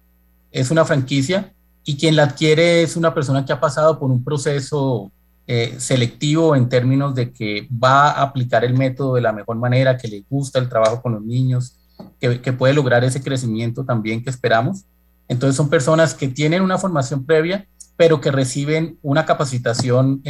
es 0.50 0.70
una 0.70 0.84
franquicia 0.84 1.52
y 1.84 1.96
quien 1.96 2.16
la 2.16 2.24
adquiere 2.24 2.82
es 2.82 2.96
una 2.96 3.14
persona 3.14 3.44
que 3.44 3.52
ha 3.52 3.60
pasado 3.60 3.98
por 3.98 4.10
un 4.10 4.22
proceso 4.22 5.10
eh, 5.46 5.74
selectivo 5.78 6.54
en 6.54 6.68
términos 6.68 7.14
de 7.14 7.32
que 7.32 7.68
va 7.72 8.10
a 8.10 8.22
aplicar 8.22 8.64
el 8.64 8.74
método 8.74 9.14
de 9.14 9.20
la 9.20 9.32
mejor 9.32 9.56
manera, 9.56 9.96
que 9.96 10.08
le 10.08 10.24
gusta 10.28 10.58
el 10.58 10.68
trabajo 10.68 11.02
con 11.02 11.12
los 11.14 11.22
niños, 11.22 11.76
que, 12.20 12.40
que 12.40 12.52
puede 12.52 12.74
lograr 12.74 13.02
ese 13.04 13.22
crecimiento 13.22 13.84
también 13.84 14.22
que 14.22 14.30
esperamos. 14.30 14.84
Entonces 15.28 15.56
son 15.56 15.68
personas 15.68 16.14
que 16.14 16.28
tienen 16.28 16.62
una 16.62 16.78
formación 16.78 17.24
previa, 17.24 17.66
pero 17.96 18.20
que 18.20 18.30
reciben 18.30 18.98
una 19.02 19.26
capacitación 19.26 20.22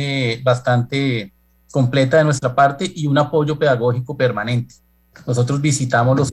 bastante 0.43 1.33
completa 1.71 2.17
de 2.17 2.25
nuestra 2.25 2.55
parte 2.55 2.91
y 2.95 3.07
un 3.07 3.19
apoyo 3.19 3.59
pedagógico 3.59 4.17
permanente. 4.17 4.75
Nosotros 5.27 5.61
visitamos 5.61 6.17
los 6.17 6.33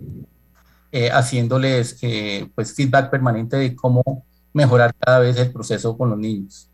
eh, 0.91 1.09
haciéndoles 1.11 1.97
eh, 2.01 2.49
pues 2.55 2.73
feedback 2.73 3.09
permanente 3.09 3.57
de 3.57 3.75
cómo 3.75 4.25
mejorar 4.53 4.93
cada 4.97 5.19
vez 5.19 5.37
el 5.37 5.51
proceso 5.51 5.97
con 5.97 6.09
los 6.09 6.19
niños. 6.19 6.69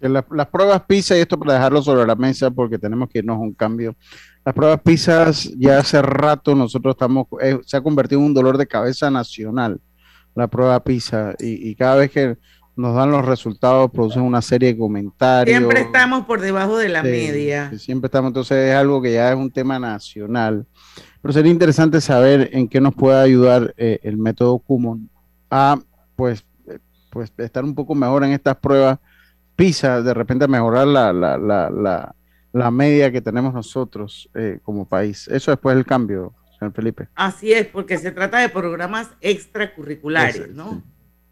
las 0.00 0.46
pruebas 0.48 0.82
PISA, 0.86 1.16
y 1.16 1.20
esto 1.20 1.38
para 1.38 1.54
dejarlo 1.54 1.82
sobre 1.82 2.06
la 2.06 2.14
mesa 2.14 2.50
porque 2.50 2.78
tenemos 2.78 3.08
que 3.08 3.18
irnos 3.18 3.36
a 3.36 3.40
un 3.40 3.52
cambio. 3.52 3.96
Las 4.44 4.54
pruebas 4.54 4.80
PISA 4.80 5.30
ya 5.58 5.78
hace 5.78 6.00
rato 6.00 6.54
nosotros 6.54 6.94
estamos, 6.94 7.26
eh, 7.40 7.58
se 7.64 7.76
ha 7.76 7.80
convertido 7.80 8.20
en 8.20 8.26
un 8.26 8.34
dolor 8.34 8.56
de 8.56 8.66
cabeza 8.66 9.10
nacional, 9.10 9.80
la 10.34 10.46
prueba 10.46 10.82
PISA, 10.82 11.34
y, 11.38 11.70
y 11.70 11.74
cada 11.74 11.96
vez 11.96 12.10
que 12.10 12.36
nos 12.76 12.94
dan 12.94 13.10
los 13.10 13.24
resultados, 13.24 13.90
producen 13.90 14.22
una 14.22 14.42
serie 14.42 14.74
de 14.74 14.78
comentarios. 14.78 15.56
Siempre 15.56 15.80
estamos 15.80 16.26
por 16.26 16.40
debajo 16.40 16.76
de 16.76 16.90
la 16.90 17.02
media. 17.02 17.72
Siempre 17.78 18.06
estamos, 18.08 18.28
entonces 18.28 18.70
es 18.70 18.74
algo 18.74 19.00
que 19.00 19.14
ya 19.14 19.30
es 19.30 19.36
un 19.36 19.50
tema 19.50 19.78
nacional. 19.78 20.66
Pero 21.26 21.32
sería 21.32 21.50
interesante 21.50 22.00
saber 22.00 22.50
en 22.52 22.68
qué 22.68 22.80
nos 22.80 22.94
puede 22.94 23.20
ayudar 23.20 23.74
eh, 23.78 23.98
el 24.04 24.16
método 24.16 24.60
Kumon 24.60 25.10
a 25.50 25.76
pues, 26.14 26.46
eh, 26.68 26.78
pues 27.10 27.32
estar 27.38 27.64
un 27.64 27.74
poco 27.74 27.96
mejor 27.96 28.22
en 28.22 28.30
estas 28.30 28.54
pruebas 28.58 29.00
PISA, 29.56 30.02
de 30.02 30.14
repente 30.14 30.46
mejorar 30.46 30.86
la, 30.86 31.12
la, 31.12 31.36
la, 31.36 32.14
la, 32.52 32.70
media 32.70 33.10
que 33.10 33.20
tenemos 33.20 33.52
nosotros 33.52 34.30
eh, 34.34 34.60
como 34.62 34.84
país. 34.84 35.26
Eso 35.26 35.50
después 35.50 35.74
del 35.74 35.84
cambio, 35.84 36.32
señor 36.60 36.72
Felipe. 36.72 37.08
Así 37.16 37.52
es, 37.52 37.66
porque 37.66 37.98
se 37.98 38.12
trata 38.12 38.38
de 38.38 38.48
programas 38.48 39.08
extracurriculares, 39.20 40.54
¿no? 40.54 40.80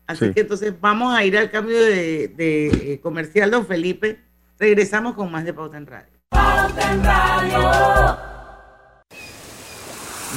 Así 0.09 0.33
que 0.33 0.40
entonces 0.40 0.74
vamos 0.80 1.14
a 1.14 1.24
ir 1.24 1.38
al 1.38 1.52
cambio 1.52 1.80
de, 1.80 2.35
eh, 2.37 2.98
comercial, 3.00 3.48
don 3.48 3.64
Felipe. 3.64 4.18
Regresamos 4.59 5.14
con 5.14 5.30
más 5.30 5.44
de 5.44 5.54
Pauta 5.54 5.76
en 5.76 5.87
Radio. 5.87 6.12
Pauta 6.30 6.92
en 6.92 7.04
Radio. 7.04 8.34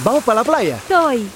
¿Vamos 0.04 0.24
para 0.24 0.42
la 0.42 0.44
playa? 0.44 0.80
Soy. 0.88 1.28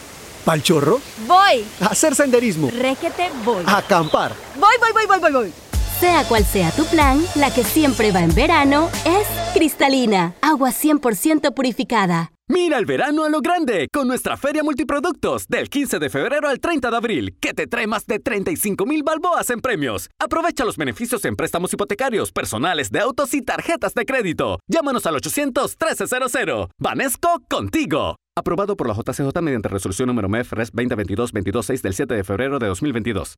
¿Pal 0.45 0.63
chorro? 0.63 1.00
Voy. 1.28 1.65
A 1.80 1.88
hacer 1.88 2.15
senderismo. 2.15 2.69
Réquete, 2.71 3.30
voy. 3.43 3.63
A 3.65 3.78
acampar. 3.78 4.34
Voy, 4.56 4.76
voy, 4.80 4.91
voy, 4.93 5.06
voy, 5.08 5.19
voy, 5.19 5.32
voy. 5.32 5.54
Sea 6.00 6.24
cual 6.28 6.43
sea 6.43 6.71
tu 6.71 6.86
plan, 6.86 7.24
la 7.36 7.54
que 7.54 7.63
siempre 7.63 8.12
va 8.12 8.21
en 8.21 8.34
verano 8.34 8.89
es 9.06 9.28
cristalina, 9.54 10.34
agua 10.41 10.71
100% 10.71 11.54
purificada. 11.54 12.32
Mira 12.47 12.78
el 12.80 12.86
verano 12.86 13.24
a 13.24 13.30
lo 13.30 13.39
grande 13.39 13.88
con 13.93 14.08
nuestra 14.08 14.36
Feria 14.36 14.63
Multiproductos 14.63 15.47
del 15.47 15.69
15 15.69 16.00
de 16.00 16.10
febrero 16.10 16.50
al 16.50 16.60
30 16.60 16.89
de 16.89 16.97
abril, 16.97 17.38
que 17.39 17.54
te 17.54 17.67
trae 17.67 17.88
más 17.88 18.06
de 18.08 18.19
35 18.19 18.86
mil 18.86 19.04
balboas 19.04 19.50
en 19.52 19.62
premios. 19.62 20.10
Aprovecha 20.19 20.65
los 20.65 20.76
beneficios 20.76 21.24
en 21.26 21.36
préstamos 21.36 21.71
hipotecarios, 21.71 22.32
personales 22.32 22.91
de 22.91 23.00
autos 23.00 23.34
y 23.36 23.41
tarjetas 23.41 23.93
de 23.93 24.06
crédito. 24.06 24.60
Llámanos 24.67 25.06
al 25.06 25.15
800-1300. 25.15 26.71
Vanesco 26.78 27.41
contigo. 27.47 28.17
Aprobado 28.41 28.75
por 28.75 28.88
la 28.88 28.95
JCJ 28.95 29.39
mediante 29.39 29.69
resolución 29.69 30.08
número 30.08 30.27
MEF 30.27 30.54
RES 30.54 30.73
2022-226 30.73 31.82
del 31.84 31.93
7 31.93 32.15
de 32.15 32.23
febrero 32.23 32.58
de 32.58 32.65
2022. 32.65 33.36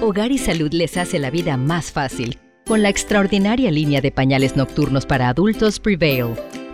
Hogar 0.00 0.32
y 0.32 0.38
Salud 0.38 0.72
les 0.72 0.96
hace 0.96 1.18
la 1.18 1.30
vida 1.30 1.58
más 1.58 1.92
fácil 1.92 2.38
con 2.66 2.80
la 2.80 2.88
extraordinaria 2.88 3.70
línea 3.70 4.00
de 4.00 4.10
pañales 4.10 4.56
nocturnos 4.56 5.04
para 5.04 5.28
adultos 5.28 5.78
Prevail 5.78 6.28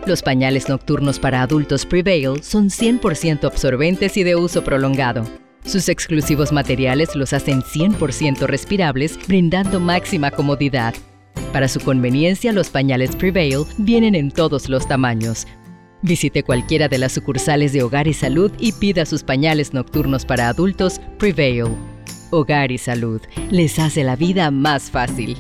los 0.06 0.22
pañales 0.22 0.68
nocturnos 0.68 1.18
para 1.18 1.42
adultos 1.42 1.84
Prevail 1.84 2.40
son 2.40 2.68
100% 2.68 3.44
absorbentes 3.44 4.16
y 4.16 4.22
de 4.22 4.36
uso 4.36 4.62
prolongado. 4.62 5.24
Sus 5.64 5.88
exclusivos 5.88 6.52
materiales 6.52 7.16
los 7.16 7.32
hacen 7.32 7.62
100% 7.62 8.46
respirables, 8.46 9.18
brindando 9.26 9.80
máxima 9.80 10.30
comodidad. 10.30 10.94
Para 11.52 11.66
su 11.66 11.80
conveniencia, 11.80 12.52
los 12.52 12.70
pañales 12.70 13.16
Prevail 13.16 13.64
vienen 13.76 14.14
en 14.14 14.30
todos 14.30 14.68
los 14.68 14.86
tamaños. 14.86 15.46
Visite 16.02 16.44
cualquiera 16.44 16.88
de 16.88 16.98
las 16.98 17.12
sucursales 17.12 17.72
de 17.72 17.82
Hogar 17.82 18.06
y 18.06 18.14
Salud 18.14 18.52
y 18.58 18.72
pida 18.72 19.04
sus 19.04 19.24
pañales 19.24 19.74
nocturnos 19.74 20.24
para 20.24 20.48
adultos 20.48 21.00
Prevail. 21.18 21.66
Hogar 22.30 22.70
y 22.70 22.78
Salud 22.78 23.20
les 23.50 23.78
hace 23.78 24.04
la 24.04 24.14
vida 24.14 24.50
más 24.50 24.90
fácil. 24.90 25.36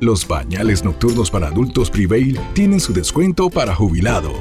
Los 0.00 0.26
bañales 0.26 0.84
nocturnos 0.84 1.30
para 1.30 1.48
adultos 1.48 1.90
Prevail 1.90 2.38
tienen 2.54 2.80
su 2.80 2.92
descuento 2.92 3.50
para 3.50 3.74
jubilado. 3.74 4.32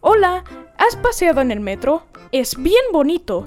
Hola, 0.00 0.44
¿has 0.76 0.96
paseado 0.96 1.40
en 1.40 1.52
el 1.52 1.60
metro? 1.60 2.04
Es 2.32 2.56
bien 2.56 2.84
bonito, 2.92 3.46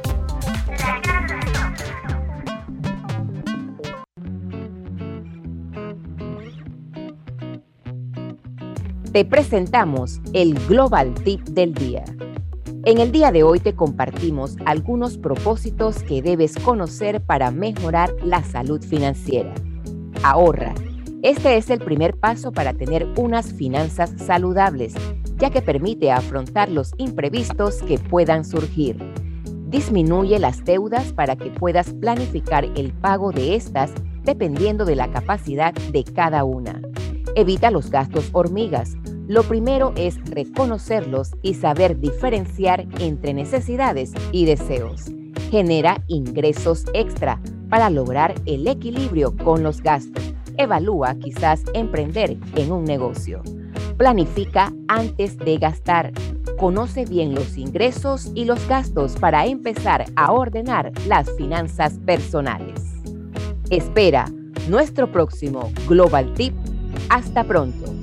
te 9.11 9.25
presentamos 9.25 10.21
el 10.31 10.53
Global 10.67 11.13
Tip 11.13 11.41
del 11.49 11.73
Día. 11.73 12.05
En 12.85 12.97
el 12.97 13.11
día 13.11 13.33
de 13.33 13.43
hoy 13.43 13.59
te 13.59 13.75
compartimos 13.75 14.55
algunos 14.65 15.17
propósitos 15.17 16.01
que 16.03 16.21
debes 16.21 16.55
conocer 16.55 17.19
para 17.19 17.51
mejorar 17.51 18.09
la 18.23 18.41
salud 18.41 18.81
financiera. 18.81 19.53
Ahorra. 20.23 20.73
Este 21.23 21.57
es 21.57 21.69
el 21.69 21.79
primer 21.79 22.15
paso 22.15 22.53
para 22.53 22.73
tener 22.73 23.05
unas 23.17 23.51
finanzas 23.53 24.13
saludables, 24.15 24.93
ya 25.37 25.49
que 25.49 25.61
permite 25.61 26.09
afrontar 26.09 26.71
los 26.71 26.93
imprevistos 26.97 27.83
que 27.83 27.99
puedan 27.99 28.45
surgir. 28.45 28.97
Disminuye 29.67 30.39
las 30.39 30.63
deudas 30.63 31.11
para 31.11 31.35
que 31.35 31.49
puedas 31.49 31.93
planificar 31.95 32.63
el 32.63 32.93
pago 32.93 33.31
de 33.31 33.55
estas 33.55 33.91
dependiendo 34.23 34.85
de 34.85 34.95
la 34.95 35.11
capacidad 35.11 35.73
de 35.73 36.05
cada 36.05 36.45
una. 36.45 36.81
Evita 37.35 37.71
los 37.71 37.89
gastos 37.89 38.29
hormigas. 38.33 38.97
Lo 39.27 39.43
primero 39.43 39.93
es 39.95 40.17
reconocerlos 40.29 41.31
y 41.41 41.53
saber 41.53 41.99
diferenciar 41.99 42.85
entre 42.99 43.33
necesidades 43.33 44.11
y 44.33 44.45
deseos. 44.45 45.05
Genera 45.49 46.03
ingresos 46.07 46.85
extra 46.93 47.39
para 47.69 47.89
lograr 47.89 48.35
el 48.45 48.67
equilibrio 48.67 49.35
con 49.37 49.63
los 49.63 49.81
gastos. 49.81 50.33
Evalúa 50.57 51.15
quizás 51.15 51.63
emprender 51.73 52.37
en 52.55 52.71
un 52.71 52.83
negocio. 52.83 53.41
Planifica 53.97 54.73
antes 54.89 55.37
de 55.37 55.57
gastar. 55.57 56.11
Conoce 56.59 57.05
bien 57.05 57.33
los 57.33 57.57
ingresos 57.57 58.29
y 58.35 58.43
los 58.43 58.67
gastos 58.67 59.13
para 59.13 59.45
empezar 59.45 60.05
a 60.15 60.33
ordenar 60.33 60.91
las 61.07 61.29
finanzas 61.37 61.93
personales. 62.05 62.81
Espera 63.69 64.29
nuestro 64.67 65.11
próximo 65.11 65.71
Global 65.87 66.33
Tip 66.33 66.53
hasta 67.09 67.43
pronto. 67.43 67.93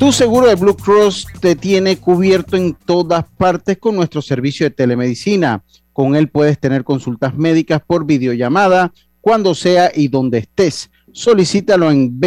Tu 0.00 0.12
seguro 0.12 0.46
de 0.46 0.54
Blue 0.54 0.76
Cross 0.76 1.26
te 1.40 1.54
tiene 1.54 1.98
cubierto 1.98 2.56
en 2.56 2.74
todas 2.74 3.26
partes 3.36 3.76
con 3.76 3.94
nuestro 3.96 4.22
servicio 4.22 4.64
de 4.64 4.70
telemedicina. 4.70 5.62
Con 5.92 6.16
él 6.16 6.30
puedes 6.30 6.58
tener 6.58 6.84
consultas 6.84 7.34
médicas 7.34 7.82
por 7.86 8.06
videollamada 8.06 8.94
cuando 9.20 9.54
sea 9.54 9.92
y 9.94 10.08
donde 10.08 10.38
estés. 10.38 10.90
Solicítalo 11.12 11.90
en 11.90 12.18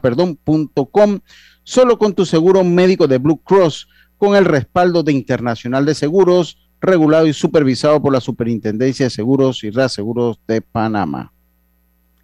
perdón, 0.00 0.38
solo 1.62 1.98
con 1.98 2.14
tu 2.14 2.24
seguro 2.24 2.64
médico 2.64 3.06
de 3.06 3.18
Blue 3.18 3.42
Cross, 3.42 3.88
con 4.16 4.36
el 4.36 4.46
respaldo 4.46 5.02
de 5.02 5.12
Internacional 5.12 5.84
de 5.84 5.94
Seguros, 5.94 6.65
regulado 6.80 7.26
y 7.26 7.32
supervisado 7.32 8.00
por 8.00 8.12
la 8.12 8.20
Superintendencia 8.20 9.06
de 9.06 9.10
Seguros 9.10 9.64
y 9.64 9.70
Reaseguros 9.70 10.38
de 10.46 10.60
Panamá. 10.60 11.32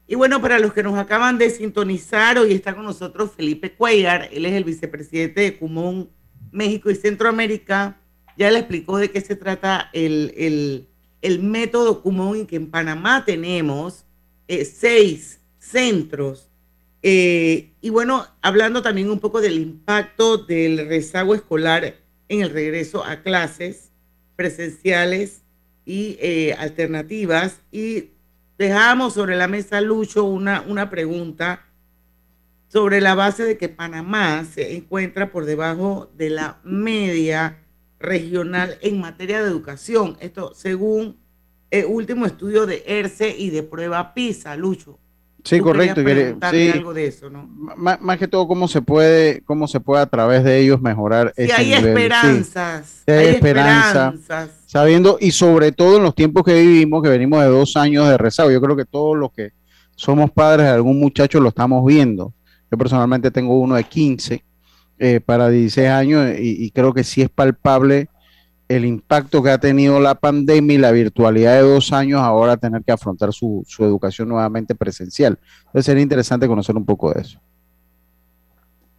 Y 0.07 0.15
bueno, 0.15 0.43
para 0.43 0.59
los 0.59 0.73
que 0.73 0.83
nos 0.83 0.99
acaban 0.99 1.39
de 1.39 1.49
sintonizar, 1.49 2.39
hoy 2.39 2.53
está 2.53 2.75
con 2.75 2.85
nosotros 2.85 3.31
Felipe 3.35 3.73
Cuellar, 3.73 4.29
él 4.33 4.45
es 4.45 4.53
el 4.53 4.65
vicepresidente 4.65 5.41
de 5.41 5.57
Cumón 5.57 6.11
México 6.51 6.91
y 6.91 6.95
Centroamérica. 6.95 7.97
Ya 8.37 8.51
le 8.51 8.59
explicó 8.59 8.99
de 8.99 9.11
qué 9.11 9.21
se 9.21 9.37
trata 9.37 9.91
el, 9.93 10.89
método 11.41 12.03
Cumón 12.03 12.41
y 12.41 12.45
que 12.47 12.57
en 12.57 12.71
Panamá 12.71 13.25
tenemos 13.25 14.05
eh, 14.49 14.65
seis 14.65 15.41
centros. 15.59 16.51
Eh, 17.03 17.73
y 17.81 17.91
bueno, 17.91 18.27
hablando 18.43 18.83
también 18.83 19.11
un 19.11 19.19
poco 19.19 19.41
del 19.41 19.59
impacto 19.59 20.37
del 20.37 20.89
rezago 20.89 21.35
escolar 21.35 21.97
en 22.29 22.43
el 22.43 22.51
regreso 22.51 23.05
a 23.05 23.23
clases 23.23 23.92
presenciales 24.37 25.43
y 25.85 26.17
eh, 26.21 26.55
alternativas. 26.59 27.61
Y 27.71 28.11
dejamos 28.59 29.15
sobre 29.15 29.37
la 29.37 29.49
mesa, 29.49 29.81
Lucho, 29.81 30.25
una, 30.25 30.63
una 30.63 30.91
pregunta 30.91 31.67
sobre 32.69 33.03
la 33.03 33.15
base 33.15 33.45
de 33.45 33.59
que 33.59 33.69
Panamá 33.69 34.47
se 34.47 34.75
encuentra 34.75 35.31
por 35.31 35.45
debajo 35.45 36.11
de 36.17 36.31
la 36.31 36.59
media 36.65 37.59
regional 37.99 38.79
en 38.81 38.99
materia 38.99 39.43
de 39.43 39.49
educación. 39.49 40.17
Esto 40.21 40.55
según 40.55 41.21
el 41.71 41.85
último 41.85 42.25
estudio 42.25 42.65
de 42.65 42.83
ERCE 42.87 43.37
y 43.37 43.51
de 43.51 43.63
prueba 43.63 44.15
PISA, 44.15 44.57
Lucho. 44.57 44.99
Sí, 45.45 45.59
correcto. 45.61 46.03
Sí, 46.51 46.71
algo 46.71 46.95
de 46.95 47.07
eso, 47.07 47.29
¿no? 47.29 47.49
Más, 47.77 48.19
que 48.19 48.29
todo, 48.29 48.47
cómo 48.47 48.69
se 48.69 48.81
puede, 48.81 49.43
cómo 49.43 49.67
se 49.67 49.81
puede 49.81 50.03
a 50.03 50.07
través 50.07 50.45
de 50.45 50.61
ellos 50.61 50.81
mejorar 50.81 51.33
sí, 51.37 51.51
hay 51.51 51.73
Esperanzas, 51.73 53.03
hay, 53.07 53.27
esperanzas. 53.27 54.51
Sabiendo, 54.67 55.19
y 55.21 55.33
sobre 55.33 55.73
todo 55.73 55.97
en 55.97 56.05
los 56.05 56.15
tiempos 56.15 56.45
que 56.45 56.55
vivimos, 56.55 57.03
que 57.03 57.09
venimos 57.09 57.43
de 57.43 57.49
dos 57.49 57.77
años 57.77 58.09
de 58.09 58.17
rezago, 58.17 58.51
yo 58.51 58.61
creo 58.61 58.77
que 58.77 58.85
todos 58.85 59.17
los 59.17 59.33
que 59.33 59.51
somos 59.97 60.31
padres 60.31 60.67
de 60.67 60.73
algún 60.73 61.01
muchacho 61.01 61.41
lo 61.41 61.49
estamos 61.49 61.85
viendo. 61.85 62.33
Yo 62.71 62.79
personalmente 62.79 63.31
tengo 63.31 63.59
uno 63.59 63.75
de 63.75 63.85
15 63.85 64.45
eh, 64.99 65.21
para 65.21 65.49
16 65.49 65.89
años 65.89 66.39
y, 66.39 66.65
y 66.65 66.71
creo 66.71 66.95
que 66.95 67.05
sí 67.05 67.21
es 67.21 67.29
palpable 67.29 68.09
el 68.73 68.85
impacto 68.85 69.43
que 69.43 69.51
ha 69.51 69.59
tenido 69.59 70.01
la 70.01 70.15
pandemia 70.15 70.75
y 70.75 70.79
la 70.79 70.91
virtualidad 70.91 71.55
de 71.55 71.63
dos 71.63 71.93
años, 71.93 72.21
ahora 72.21 72.57
tener 72.57 72.83
que 72.83 72.93
afrontar 72.93 73.33
su, 73.33 73.65
educación 73.79 74.29
nuevamente 74.29 74.75
presencial. 74.75 75.39
Entonces 75.67 75.87
sería 75.87 76.03
interesante 76.03 76.47
conocer 76.47 76.77
un 76.77 76.85
poco 76.85 77.13
de 77.13 77.21
eso. 77.21 77.41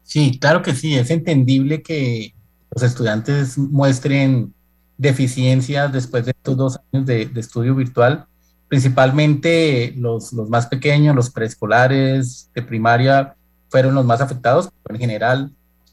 Sí, 0.03 0.37
claro 0.39 0.61
que 0.61 0.73
sí, 0.73 0.95
es 0.95 1.09
entendible 1.09 1.81
que 1.81 2.33
los 2.71 2.83
estudiantes 2.83 3.57
muestren 3.57 4.53
deficiencias 4.97 5.91
después 5.91 6.25
de 6.25 6.31
estos 6.31 6.57
dos 6.57 6.79
años 6.91 7.05
de, 7.05 7.31
estudio 7.35 7.73
virtual, 7.73 8.25
principalmente 8.67 9.93
los, 9.97 10.33
más 10.33 10.67
pequeños, 10.67 11.15
los 11.15 11.29
preescolares 11.29 12.49
de 12.53 12.61
primaria 12.61 13.35
fueron 13.69 13.95
los 13.95 14.05
más 14.05 14.21
afectados, 14.21 14.69
pero 14.83 14.95
en 14.95 15.01
general 15.01 15.51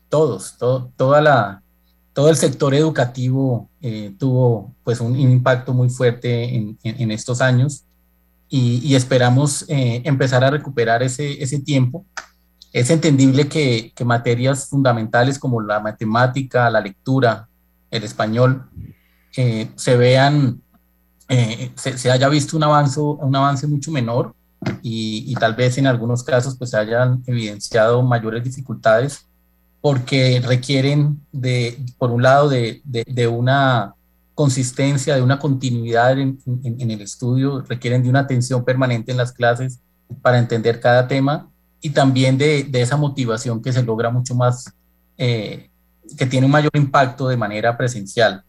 todos, 0.08 0.56
toda 0.58 1.20
la, 1.20 1.62
todo 2.12 2.28
el 2.28 2.36
sector 2.36 2.74
educativo 2.74 3.68
eh, 3.80 4.14
tuvo 4.18 4.74
pues 4.84 5.00
un, 5.00 5.18
impacto 5.18 5.72
muy 5.72 5.88
fuerte 5.88 6.54
en, 6.54 7.10
estos 7.10 7.40
años 7.40 7.84
y, 8.48 8.94
esperamos 8.94 9.64
eh, 9.68 10.02
empezar 10.04 10.42
a 10.42 10.50
recuperar 10.50 11.02
ese, 11.02 11.60
tiempo. 11.64 12.04
Es 12.72 12.90
entendible 12.90 13.48
que, 13.48 13.92
materias 14.04 14.68
fundamentales 14.68 15.38
como 15.38 15.60
la 15.60 15.78
matemática, 15.78 16.68
la 16.68 16.80
lectura, 16.80 17.48
el 17.90 18.02
español, 18.02 18.68
eh, 19.36 19.70
se 19.76 19.96
vean, 19.96 20.60
se, 21.76 22.10
haya 22.10 22.28
visto 22.28 22.56
un 22.56 22.64
avance, 22.64 23.66
mucho 23.68 23.92
menor 23.92 24.34
y, 24.82 25.32
tal 25.36 25.54
vez 25.54 25.78
en 25.78 25.86
algunos 25.86 26.24
casos 26.24 26.56
pues 26.56 26.70
se 26.70 26.76
hayan 26.76 27.22
evidenciado 27.26 28.02
mayores 28.02 28.42
dificultades 28.42 29.29
porque 29.80 30.42
requieren 30.44 31.20
de, 31.32 31.78
por 31.98 32.10
un 32.10 32.22
lado, 32.22 32.48
de, 32.48 33.28
una 33.28 33.94
consistencia, 34.34 35.16
de 35.16 35.22
una 35.22 35.38
continuidad 35.38 36.18
en, 36.18 36.38
el 36.64 37.00
estudio, 37.00 37.62
requieren 37.66 38.02
de 38.02 38.10
una 38.10 38.20
atención 38.20 38.64
permanente 38.64 39.10
en 39.10 39.16
las 39.16 39.32
clases 39.32 39.80
para 40.22 40.38
entender 40.38 40.80
cada 40.80 41.08
tema 41.08 41.48
y 41.80 41.90
también 41.90 42.36
de, 42.36 42.68
esa 42.74 42.96
motivación 42.96 43.62
que 43.62 43.72
se 43.72 43.82
logra 43.82 44.10
mucho 44.10 44.34
más, 44.34 44.72
eh, 45.16 45.70
que 46.18 46.26
tiene 46.26 46.46
un 46.46 46.52
mayor 46.52 46.72
impacto 46.74 47.28
de 47.28 47.36
manera 47.36 47.76
presencial. 47.76 48.44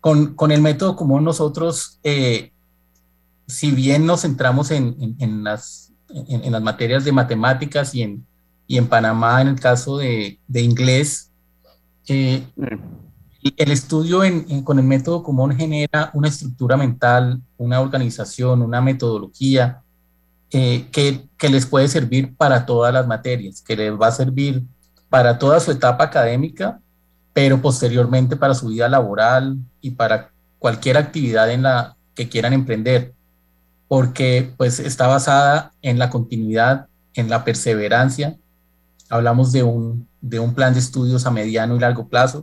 Con, 0.00 0.34
el 0.50 0.62
método 0.62 0.96
común 0.96 1.22
nosotros, 1.22 2.00
eh, 2.02 2.50
si 3.46 3.70
bien 3.70 4.06
nos 4.06 4.22
centramos 4.22 4.70
en, 4.72 4.94
las, 5.44 5.92
en, 6.08 6.50
las 6.50 6.62
materias 6.62 7.04
de 7.04 7.12
matemáticas 7.12 7.94
y 7.94 8.02
en, 8.02 8.26
y 8.70 8.78
en 8.78 8.86
Panamá, 8.86 9.40
en 9.40 9.48
el 9.48 9.58
caso 9.58 9.98
de, 9.98 10.38
inglés, 10.54 11.32
eh, 12.06 12.46
el 13.56 13.72
estudio 13.72 14.20
con 14.62 14.78
el 14.78 14.84
método 14.84 15.24
común 15.24 15.56
genera 15.56 16.12
una 16.14 16.28
estructura 16.28 16.76
mental, 16.76 17.40
una 17.58 17.80
organización, 17.80 18.62
una 18.62 18.80
metodología 18.80 19.82
eh, 20.52 20.86
que, 20.92 21.26
que, 21.36 21.48
les 21.48 21.66
puede 21.66 21.88
servir 21.88 22.36
para 22.36 22.64
todas 22.64 22.94
las 22.94 23.08
materias, 23.08 23.60
que 23.60 23.74
les 23.74 23.92
va 23.92 24.06
a 24.06 24.12
servir 24.12 24.62
para 25.08 25.36
toda 25.36 25.58
su 25.58 25.72
etapa 25.72 26.04
académica, 26.04 26.78
pero 27.32 27.60
posteriormente 27.60 28.36
para 28.36 28.54
su 28.54 28.68
vida 28.68 28.88
laboral 28.88 29.58
y 29.80 29.90
para 29.90 30.30
cualquier 30.60 30.96
actividad 30.96 31.50
en 31.50 31.62
la 31.62 31.96
que 32.14 32.28
quieran 32.28 32.52
emprender, 32.52 33.14
porque 33.88 34.54
pues 34.56 34.78
está 34.78 35.08
basada 35.08 35.72
en 35.82 35.98
la 35.98 36.08
continuidad, 36.08 36.86
en 37.14 37.28
la 37.28 37.42
perseverancia. 37.42 38.36
Hablamos 39.10 39.52
de 39.52 39.62
un, 39.62 40.08
de 40.20 40.38
un 40.38 40.54
plan 40.54 40.72
de 40.72 40.80
estudios 40.80 41.26
a 41.26 41.30
mediano 41.30 41.76
y 41.76 41.80
largo 41.80 42.08
plazo, 42.08 42.42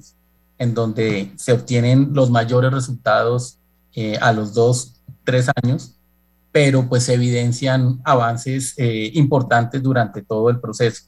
en 0.59 0.73
donde 0.73 1.31
se 1.35 1.53
obtienen 1.53 2.09
los 2.13 2.29
mayores 2.29 2.71
resultados 2.71 3.57
eh, 3.93 4.17
a 4.21 4.33
los 4.33 4.53
dos, 4.53 5.01
tres 5.23 5.47
años, 5.63 5.95
pero 6.51 6.87
pues 6.87 7.03
se 7.03 7.13
evidencian 7.13 8.01
avances 8.03 8.73
eh, 8.77 9.11
importantes 9.13 9.81
durante 9.81 10.21
todo 10.21 10.49
el 10.49 10.59
proceso. 10.59 11.03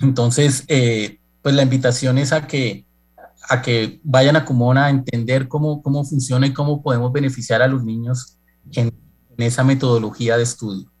Entonces, 0.00 0.64
eh, 0.68 1.18
pues 1.42 1.54
la 1.54 1.62
invitación 1.62 2.18
es 2.18 2.32
a 2.32 2.46
que, 2.46 2.84
a 3.48 3.62
que 3.62 4.00
vayan 4.02 4.36
a 4.36 4.44
Comuna 4.44 4.86
a 4.86 4.90
entender 4.90 5.48
cómo, 5.48 5.82
cómo 5.82 6.04
funciona 6.04 6.46
y 6.46 6.52
cómo 6.52 6.82
podemos 6.82 7.12
beneficiar 7.12 7.62
a 7.62 7.68
los 7.68 7.84
niños 7.84 8.38
en 8.72 8.92
esa 9.36 9.64
metodología 9.64 10.36
de 10.36 10.42
estudio. 10.42 10.93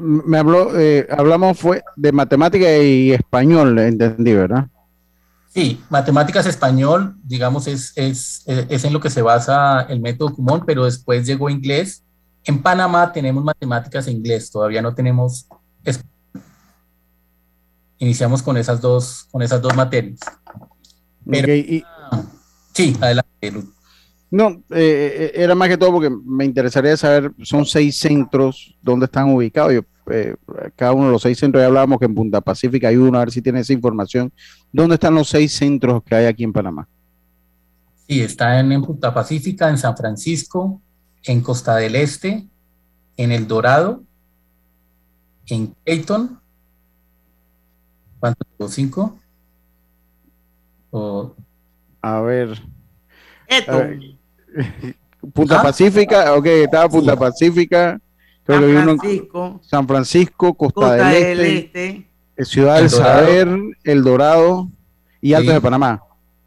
Me 0.00 0.38
habló, 0.38 0.70
hablamos 1.10 1.58
fue 1.58 1.82
de 1.96 2.12
matemática 2.12 2.78
y 2.78 3.12
español, 3.12 3.78
entendí, 3.78 4.32
¿verdad? 4.32 4.66
Sí, 5.52 5.82
matemáticas 5.90 6.46
español, 6.46 7.14
digamos, 7.22 7.66
es, 7.66 7.92
es, 7.96 8.42
es, 8.46 8.84
en 8.84 8.92
lo 8.92 9.00
que 9.00 9.10
se 9.10 9.20
basa 9.20 9.82
el 9.82 10.00
método 10.00 10.34
común, 10.34 10.62
pero 10.66 10.86
después 10.86 11.26
llegó 11.26 11.50
inglés. 11.50 12.02
En 12.44 12.62
Panamá 12.62 13.12
tenemos 13.12 13.44
matemáticas 13.44 14.06
e 14.06 14.12
inglés, 14.12 14.50
todavía 14.50 14.80
no 14.80 14.94
tenemos 14.94 15.46
Iniciamos 18.02 18.42
con 18.42 18.56
esas 18.56 18.80
dos, 18.80 19.28
con 19.30 19.42
esas 19.42 19.62
dos 19.62 19.76
materias. 19.76 20.18
sí, 22.72 22.96
adelante, 23.00 23.52
No, 24.32 24.48
eh, 24.48 24.64
eh, 24.70 25.32
era 25.34 25.54
más 25.54 25.68
que 25.68 25.76
todo 25.76 25.92
porque 25.92 26.08
me 26.08 26.46
interesaría 26.46 26.96
saber, 26.96 27.30
son 27.42 27.66
seis 27.66 27.98
centros, 27.98 28.74
¿dónde 28.80 29.04
están 29.04 29.28
ubicados? 29.28 29.74
Yo 29.74 29.82
eh, 30.10 30.34
cada 30.74 30.92
uno 30.92 31.08
de 31.08 31.12
los 31.12 31.20
seis 31.20 31.38
centros, 31.38 31.60
ya 31.60 31.66
hablábamos 31.66 31.98
que 31.98 32.06
en 32.06 32.14
Punta 32.14 32.40
Pacífica 32.40 32.88
hay 32.88 32.96
uno, 32.96 33.18
a 33.18 33.20
ver 33.20 33.30
si 33.30 33.42
tiene 33.42 33.60
esa 33.60 33.74
información. 33.74 34.32
¿Dónde 34.72 34.94
están 34.94 35.14
los 35.14 35.28
seis 35.28 35.52
centros 35.52 36.02
que 36.02 36.14
hay 36.14 36.24
aquí 36.24 36.44
en 36.44 36.52
Panamá? 36.54 36.88
Sí, 38.08 38.22
están 38.22 38.72
en 38.72 38.80
Punta 38.80 39.12
Pacífica, 39.12 39.68
en 39.68 39.76
San 39.76 39.94
Francisco, 39.94 40.80
en 41.24 41.42
Costa 41.42 41.76
del 41.76 41.94
Este, 41.94 42.46
en 43.18 43.32
El 43.32 43.46
Dorado, 43.46 44.02
en 45.46 45.74
Clayton. 45.84 46.40
¿Cuántos? 48.18 48.46
¿Cinco? 48.72 49.18
A 52.00 52.20
ver. 52.22 52.62
Punta 55.32 55.60
¿Ah? 55.60 55.62
Pacífica, 55.62 56.34
ok, 56.34 56.46
estaba 56.46 56.88
Punta 56.88 57.16
Pacífica. 57.16 58.00
San 58.44 58.60
Francisco, 58.60 59.60
San 59.62 59.86
Francisco, 59.86 60.54
Costa, 60.54 60.94
del, 60.94 61.40
este, 61.40 62.08
este, 62.36 62.44
Ciudad 62.44 62.78
del 62.78 62.90
Saber, 62.90 63.48
El 63.84 64.02
Dorado 64.02 64.68
y 65.20 65.32
Altos 65.34 65.54
de 65.54 65.60
Panamá. 65.60 66.02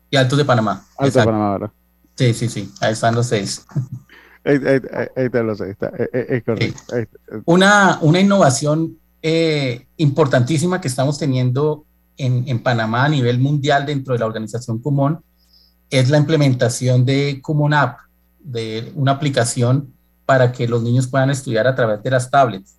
Y 0.10 0.18
Altos 0.18 0.38
de 0.38 0.44
Panamá. 0.44 0.86
Altos 0.98 1.14
de 1.14 1.24
Panamá, 1.24 1.52
¿verdad? 1.54 1.72
Sí, 2.16 2.34
sí, 2.34 2.50
sí, 2.50 2.72
ahí 2.82 2.92
están 2.92 3.16
los 3.16 3.28
seis. 3.28 3.66
ahí, 4.44 4.60
están 5.16 5.48
los 5.48 5.58
seis, 5.58 5.78
es, 6.12 6.44
correcto. 6.44 6.84
Una, 7.46 8.00
una 8.02 8.20
innovación 8.20 8.98
eh, 9.22 9.88
importantísima 9.96 10.82
que 10.82 10.90
estamos 10.90 11.18
teniendo 11.18 11.86
en, 12.18 12.44
en, 12.48 12.62
Panamá 12.62 13.06
a 13.06 13.10
nivel 13.10 13.40
mundial 13.40 13.86
dentro 13.86 14.14
de 14.14 14.20
la 14.20 14.26
organización 14.26 14.80
Común 14.80 15.20
es 15.90 16.10
la 16.10 16.18
implementación 16.18 17.06
de 17.06 17.40
Común 17.42 17.74
App, 17.74 18.00
de 18.40 18.92
una 18.96 19.14
aplicación 19.14 19.94
para 20.26 20.52
que 20.52 20.68
los 20.68 20.82
niños 20.84 21.08
puedan 21.08 21.30
estudiar 21.30 21.68
a 21.68 21.76
través 21.76 22.02
de 22.02 22.12
las 22.12 22.30
tablets. 22.30 22.76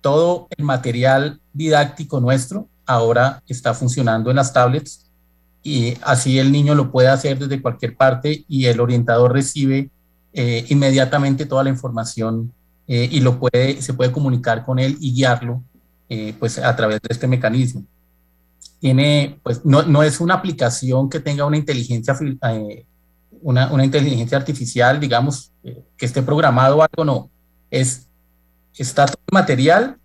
Todo 0.00 0.48
el 0.56 0.64
material 0.64 1.40
didáctico 1.52 2.20
nuestro 2.20 2.68
ahora 2.86 3.42
está 3.46 3.74
funcionando 3.74 4.30
en 4.30 4.36
las 4.36 4.52
tablets 4.52 5.06
y 5.62 5.94
así 6.02 6.38
el 6.38 6.50
niño 6.50 6.74
lo 6.74 6.90
puede 6.90 7.08
hacer 7.08 7.38
desde 7.38 7.62
cualquier 7.62 7.96
parte 7.96 8.44
y 8.48 8.66
el 8.66 8.80
orientador 8.80 9.32
recibe 9.32 9.90
eh, 10.32 10.64
inmediatamente 10.68 11.46
toda 11.46 11.62
la 11.62 11.70
información 11.70 12.52
eh, 12.88 13.08
y 13.10 13.20
lo 13.20 13.38
puede, 13.38 13.80
se 13.80 13.94
puede 13.94 14.10
comunicar 14.10 14.64
con 14.64 14.78
él 14.78 14.96
y 15.00 15.14
guiarlo 15.14 15.62
eh, 16.08 16.34
pues 16.38 16.58
a 16.58 16.74
través 16.74 17.00
de 17.00 17.08
este 17.10 17.28
mecanismo. 17.28 17.84
Tiene, 18.82 19.38
pues 19.44 19.64
no, 19.64 19.84
no, 19.84 20.02
es 20.02 20.20
una 20.20 20.34
aplicación 20.34 21.08
que 21.08 21.20
tenga 21.20 21.46
una 21.46 21.56
inteligencia 21.56 22.16
una, 23.40 23.70
una 23.70 23.84
inteligencia 23.84 24.36
artificial, 24.36 24.98
digamos, 24.98 25.52
eh, 25.62 25.84
que 25.96 26.04
esté 26.04 26.20
programado 26.20 26.78
o 26.78 26.82
algo, 26.82 27.04
no. 27.04 27.30
Es, 27.70 28.08
está 28.76 29.06
todo 29.06 29.22
el 29.28 29.34
material 29.34 29.98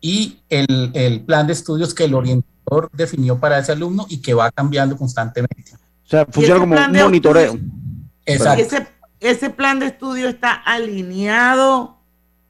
y 0.00 0.40
el, 0.48 0.90
el, 0.94 1.20
plan 1.20 1.46
de 1.46 1.52
estudios 1.52 1.94
que 1.94 2.06
el 2.06 2.14
orientador 2.14 2.90
definió 2.92 3.38
para 3.38 3.60
ese 3.60 3.70
alumno 3.70 4.04
y 4.08 4.20
que 4.20 4.34
va 4.34 4.50
cambiando 4.50 4.96
constantemente. 4.96 5.74
O 6.04 6.08
sea, 6.08 6.26
funciona 6.26 6.58
como 6.58 6.74
un 6.74 6.92
monitoreo. 6.92 7.56
Exacto. 8.26 8.64
Ese, 8.64 8.88
ese, 9.20 9.50
plan 9.50 9.78
de 9.78 9.86
estudio 9.86 10.28
está 10.28 10.54
alineado 10.54 11.98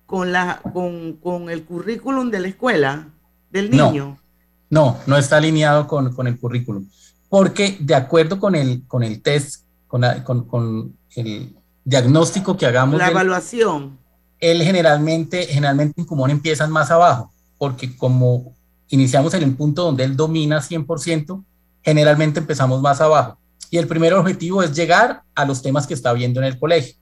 con, 0.07 0.33
la, 0.33 0.63
con, 0.73 1.15
con, 1.17 1.51
el 1.51 1.65
currículum 1.67 2.31
de 2.31 2.41
la 2.41 2.49
escuela, 2.49 3.09
del 3.51 3.71
niño. 3.71 4.07
No, 4.07 4.28
no, 4.71 4.99
no 5.07 5.17
está 5.17 5.37
alineado 5.39 5.87
con, 5.87 6.15
con 6.15 6.27
el 6.27 6.39
currículum. 6.39 6.89
Porque 7.29 7.77
de 7.81 7.95
acuerdo 7.95 8.39
con 8.39 8.55
el, 8.55 8.87
con 8.87 9.03
el 9.03 9.23
test 9.23 9.65
con, 9.87 10.03
con, 10.45 10.97
el 11.17 11.55
diagnóstico 11.85 12.57
que 12.57 12.67
hagamos. 12.67 12.99
La 12.99 13.09
evaluación. 13.09 13.99
Él 14.39 14.63
generalmente, 14.63 15.47
generalmente 15.47 16.01
en 16.01 16.07
común 16.07 16.31
empiezan 16.31 16.71
más 16.71 16.91
abajo, 16.91 17.33
porque 17.57 17.97
como 17.97 18.55
iniciamos 18.89 19.35
en 19.35 19.43
el 19.43 19.55
punto 19.57 19.85
donde 19.85 20.05
él 20.05 20.17
domina 20.17 20.61
100%, 20.61 21.43
generalmente 21.83 22.41
empezamos 22.41 22.81
más 22.81 23.01
abajo. 23.01 23.39
Y 23.71 23.79
el 23.79 23.89
primer 23.89 24.15
objetivo 24.15 24.63
es 24.63 24.75
llegar 24.75 25.23
a 25.35 25.45
los 25.45 25.61
temas 25.61 25.87
que 25.87 25.95
está 25.95 26.13
viendo 26.13 26.41
en 26.41 26.47
el 26.47 26.59
colegio. 26.59 26.95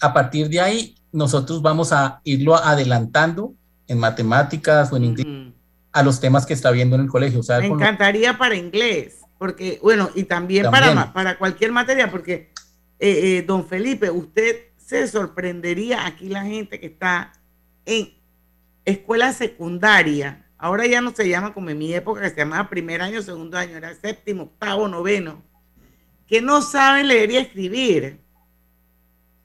A 0.00 0.12
partir 0.12 0.48
de 0.48 0.60
ahí, 0.60 0.96
nosotros 1.12 1.62
vamos 1.62 1.92
a 1.92 2.20
irlo 2.24 2.56
adelantando 2.56 3.54
en 3.86 3.98
matemáticas 3.98 4.92
o 4.92 4.96
en 4.96 5.04
inglés 5.04 5.26
a 5.94 6.02
los 6.02 6.20
temas 6.20 6.44
que 6.44 6.52
está 6.52 6.72
viendo 6.72 6.96
en 6.96 7.02
el 7.02 7.08
colegio. 7.08 7.40
Me 7.60 7.66
encantaría 7.66 8.36
para 8.36 8.56
inglés 8.56 9.20
porque, 9.38 9.78
bueno, 9.82 10.10
y 10.14 10.24
también, 10.24 10.70
Para, 10.70 11.12
para 11.12 11.38
cualquier 11.38 11.70
materia, 11.70 12.10
porque, 12.10 12.50
eh, 12.98 13.38
eh, 13.38 13.44
don 13.46 13.66
Felipe, 13.66 14.10
usted 14.10 14.56
se 14.76 15.06
sorprendería 15.06 16.06
aquí 16.06 16.28
la 16.28 16.44
gente 16.44 16.80
que 16.80 16.86
está 16.86 17.32
en 17.84 18.14
escuela 18.84 19.32
secundaria, 19.32 20.46
ahora 20.58 20.86
ya 20.86 21.00
no 21.00 21.14
se 21.14 21.28
llama 21.28 21.54
como 21.54 21.70
en 21.70 21.78
mi 21.78 21.92
época, 21.94 22.22
que 22.22 22.30
se 22.30 22.36
llamaba 22.36 22.68
primer 22.68 23.02
año, 23.02 23.22
segundo 23.22 23.56
año, 23.56 23.76
era 23.76 23.94
séptimo, 23.94 24.44
octavo, 24.44 24.88
noveno, 24.88 25.42
que 26.26 26.40
no 26.40 26.60
saben 26.62 27.08
leer 27.08 27.30
y 27.30 27.36
escribir, 27.36 28.20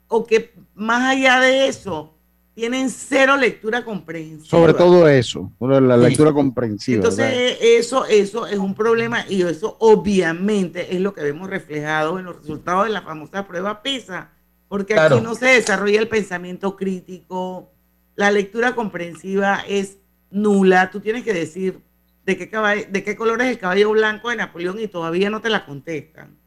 o 0.08 0.26
que 0.26 0.54
más 0.74 1.10
allá 1.10 1.40
de 1.40 1.68
eso, 1.68 2.19
tienen 2.60 2.90
cero 2.90 3.38
lectura 3.38 3.86
comprensiva. 3.86 4.50
Sobre 4.50 4.74
todo 4.74 5.08
eso, 5.08 5.50
la 5.62 5.96
lectura 5.96 6.34
comprensiva. 6.34 6.98
Entonces, 6.98 7.58
eso, 7.62 8.06
eso 8.06 8.48
es 8.48 8.58
un 8.58 8.76
problema 8.76 9.24
y 9.30 9.44
eso 9.44 9.78
obviamente 9.80 10.94
es 10.94 11.00
lo 11.00 11.14
que 11.14 11.24
vemos 11.24 11.50
reflejado 11.50 12.20
en 12.20 12.26
los 12.26 12.36
resultados 12.36 12.88
de 12.88 12.92
la 12.92 13.02
famosa 13.02 13.48
prueba 13.48 13.82
PISA, 13.82 14.32
porque 14.68 15.00
aquí 15.00 15.22
no 15.22 15.36
se 15.36 15.46
desarrolla 15.46 16.02
el 16.02 16.10
pensamiento 16.10 16.76
crítico, 16.76 17.72
la 18.18 18.30
lectura 18.30 18.76
comprensiva 18.76 19.64
es 19.66 19.98
nula, 20.30 20.92
tú 20.92 21.00
tienes 21.00 21.24
que 21.24 21.34
decir 21.34 21.80
de 22.26 22.38
qué, 22.38 22.88
de 22.90 23.04
qué 23.06 23.16
color 23.16 23.42
es 23.42 23.48
el 23.52 23.58
caballo 23.58 23.92
blanco 23.92 24.32
de 24.32 24.36
Napoleón 24.36 24.80
y 24.80 24.90
todavía 24.90 25.30
no 25.30 25.40
te 25.40 25.50
la 25.50 25.66
contestan. 25.66 26.38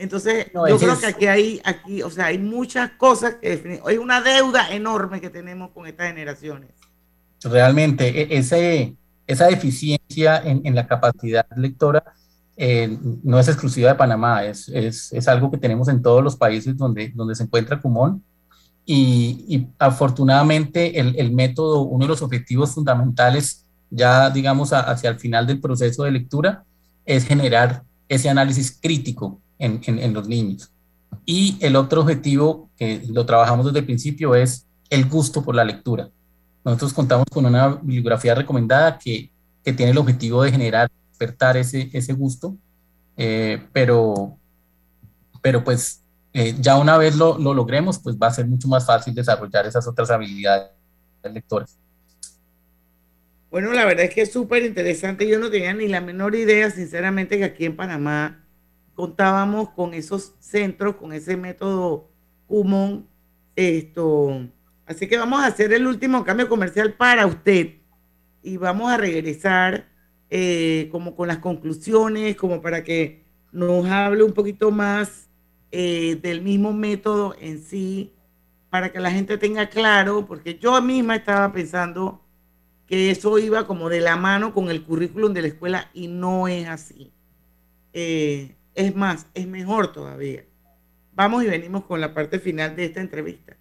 Entonces, 0.00 0.46
yo 0.54 0.78
creo 0.78 0.98
que 0.98 1.06
aquí 1.06 1.26
hay, 1.26 1.60
aquí, 1.62 2.02
o 2.02 2.08
sea, 2.08 2.26
hay 2.26 2.38
muchas 2.38 2.92
cosas 2.92 3.34
que 3.34 3.82
hay 3.84 3.98
una 3.98 4.22
deuda 4.22 4.70
enorme 4.70 5.20
que 5.20 5.28
tenemos 5.28 5.72
con 5.72 5.86
estas 5.86 6.06
generaciones. 6.08 6.70
Realmente, 7.44 8.08
e, 8.08 8.38
ese, 8.38 8.96
esa 9.26 9.48
deficiencia 9.48 10.38
en, 10.38 10.62
en 10.64 10.74
la 10.74 10.86
capacidad 10.86 11.46
lectora 11.54 12.02
eh, 12.56 12.96
no 13.22 13.38
es 13.38 13.48
exclusiva 13.48 13.90
de 13.90 13.94
Panamá, 13.94 14.42
es, 14.44 14.70
es, 14.70 15.12
es, 15.12 15.28
algo 15.28 15.50
que 15.50 15.58
tenemos 15.58 15.86
en 15.88 16.00
todos 16.00 16.24
los 16.24 16.34
países 16.34 16.74
donde, 16.78 17.12
donde 17.14 17.34
se 17.34 17.42
encuentra 17.42 17.78
común. 17.78 18.24
Y, 18.86 19.44
y 19.48 19.68
afortunadamente 19.78 20.98
el, 20.98 21.14
el, 21.18 21.30
método, 21.30 21.82
uno 21.82 22.06
de 22.06 22.08
los 22.08 22.22
objetivos 22.22 22.72
fundamentales, 22.72 23.66
ya 23.90 24.30
digamos 24.30 24.72
hacia 24.72 25.10
el 25.10 25.18
final 25.18 25.46
del 25.46 25.60
proceso 25.60 26.04
de 26.04 26.12
lectura, 26.12 26.64
es 27.04 27.26
generar 27.26 27.82
ese 28.08 28.30
análisis 28.30 28.78
crítico 28.80 29.38
en, 29.60 29.80
en, 29.86 30.12
los 30.12 30.26
niños. 30.26 30.72
Y 31.24 31.56
el 31.60 31.76
otro 31.76 32.00
objetivo 32.00 32.70
que 32.76 33.02
lo 33.08 33.24
trabajamos 33.26 33.66
desde 33.66 33.80
el 33.80 33.84
principio 33.84 34.34
es 34.34 34.66
el 34.88 35.08
gusto 35.08 35.44
por 35.44 35.54
la 35.54 35.64
lectura. 35.64 36.08
Nosotros 36.64 36.92
contamos 36.92 37.26
con 37.30 37.46
una 37.46 37.68
bibliografía 37.82 38.34
recomendada 38.34 38.98
que, 38.98 39.30
que 39.62 39.72
tiene 39.72 39.92
el 39.92 39.98
objetivo 39.98 40.42
de 40.42 40.50
generar, 40.50 40.90
despertar 41.10 41.56
ese, 41.56 41.88
ese 41.92 42.12
gusto, 42.12 42.56
eh, 43.16 43.62
pero, 43.72 44.36
pero 45.42 45.62
pues 45.62 46.02
eh, 46.32 46.56
ya 46.58 46.76
una 46.76 46.96
vez 46.96 47.16
lo, 47.16 47.38
lo, 47.38 47.54
logremos, 47.54 47.98
pues 47.98 48.16
va 48.16 48.28
a 48.28 48.32
ser 48.32 48.46
mucho 48.46 48.66
más 48.68 48.86
fácil 48.86 49.14
desarrollar 49.14 49.66
esas 49.66 49.86
otras 49.86 50.10
habilidades 50.10 50.70
lectores. 51.22 51.76
Bueno, 53.50 53.72
la 53.72 53.84
verdad 53.84 54.04
es 54.04 54.14
que 54.14 54.22
es 54.22 54.32
súper 54.32 54.64
interesante. 54.64 55.28
Yo 55.28 55.38
no 55.38 55.50
tenía 55.50 55.74
ni 55.74 55.88
la 55.88 56.00
menor 56.00 56.34
idea, 56.34 56.70
sinceramente, 56.70 57.36
que 57.36 57.44
aquí 57.44 57.64
en 57.64 57.76
Panamá 57.76 58.44
contábamos 58.94 59.70
con 59.70 59.94
esos 59.94 60.34
centros, 60.38 60.96
con 60.96 61.12
ese 61.12 61.36
método 61.36 62.08
común. 62.46 63.08
Esto. 63.56 64.48
Así 64.86 65.06
que 65.06 65.18
vamos 65.18 65.40
a 65.40 65.46
hacer 65.46 65.72
el 65.72 65.86
último 65.86 66.24
cambio 66.24 66.48
comercial 66.48 66.94
para 66.94 67.26
usted 67.26 67.74
y 68.42 68.56
vamos 68.56 68.90
a 68.90 68.96
regresar 68.96 69.88
eh, 70.30 70.88
como 70.90 71.14
con 71.14 71.28
las 71.28 71.38
conclusiones, 71.38 72.36
como 72.36 72.62
para 72.62 72.84
que 72.84 73.24
nos 73.52 73.86
hable 73.86 74.22
un 74.22 74.32
poquito 74.32 74.70
más 74.70 75.28
eh, 75.72 76.18
del 76.22 76.40
mismo 76.40 76.72
método 76.72 77.34
en 77.40 77.60
sí, 77.60 78.12
para 78.70 78.92
que 78.92 79.00
la 79.00 79.10
gente 79.10 79.38
tenga 79.38 79.68
claro, 79.68 80.26
porque 80.26 80.58
yo 80.58 80.80
misma 80.80 81.16
estaba 81.16 81.52
pensando 81.52 82.24
que 82.86 83.10
eso 83.10 83.38
iba 83.38 83.66
como 83.66 83.88
de 83.88 84.00
la 84.00 84.16
mano 84.16 84.54
con 84.54 84.70
el 84.70 84.84
currículum 84.84 85.32
de 85.32 85.42
la 85.42 85.48
escuela 85.48 85.90
y 85.94 86.08
no 86.08 86.48
es 86.48 86.68
así. 86.68 87.12
Eh, 87.92 88.56
es 88.74 88.94
más, 88.94 89.26
es 89.34 89.46
mejor 89.46 89.92
todavía. 89.92 90.44
Vamos 91.12 91.44
y 91.44 91.46
venimos 91.46 91.84
con 91.84 92.00
la 92.00 92.14
parte 92.14 92.38
final 92.38 92.76
de 92.76 92.86
esta 92.86 93.00
entrevista. 93.00 93.56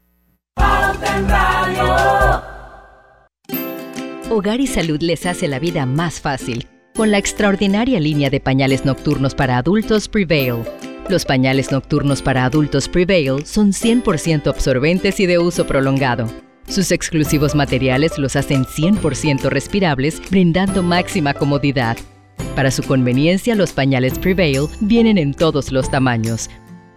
Hogar 4.30 4.60
y 4.60 4.68
Salud 4.68 5.01
les 5.01 5.26
hace 5.26 5.47
la 5.47 5.60
vida 5.60 5.86
más 5.86 6.22
fácil 6.22 6.68
con 6.95 7.12
la 7.12 7.18
extraordinaria 7.18 7.99
línea 7.99 8.30
de 8.30 8.39
pañales 8.39 8.86
nocturnos 8.86 9.34
para 9.34 9.57
adultos 9.57 10.07
Prevail. 10.10 10.64
Los 11.07 11.26
pañales 11.26 11.72
nocturnos 11.72 12.22
para 12.22 12.45
adultos 12.45 12.89
Prevail 12.89 13.45
son 13.45 13.72
100% 13.72 14.47
absorbentes 14.47 15.20
y 15.20 15.26
de 15.26 15.39
uso 15.39 15.66
prolongado 15.66 16.28
sus 16.70 16.91
exclusivos 16.91 17.55
materiales 17.55 18.20
los 18.20 18.36
hacen 18.36 18.64
100% 18.64 19.49
respirables, 19.49 20.22
brindando 20.30 20.84
máxima 20.84 21.34
comodidad. 21.34 21.97
Para 22.56 22.72
su 22.72 22.84
conveniencia, 22.84 23.56
los 23.56 23.72
pañales 23.72 24.20
Prevail 24.20 24.68
vienen 24.82 25.18
en 25.18 25.34
todos 25.34 25.72
los 25.72 25.90
tamaños. 25.90 26.50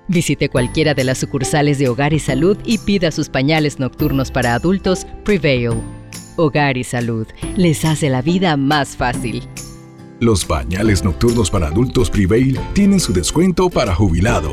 Visite 0.09 0.49
cualquiera 0.49 0.95
de 0.95 1.05
las 1.05 1.19
sucursales 1.19 1.79
de 1.79 1.89
Hogar 1.89 2.13
y 2.13 2.19
Salud 2.19 2.57
y 2.65 2.79
pida 2.79 3.11
sus 3.13 3.29
pañales 3.29 3.79
nocturnos 3.79 4.31
para 4.31 4.55
adultos 4.55 5.07
Prevail. 5.25 5.81
Hogar 6.37 6.77
y 6.77 6.85
Salud 6.85 7.27
les 7.57 7.85
hace 7.85 8.09
la 8.09 8.23
vida 8.23 8.57
más 8.57 8.97
fácil. 8.97 9.43
Los 10.21 10.45
pañales 10.45 11.03
nocturnos 11.03 11.51
para 11.51 11.67
adultos 11.67 12.11
Prevail 12.11 12.59
tienen 12.75 13.01
su 13.01 13.13
descuento 13.13 13.69
para 13.71 13.95
jubilado. 13.95 14.53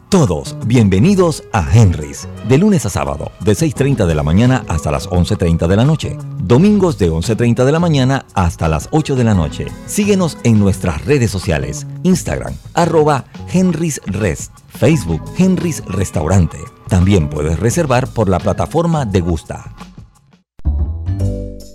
Todos 0.11 0.57
bienvenidos 0.65 1.41
a 1.53 1.65
Henry's, 1.73 2.27
de 2.49 2.57
lunes 2.57 2.85
a 2.85 2.89
sábado, 2.89 3.31
de 3.39 3.53
6.30 3.53 4.05
de 4.05 4.13
la 4.13 4.23
mañana 4.23 4.65
hasta 4.67 4.91
las 4.91 5.09
11.30 5.09 5.67
de 5.67 5.75
la 5.77 5.85
noche. 5.85 6.17
Domingos 6.37 6.97
de 6.97 7.09
11.30 7.09 7.63
de 7.63 7.71
la 7.71 7.79
mañana 7.79 8.25
hasta 8.33 8.67
las 8.67 8.89
8 8.91 9.15
de 9.15 9.23
la 9.23 9.33
noche. 9.33 9.67
Síguenos 9.85 10.37
en 10.43 10.59
nuestras 10.59 11.05
redes 11.05 11.31
sociales, 11.31 11.87
Instagram, 12.03 12.53
arroba 12.73 13.23
Henry's 13.53 14.01
Rest, 14.05 14.51
Facebook 14.67 15.21
Henry's 15.37 15.81
Restaurante. 15.85 16.57
También 16.89 17.29
puedes 17.29 17.57
reservar 17.57 18.09
por 18.09 18.27
la 18.27 18.39
plataforma 18.41 19.05
de 19.05 19.21
Gusta. 19.21 19.73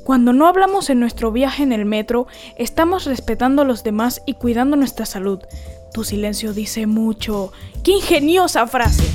Cuando 0.07 0.33
no 0.33 0.47
hablamos 0.47 0.89
en 0.89 1.01
nuestro 1.01 1.33
viaje 1.33 1.65
en 1.65 1.73
el 1.73 1.85
metro, 1.85 2.29
estamos 2.59 3.07
respetando 3.07 3.63
a 3.63 3.65
los 3.65 3.83
demás 3.83 4.23
y 4.25 4.35
cuidando 4.35 4.77
nuestra 4.77 5.05
salud. 5.05 5.41
Tu 5.97 6.05
silencio 6.05 6.53
dice 6.53 6.87
mucho. 6.87 7.55
¡Qué 7.83 7.93
ingeniosa 7.93 8.67
frase! 8.67 9.11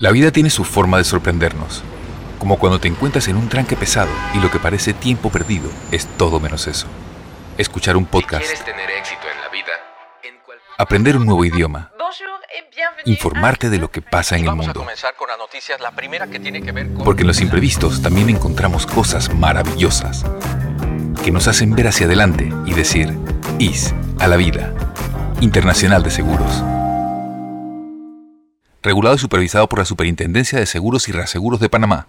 La 0.00 0.10
vida 0.10 0.32
tiene 0.32 0.50
su 0.50 0.64
forma 0.64 0.98
de 0.98 1.04
sorprendernos, 1.04 1.84
como 2.40 2.58
cuando 2.58 2.80
te 2.80 2.88
encuentras 2.88 3.28
en 3.28 3.36
un 3.36 3.48
tranque 3.48 3.76
pesado 3.76 4.10
y 4.34 4.40
lo 4.40 4.50
que 4.50 4.58
parece 4.58 4.94
tiempo 4.94 5.30
perdido 5.30 5.70
es 5.92 6.08
todo 6.16 6.40
menos 6.40 6.66
eso. 6.66 6.88
Escuchar 7.56 7.96
un 7.96 8.06
podcast. 8.06 8.52
tener 8.64 8.90
éxito 8.90 9.28
en 9.32 9.40
la 9.40 9.48
vida, 9.48 9.72
aprender 10.76 11.16
un 11.16 11.26
nuevo 11.26 11.44
idioma, 11.44 11.92
informarte 13.04 13.70
de 13.70 13.78
lo 13.78 13.92
que 13.92 14.02
pasa 14.02 14.36
en 14.36 14.48
el 14.48 14.56
mundo. 14.56 14.84
Porque 17.04 17.20
en 17.20 17.28
los 17.28 17.40
imprevistos 17.40 18.02
también 18.02 18.28
encontramos 18.28 18.86
cosas 18.86 19.32
maravillosas 19.32 20.24
que 21.22 21.30
nos 21.30 21.46
hacen 21.46 21.76
ver 21.76 21.86
hacia 21.86 22.06
adelante 22.06 22.50
y 22.66 22.74
decir, 22.74 23.16
IS, 23.58 23.94
a 24.20 24.28
la 24.28 24.36
vida. 24.36 24.72
Internacional 25.40 26.02
de 26.02 26.10
Seguros. 26.10 26.62
Regulado 28.82 29.16
y 29.16 29.18
supervisado 29.18 29.68
por 29.68 29.80
la 29.80 29.84
Superintendencia 29.84 30.58
de 30.58 30.66
Seguros 30.66 31.08
y 31.08 31.12
Reaseguros 31.12 31.58
de 31.60 31.68
Panamá. 31.68 32.06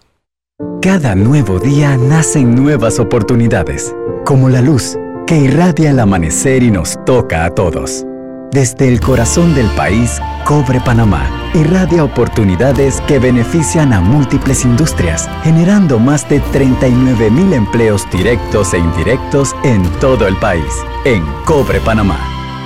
Cada 0.80 1.14
nuevo 1.14 1.58
día 1.58 1.96
nacen 1.96 2.54
nuevas 2.54 2.98
oportunidades, 3.00 3.94
como 4.24 4.48
la 4.48 4.60
luz 4.60 4.96
que 5.26 5.38
irradia 5.38 5.90
el 5.90 5.98
amanecer 5.98 6.62
y 6.62 6.70
nos 6.70 6.96
toca 7.04 7.44
a 7.44 7.54
todos. 7.54 8.04
Desde 8.52 8.88
el 8.88 9.00
corazón 9.00 9.54
del 9.54 9.68
país, 9.70 10.20
Cobre 10.44 10.80
Panamá 10.80 11.39
irradia 11.54 12.04
oportunidades 12.04 13.00
que 13.02 13.18
benefician 13.18 13.92
a 13.92 14.00
múltiples 14.00 14.64
industrias, 14.64 15.28
generando 15.42 15.98
más 15.98 16.28
de 16.28 16.40
39 16.40 17.30
mil 17.30 17.52
empleos 17.52 18.08
directos 18.10 18.74
e 18.74 18.78
indirectos 18.78 19.54
en 19.64 19.82
todo 20.00 20.26
el 20.26 20.36
país. 20.36 20.72
En 21.04 21.24
Cobre 21.44 21.80
Panamá, 21.80 22.18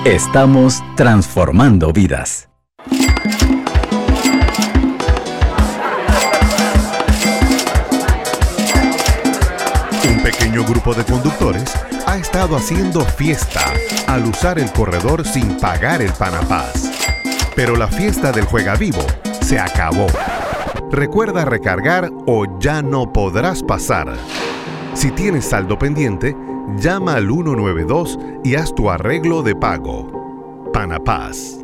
estamos 0.04 0.82
transformando 0.96 1.92
vidas. 1.92 2.48
Un 10.08 10.22
pequeño 10.22 10.64
grupo 10.64 10.94
de 10.94 11.04
conductores 11.04 11.64
ha 12.06 12.18
estado 12.18 12.56
haciendo 12.56 13.00
fiesta 13.00 13.72
al 14.06 14.26
usar 14.26 14.58
el 14.58 14.70
corredor 14.72 15.26
sin 15.26 15.56
pagar 15.56 16.02
el 16.02 16.12
Panapaz. 16.12 16.93
Pero 17.56 17.76
la 17.76 17.88
fiesta 17.88 18.32
del 18.32 18.44
Juega 18.44 18.74
Vivo 18.76 19.04
se 19.40 19.58
acabó. 19.58 20.06
Recuerda 20.90 21.44
recargar 21.44 22.10
o 22.26 22.58
ya 22.58 22.82
no 22.82 23.12
podrás 23.12 23.62
pasar. 23.62 24.14
Si 24.94 25.10
tienes 25.10 25.46
saldo 25.46 25.78
pendiente, 25.78 26.36
llama 26.76 27.14
al 27.14 27.28
192 27.28 28.18
y 28.44 28.54
haz 28.56 28.74
tu 28.74 28.90
arreglo 28.90 29.42
de 29.42 29.54
pago. 29.54 30.70
Panapaz. 30.72 31.63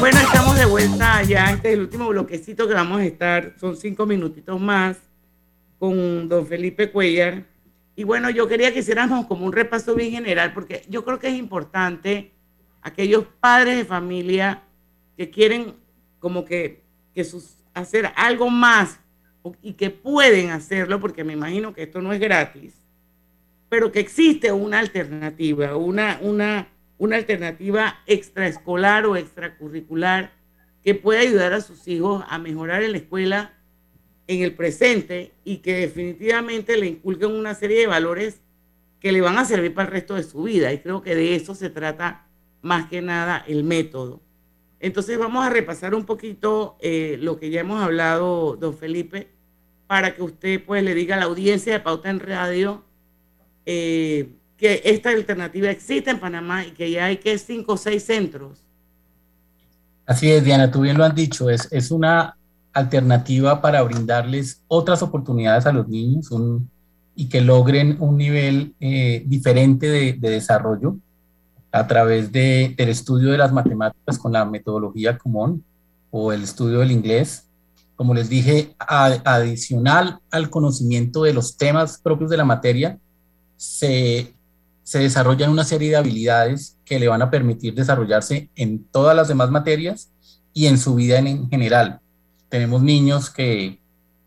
Bueno, 0.00 0.18
estamos 0.18 0.56
de 0.56 0.64
vuelta 0.64 1.22
ya. 1.22 1.52
Este 1.52 1.68
es 1.68 1.74
el 1.74 1.80
último 1.82 2.08
bloquecito 2.08 2.66
que 2.66 2.74
vamos 2.74 3.00
a 3.00 3.04
estar. 3.04 3.54
Son 3.60 3.76
cinco 3.76 4.04
minutitos 4.04 4.60
más 4.60 4.98
con 5.78 6.28
don 6.28 6.46
Felipe 6.46 6.90
Cuellar. 6.90 7.44
Y 7.94 8.04
bueno, 8.04 8.30
yo 8.30 8.48
quería 8.48 8.72
que 8.72 8.80
hiciéramos 8.80 9.26
como 9.26 9.46
un 9.46 9.52
repaso 9.52 9.94
bien 9.94 10.10
general, 10.10 10.52
porque 10.54 10.82
yo 10.88 11.04
creo 11.04 11.20
que 11.20 11.28
es 11.28 11.34
importante 11.34 12.32
aquellos 12.80 13.26
padres 13.38 13.76
de 13.76 13.84
familia 13.84 14.62
que 15.16 15.30
quieren 15.30 15.76
como 16.18 16.44
que, 16.44 16.82
que 17.14 17.22
sus, 17.22 17.58
hacer 17.74 18.12
algo 18.16 18.50
más 18.50 18.98
y 19.62 19.74
que 19.74 19.90
pueden 19.90 20.50
hacerlo, 20.50 21.00
porque 21.00 21.24
me 21.24 21.32
imagino 21.32 21.74
que 21.74 21.82
esto 21.82 22.00
no 22.00 22.12
es 22.12 22.20
gratis, 22.20 22.74
pero 23.68 23.90
que 23.90 24.00
existe 24.00 24.52
una 24.52 24.78
alternativa, 24.78 25.76
una, 25.76 26.18
una, 26.20 26.68
una 26.98 27.16
alternativa 27.16 28.00
extraescolar 28.06 29.06
o 29.06 29.16
extracurricular 29.16 30.32
que 30.82 30.94
puede 30.94 31.20
ayudar 31.20 31.52
a 31.52 31.60
sus 31.60 31.86
hijos 31.88 32.24
a 32.28 32.38
mejorar 32.38 32.82
en 32.82 32.92
la 32.92 32.98
escuela 32.98 33.54
en 34.26 34.42
el 34.42 34.54
presente 34.54 35.32
y 35.44 35.58
que 35.58 35.74
definitivamente 35.74 36.76
le 36.76 36.86
inculquen 36.86 37.30
una 37.30 37.54
serie 37.54 37.80
de 37.80 37.86
valores 37.86 38.40
que 39.00 39.12
le 39.12 39.20
van 39.20 39.38
a 39.38 39.44
servir 39.44 39.74
para 39.74 39.88
el 39.88 39.92
resto 39.92 40.14
de 40.14 40.22
su 40.22 40.44
vida. 40.44 40.72
Y 40.72 40.78
creo 40.78 41.02
que 41.02 41.14
de 41.14 41.34
eso 41.34 41.54
se 41.54 41.70
trata 41.70 42.26
más 42.62 42.88
que 42.88 43.02
nada 43.02 43.44
el 43.46 43.64
método. 43.64 44.20
Entonces 44.82 45.16
vamos 45.16 45.46
a 45.46 45.48
repasar 45.48 45.94
un 45.94 46.04
poquito 46.04 46.76
eh, 46.80 47.16
lo 47.20 47.38
que 47.38 47.50
ya 47.50 47.60
hemos 47.60 47.80
hablado, 47.80 48.56
don 48.56 48.76
Felipe, 48.76 49.28
para 49.86 50.12
que 50.12 50.22
usted 50.22 50.64
pues 50.64 50.82
le 50.82 50.92
diga 50.92 51.14
a 51.14 51.20
la 51.20 51.26
audiencia 51.26 51.72
de 51.72 51.78
Pauta 51.78 52.10
en 52.10 52.18
Radio 52.18 52.82
eh, 53.64 54.32
que 54.56 54.82
esta 54.84 55.10
alternativa 55.10 55.70
existe 55.70 56.10
en 56.10 56.18
Panamá 56.18 56.66
y 56.66 56.72
que 56.72 56.90
ya 56.90 57.04
hay 57.04 57.18
que 57.18 57.38
cinco 57.38 57.74
o 57.74 57.76
seis 57.76 58.02
centros. 58.02 58.58
Así 60.04 60.28
es, 60.32 60.42
Diana, 60.42 60.68
tú 60.68 60.80
bien 60.80 60.98
lo 60.98 61.04
has 61.04 61.14
dicho, 61.14 61.48
es, 61.48 61.68
es 61.70 61.92
una 61.92 62.36
alternativa 62.72 63.60
para 63.60 63.82
brindarles 63.82 64.62
otras 64.66 65.00
oportunidades 65.00 65.64
a 65.64 65.72
los 65.72 65.86
niños 65.86 66.28
y 67.14 67.28
que 67.28 67.40
logren 67.40 67.98
un 68.00 68.16
nivel 68.16 68.74
eh, 68.80 69.22
diferente 69.26 69.88
de, 69.88 70.14
de 70.14 70.30
desarrollo 70.30 70.96
a 71.72 71.86
través 71.86 72.30
de, 72.30 72.74
del 72.76 72.90
estudio 72.90 73.32
de 73.32 73.38
las 73.38 73.52
matemáticas 73.52 74.18
con 74.18 74.32
la 74.32 74.44
metodología 74.44 75.16
común 75.16 75.64
o 76.10 76.32
el 76.32 76.42
estudio 76.42 76.80
del 76.80 76.90
inglés. 76.90 77.48
Como 77.96 78.14
les 78.14 78.28
dije, 78.28 78.74
adicional 78.78 80.18
al 80.30 80.50
conocimiento 80.50 81.22
de 81.22 81.32
los 81.32 81.56
temas 81.56 81.98
propios 81.98 82.30
de 82.30 82.36
la 82.36 82.44
materia, 82.44 82.98
se, 83.56 84.34
se 84.82 84.98
desarrollan 84.98 85.50
una 85.50 85.64
serie 85.64 85.90
de 85.90 85.96
habilidades 85.96 86.76
que 86.84 86.98
le 86.98 87.08
van 87.08 87.22
a 87.22 87.30
permitir 87.30 87.74
desarrollarse 87.74 88.50
en 88.54 88.84
todas 88.84 89.16
las 89.16 89.28
demás 89.28 89.50
materias 89.50 90.10
y 90.52 90.66
en 90.66 90.78
su 90.78 90.94
vida 90.94 91.18
en, 91.18 91.48
general. 91.48 92.00
Tenemos 92.48 92.82
niños 92.82 93.30
que, 93.30 93.80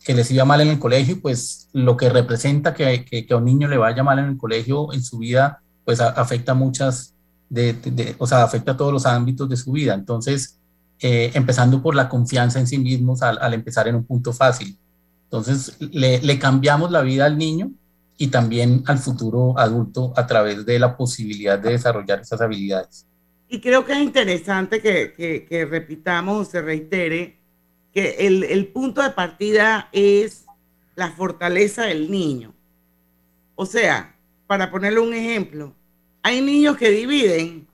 que 0.03 0.15
les 0.15 0.31
iba 0.31 0.45
mal 0.45 0.61
en 0.61 0.69
el 0.69 0.79
colegio, 0.79 1.21
pues 1.21 1.69
lo 1.73 1.97
que 1.97 2.09
representa 2.09 2.73
que, 2.73 3.05
que, 3.05 3.27
a 3.29 3.37
un 3.37 3.45
niño 3.45 3.67
le 3.67 3.77
vaya 3.77 4.03
mal 4.03 4.17
en 4.17 4.25
el 4.25 4.37
colegio 4.37 4.93
en 4.93 5.03
su 5.03 5.19
vida, 5.19 5.61
pues 5.83 5.99
afecta 5.99 6.53
muchas 6.53 7.14
de, 7.49 8.15
o 8.17 8.27
sea, 8.27 8.43
afecta 8.43 8.73
a 8.73 8.77
todos 8.77 8.91
los 8.91 9.05
ámbitos 9.05 9.49
de 9.49 9.57
su 9.57 9.71
vida. 9.71 9.93
Entonces, 9.93 10.59
eh, 10.99 11.31
empezando 11.33 11.81
por 11.81 11.95
la 11.95 12.09
confianza 12.09 12.59
en 12.59 12.67
sí 12.67 12.77
mismos 12.77 13.21
al, 13.21 13.53
empezar 13.53 13.87
en 13.87 13.95
un 13.95 14.05
punto 14.05 14.33
fácil. 14.33 14.77
Entonces, 15.25 15.75
le, 15.79 16.39
cambiamos 16.39 16.91
la 16.91 17.01
vida 17.01 17.25
al 17.25 17.37
niño 17.37 17.71
y 18.17 18.27
también 18.27 18.83
al 18.85 18.99
futuro 18.99 19.57
adulto 19.57 20.13
a 20.15 20.25
través 20.25 20.65
de 20.65 20.79
la 20.79 20.95
posibilidad 20.95 21.59
de 21.59 21.71
desarrollar 21.71 22.21
esas 22.21 22.39
habilidades. 22.41 23.05
Y 23.49 23.59
creo 23.59 23.85
que 23.85 23.93
es 23.93 23.99
interesante 23.99 24.81
que, 24.81 25.13
que, 25.13 25.45
que 25.45 25.65
repitamos, 25.65 26.47
se 26.47 26.61
reitere, 26.61 27.39
que 27.93 28.15
el, 28.19 28.43
el 28.43 28.67
punto 28.67 29.01
de 29.01 29.11
partida 29.11 29.89
es 29.91 30.45
la 30.95 31.11
fortaleza 31.11 31.83
del 31.83 32.09
niño. 32.09 32.53
O 33.55 33.65
sea, 33.65 34.15
para 34.47 34.71
ponerle 34.71 34.99
un 34.99 35.13
ejemplo, 35.13 35.73
hay 36.26 36.41
niños 36.41 36.76
que 36.76 36.89
dividen, 36.89 37.67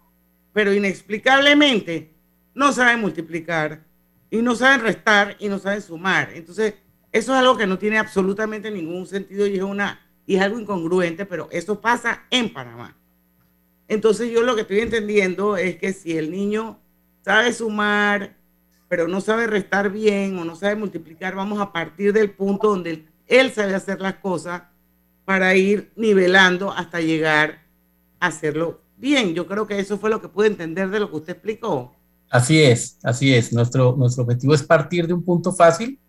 pero 0.52 0.74
inexplicablemente 0.74 2.12
no 2.54 2.74
saben 2.74 3.00
multiplicar 3.00 3.82
y 4.30 4.42
no 4.42 4.56
saben 4.56 4.82
restar 4.82 5.38
y 5.40 5.48
no 5.48 5.58
saben 5.58 5.82
sumar. 5.82 6.32
Entonces, 6.34 6.74
eso 7.14 7.32
es 7.32 7.40
algo 7.40 7.56
que 7.56 7.66
no 7.66 7.80
tiene 7.80 7.98
absolutamente 7.98 8.70
ningún 8.70 9.08
sentido 9.08 9.48
y 9.48 9.56
es, 9.56 9.64
una, 9.64 10.06
y 10.26 10.36
es 10.36 10.42
algo 10.42 10.60
incongruente, 10.60 11.26
pero 11.26 11.48
eso 11.50 11.80
pasa 11.80 12.26
en 12.30 12.52
Panamá. 12.52 12.98
Entonces, 13.88 14.30
yo 14.30 14.42
lo 14.42 14.54
que 14.56 14.64
estoy 14.64 14.82
entendiendo 14.82 15.56
es 15.56 15.78
que 15.78 15.94
si 15.94 16.18
el 16.18 16.30
niño 16.30 16.78
sabe 17.22 17.54
sumar, 17.54 18.36
pero 18.90 19.08
no 19.08 19.22
sabe 19.22 19.48
restar 19.48 19.90
bien 19.94 20.38
o 20.38 20.44
no 20.44 20.58
sabe 20.58 20.76
multiplicar, 20.76 21.36
vamos 21.36 21.62
a 21.62 21.72
partir 21.72 22.12
del 22.12 22.32
punto 22.32 22.68
donde 22.68 23.06
él 23.28 23.54
sabe 23.54 23.76
hacer 23.76 24.02
las 24.02 24.16
cosas 24.16 24.64
para 25.24 25.56
ir 25.56 25.94
nivelando 25.96 26.70
hasta 26.74 27.00
llegar 27.00 27.61
hacerlo 28.22 28.80
bien. 28.98 29.34
Yo 29.34 29.46
creo 29.48 29.68
que 29.68 29.78
eso 29.78 29.98
fue 29.98 30.10
lo 30.10 30.22
que 30.22 30.30
pude 30.30 30.48
entender 30.48 30.90
de 30.90 31.02
lo 31.02 31.10
que 31.10 31.18
usted 31.18 31.34
explicó. 31.34 31.94
Así 32.30 32.64
es, 32.64 32.98
así 33.04 33.34
es. 33.34 33.52
Nuestro, 33.52 33.96
nuestro 33.98 34.24
objetivo 34.24 34.54
es 34.54 34.64
partir 34.64 35.06
de 35.06 35.14
un 35.14 35.24
punto 35.24 35.52
fácil 35.52 36.00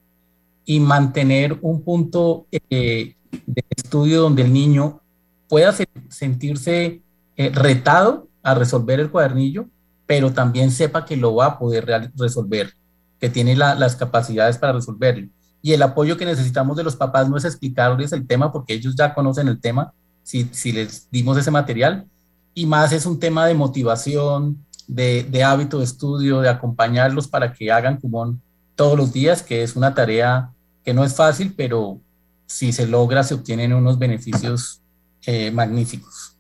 y 0.65 0.79
mantener 0.79 1.59
un 1.61 1.83
punto 1.83 2.47
eh, 2.53 3.17
de 3.47 3.65
estudio 3.77 4.21
donde 4.21 4.43
el 4.43 4.53
niño 4.53 5.01
pueda 5.49 5.75
sentirse 6.09 7.03
eh, 7.37 7.51
retado 7.53 8.29
a 8.43 8.55
resolver 8.55 9.01
el 9.01 9.11
cuadernillo, 9.11 9.67
pero 10.07 10.33
también 10.33 10.71
sepa 10.71 11.05
que 11.05 11.17
lo 11.17 11.35
va 11.35 11.47
a 11.47 11.59
poder 11.59 11.87
resolver, 12.17 12.73
que 13.19 13.29
tiene 13.29 13.57
las 13.57 13.97
capacidades 13.97 14.59
para 14.59 14.75
resolverlo. 14.75 15.29
Y 15.61 15.73
el 15.73 15.83
apoyo 15.83 16.17
que 16.17 16.25
necesitamos 16.25 16.77
de 16.77 16.85
los 16.85 16.97
papás 16.97 17.29
no 17.29 17.37
es 17.37 17.45
explicarles 17.45 18.13
el 18.13 18.27
tema 18.27 18.53
porque 18.53 18.75
ellos 18.75 18.95
ya 18.97 19.15
conocen 19.15 19.49
el 19.49 19.61
tema, 19.61 19.93
si, 20.23 20.49
si 20.53 20.73
les 20.73 21.11
dimos 21.11 21.37
ese 21.39 21.51
material, 21.51 22.07
y 22.55 22.67
más 22.67 22.93
es 22.93 23.07
un 23.07 23.19
tema 23.19 23.47
de 23.47 23.55
motivación, 23.55 24.65
de, 24.87 25.25
de, 25.25 25.45
hábito 25.45 25.79
de 25.79 25.85
estudio, 25.85 26.41
de 26.41 26.49
acompañarlos 26.49 27.29
para 27.29 27.53
que 27.53 27.71
hagan 27.73 27.99
Kumon 27.99 28.41
todos 28.75 28.97
los 28.97 29.13
días, 29.13 29.43
que 29.43 29.63
es 29.63 29.77
una 29.77 29.95
tarea 29.95 30.51
que 30.85 30.93
no 30.93 31.05
es 31.05 31.15
fácil, 31.15 31.55
pero 31.57 32.01
si 32.47 32.73
se 32.73 32.87
logra 32.87 33.23
se 33.23 33.35
obtienen 33.35 33.73
unos 33.73 33.99
beneficios 33.99 34.83
eh, 35.25 35.51
magníficos. 35.51 36.37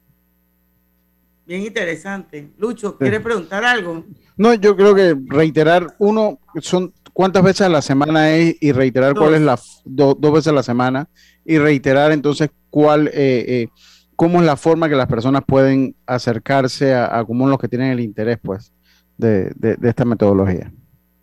Bien 1.47 1.63
interesante. 1.63 2.51
Lucho, 2.59 2.97
¿quiere 2.97 3.21
preguntar 3.21 3.65
algo? 3.65 4.05
No, 4.37 4.55
yo 4.55 4.77
creo 4.77 4.95
que 4.95 5.17
reiterar, 5.27 5.95
uno, 5.99 6.39
son 6.61 6.93
cuántas 7.13 7.43
veces 7.43 7.63
a 7.63 7.69
la 7.69 7.83
semana 7.83 8.31
es 8.31 8.57
y 8.61 8.73
reiterar 8.73 9.15
cuál 9.15 9.35
es 9.35 9.41
la, 9.43 9.59
dos 9.85 10.33
veces 10.33 10.49
a 10.49 10.53
la 10.53 10.63
semana 10.63 11.09
y 11.45 11.59
reiterar 11.59 12.13
entonces 12.13 12.51
cuál, 12.71 13.09
eh, 13.09 13.13
eh, 13.15 13.69
cómo 14.17 14.41
es 14.41 14.47
la 14.47 14.57
forma 14.57 14.89
que 14.89 14.97
las 14.97 15.09
personas 15.09 15.43
pueden 15.47 15.95
acercarse 16.07 16.95
a, 16.95 17.07
a 17.07 17.25
los 17.29 17.59
que 17.59 17.69
tienen 17.69 17.91
el 17.93 18.01
interés, 18.01 18.39
pues, 18.43 18.73
de, 19.19 19.55
esta 19.83 20.05
metodología. 20.05 20.73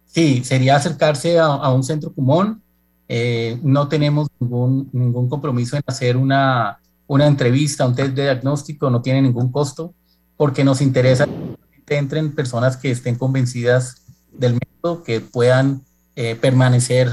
Sí, 0.05 0.43
sería 0.43 0.75
acercarse 0.75 1.39
a, 1.39 1.69
un 1.71 1.83
centro 1.83 2.13
común. 2.13 2.61
Eh, 3.07 3.59
no 3.63 3.87
tenemos 3.87 4.27
ningún, 4.39 4.89
ningún 4.91 5.29
compromiso 5.29 5.75
en 5.75 5.83
hacer 5.85 6.17
una, 6.17 6.79
una 7.07 7.25
entrevista, 7.27 7.87
un 7.87 7.95
test 7.95 8.13
de 8.13 8.23
diagnóstico, 8.23 8.89
no 8.89 9.01
tiene 9.01 9.21
ningún 9.23 9.51
costo, 9.51 9.93
porque 10.37 10.63
nos 10.63 10.81
interesa 10.81 11.27
que 11.85 11.97
entren 11.97 12.33
personas 12.35 12.77
que 12.77 12.91
estén 12.91 13.15
convencidas 13.15 14.03
del 14.31 14.53
método, 14.53 15.03
que 15.03 15.21
puedan 15.21 15.81
permanecer 16.41 17.09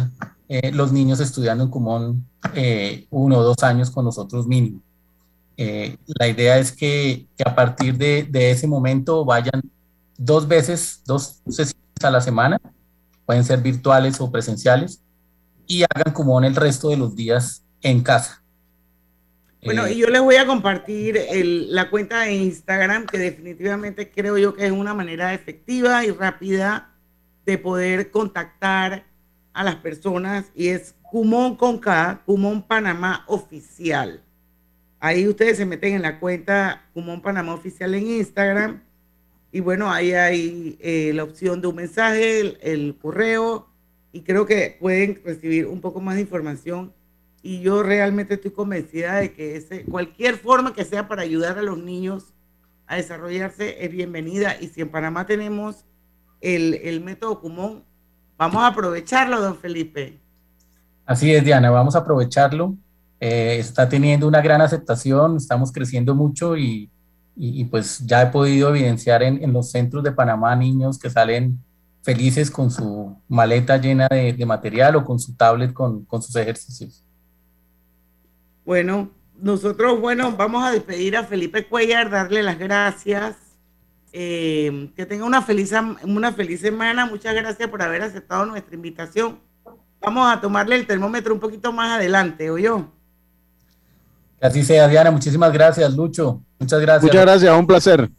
los 0.72 0.90
niños 0.90 1.20
estudiando 1.20 1.62
en 1.64 1.70
común 1.70 2.26
eh, 2.54 3.06
uno 3.10 3.38
o 3.38 3.42
dos 3.42 3.62
años 3.62 3.90
con 3.90 4.04
nosotros 4.04 4.46
mínimo. 4.46 4.80
Eh, 5.56 5.96
la 6.06 6.28
idea 6.28 6.58
es 6.58 6.72
que, 6.72 7.26
que 7.36 7.44
a 7.46 7.54
partir 7.54 7.96
de, 7.96 8.24
de, 8.28 8.50
ese 8.50 8.66
momento 8.66 9.24
vayan 9.24 9.62
dos 10.18 10.46
veces, 10.46 11.02
dos 11.06 11.40
sesiones 11.48 11.76
a 12.02 12.10
la 12.10 12.20
semana, 12.20 12.60
pueden 13.24 13.44
ser 13.44 13.60
virtuales 13.60 14.20
o 14.20 14.30
presenciales, 14.30 15.00
y 15.66 15.82
hagan 15.82 16.12
como 16.12 16.38
en 16.38 16.44
el 16.44 16.54
resto 16.54 16.90
de 16.90 16.96
los 16.96 17.16
días 17.16 17.64
en 17.80 18.02
casa. 18.02 18.42
Bueno, 19.64 19.86
Eh, 19.86 19.94
y 19.94 19.98
yo 19.98 20.08
les 20.08 20.20
voy 20.20 20.36
a 20.36 20.46
compartir 20.46 21.16
el- 21.16 21.74
la 21.74 21.90
cuenta 21.90 22.20
de 22.20 22.34
Instagram, 22.34 23.06
que 23.06 23.18
definitivamente 23.18 24.10
creo 24.10 24.38
yo 24.38 24.54
que 24.54 24.66
es 24.66 24.72
una 24.72 24.94
manera 24.94 25.32
efectiva 25.34 26.04
y 26.04 26.10
rápida 26.10 26.92
de 27.46 27.56
poder 27.56 28.10
contactar 28.10 29.06
a 29.52 29.64
las 29.64 29.76
personas, 29.76 30.50
y 30.54 30.68
es 30.68 30.94
Cumón 31.02 31.56
con 31.56 31.78
K, 31.78 32.22
Cumón 32.26 32.62
Panamá 32.62 33.24
Oficial. 33.26 34.22
Ahí 35.00 35.26
ustedes 35.26 35.56
se 35.56 35.64
meten 35.64 35.94
en 35.94 36.02
la 36.02 36.20
cuenta 36.20 36.84
Cumón 36.92 37.22
Panamá 37.22 37.54
Oficial 37.54 37.94
en 37.94 38.06
Instagram, 38.06 38.82
y 39.56 39.60
bueno, 39.60 39.90
ahí 39.90 40.12
hay 40.12 40.76
eh, 40.80 41.12
la 41.14 41.24
opción 41.24 41.62
de 41.62 41.68
un 41.68 41.76
mensaje, 41.76 42.58
el, 42.60 42.98
correo, 43.00 43.66
y 44.12 44.20
creo 44.20 44.44
que 44.44 44.76
pueden 44.78 45.22
recibir 45.24 45.66
un 45.66 45.80
poco 45.80 46.00
más 46.00 46.16
de 46.16 46.20
información 46.20 46.92
y 47.42 47.60
yo 47.60 47.82
realmente 47.82 48.34
estoy 48.34 48.50
convencida 48.50 49.14
de 49.14 49.32
que 49.32 49.84
cualquier 49.88 50.36
forma 50.36 50.74
que 50.74 50.84
sea 50.84 51.08
para 51.08 51.22
ayudar 51.22 51.58
a 51.58 51.62
los 51.62 51.78
niños 51.78 52.34
a 52.86 52.96
desarrollarse 52.96 53.82
es 53.82 53.90
bienvenida. 53.90 54.56
Y 54.60 54.68
si 54.68 54.82
en 54.82 54.90
Panamá 54.90 55.24
tenemos 55.26 55.85
el, 56.40 56.74
el 56.74 57.00
método 57.00 57.40
común, 57.40 57.82
vamos 58.36 58.62
a 58.62 58.68
aprovecharlo, 58.68 59.40
don 59.40 59.56
Felipe. 59.56 60.18
Así 61.04 61.32
es, 61.32 61.44
Diana, 61.44 61.70
vamos 61.70 61.94
a 61.94 62.00
aprovecharlo. 62.00 62.74
Eh, 63.20 63.56
está 63.58 63.88
teniendo 63.88 64.28
una 64.28 64.42
gran 64.42 64.60
aceptación, 64.60 65.36
estamos 65.38 65.72
creciendo 65.72 66.14
mucho 66.14 66.56
y, 66.56 66.90
y- 67.36 67.60
y, 67.60 67.64
pues 67.64 68.00
ya 68.06 68.22
he 68.22 68.26
podido 68.26 68.68
evidenciar 68.68 69.22
en, 69.22 69.42
en 69.42 69.52
los 69.52 69.70
centros 69.70 70.02
de 70.04 70.12
Panamá 70.12 70.54
niños 70.56 70.98
que 70.98 71.08
salen 71.08 71.58
felices 72.02 72.50
con 72.50 72.70
su 72.70 73.16
maleta 73.28 73.76
llena 73.78 74.06
de, 74.10 74.32
de 74.32 74.46
material 74.46 74.96
o 74.96 75.04
con 75.04 75.18
su 75.18 75.34
tablet 75.34 75.72
con, 75.72 76.04
con 76.04 76.22
sus 76.22 76.36
ejercicios. 76.36 77.02
Bueno, 78.64 79.10
nosotros, 79.40 80.00
bueno, 80.00 80.36
vamos 80.36 80.64
a 80.64 80.70
despedir 80.70 81.16
a 81.16 81.24
Felipe 81.24 81.66
Cuellar, 81.66 82.10
darle 82.10 82.42
las 82.42 82.58
gracias. 82.58 83.36
Eh, 84.12 84.90
que 84.96 85.06
tenga 85.06 85.24
una 85.24 85.42
feliz, 85.42 85.72
una 86.04 86.32
feliz 86.32 86.60
semana. 86.60 87.06
Muchas 87.06 87.34
gracias 87.34 87.68
por 87.68 87.82
haber 87.82 88.02
aceptado 88.02 88.46
nuestra 88.46 88.74
invitación. 88.74 89.40
Vamos 90.00 90.32
a 90.32 90.40
tomarle 90.40 90.76
el 90.76 90.86
termómetro 90.86 91.34
un 91.34 91.40
poquito 91.40 91.72
más 91.72 91.96
adelante, 91.96 92.50
¿o 92.50 92.58
yo? 92.58 92.92
Que 94.40 94.46
así 94.46 94.62
sea, 94.62 94.88
Diana. 94.88 95.10
Muchísimas 95.10 95.52
gracias, 95.52 95.94
Lucho. 95.94 96.42
Muchas 96.58 96.80
gracias. 96.80 97.02
Muchas 97.04 97.22
gracias, 97.22 97.58
un 97.58 97.66
placer. 97.66 98.10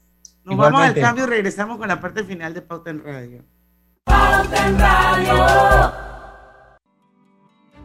Nos 0.43 0.57
vamos 0.57 0.81
al 0.81 0.95
cambio 0.95 1.25
y 1.25 1.27
regresamos 1.27 1.77
con 1.77 1.87
la 1.87 1.99
parte 1.99 2.23
final 2.23 2.53
de 2.53 2.61
Pauta 2.61 2.89
en 2.89 3.03
Radio. 3.03 3.43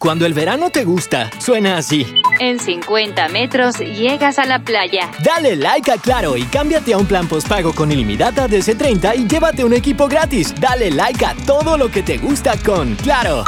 Cuando 0.00 0.24
el 0.24 0.32
verano 0.32 0.70
te 0.70 0.84
gusta, 0.86 1.30
suena 1.38 1.76
así. 1.76 2.06
En 2.38 2.58
50 2.58 3.28
metros 3.28 3.78
llegas 3.80 4.38
a 4.38 4.46
la 4.46 4.58
playa. 4.60 5.10
Dale 5.22 5.56
like 5.56 5.92
a 5.92 5.98
Claro 5.98 6.38
y 6.38 6.44
cámbiate 6.44 6.94
a 6.94 6.96
un 6.96 7.04
plan 7.04 7.28
postpago 7.28 7.74
con 7.74 7.92
ilimitada 7.92 8.48
de 8.48 8.60
C30 8.60 9.14
y 9.18 9.28
llévate 9.28 9.62
un 9.62 9.74
equipo 9.74 10.08
gratis. 10.08 10.54
Dale 10.58 10.90
like 10.90 11.22
a 11.22 11.34
todo 11.44 11.76
lo 11.76 11.90
que 11.90 12.02
te 12.02 12.16
gusta 12.16 12.56
con 12.64 12.94
Claro. 12.94 13.44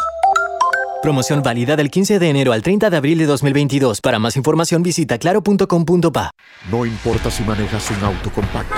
Promoción 1.02 1.42
válida 1.42 1.74
del 1.74 1.90
15 1.90 2.18
de 2.18 2.28
enero 2.28 2.52
al 2.52 2.62
30 2.62 2.90
de 2.90 2.96
abril 2.98 3.16
de 3.16 3.24
2022. 3.24 4.02
Para 4.02 4.18
más 4.18 4.36
información 4.36 4.82
visita 4.82 5.16
claro.com.pa. 5.16 6.32
No 6.70 6.84
importa 6.84 7.30
si 7.30 7.42
manejas 7.44 7.90
un 7.92 8.04
auto 8.04 8.30
compacto, 8.30 8.76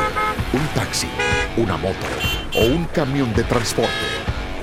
un 0.53 0.65
taxi, 0.77 1.09
una 1.57 1.77
moto 1.77 2.07
o 2.57 2.67
un 2.67 2.85
camión 2.85 3.35
de 3.35 3.43
transporte. 3.43 4.14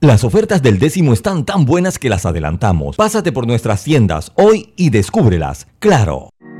Las 0.00 0.22
ofertas 0.22 0.62
del 0.62 0.78
décimo 0.78 1.12
están 1.12 1.44
tan 1.44 1.64
buenas 1.64 1.98
que 1.98 2.08
las 2.08 2.24
adelantamos. 2.24 2.94
Pásate 2.94 3.32
por 3.32 3.48
nuestras 3.48 3.82
tiendas 3.82 4.30
hoy 4.36 4.72
y 4.76 4.90
descúbrelas. 4.90 5.66
Claro. 5.80 6.30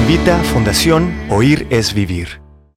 Invita 0.00 0.38
Fundación 0.42 1.12
Oír 1.30 1.66
es 1.70 1.94
Vivir. 1.94 2.41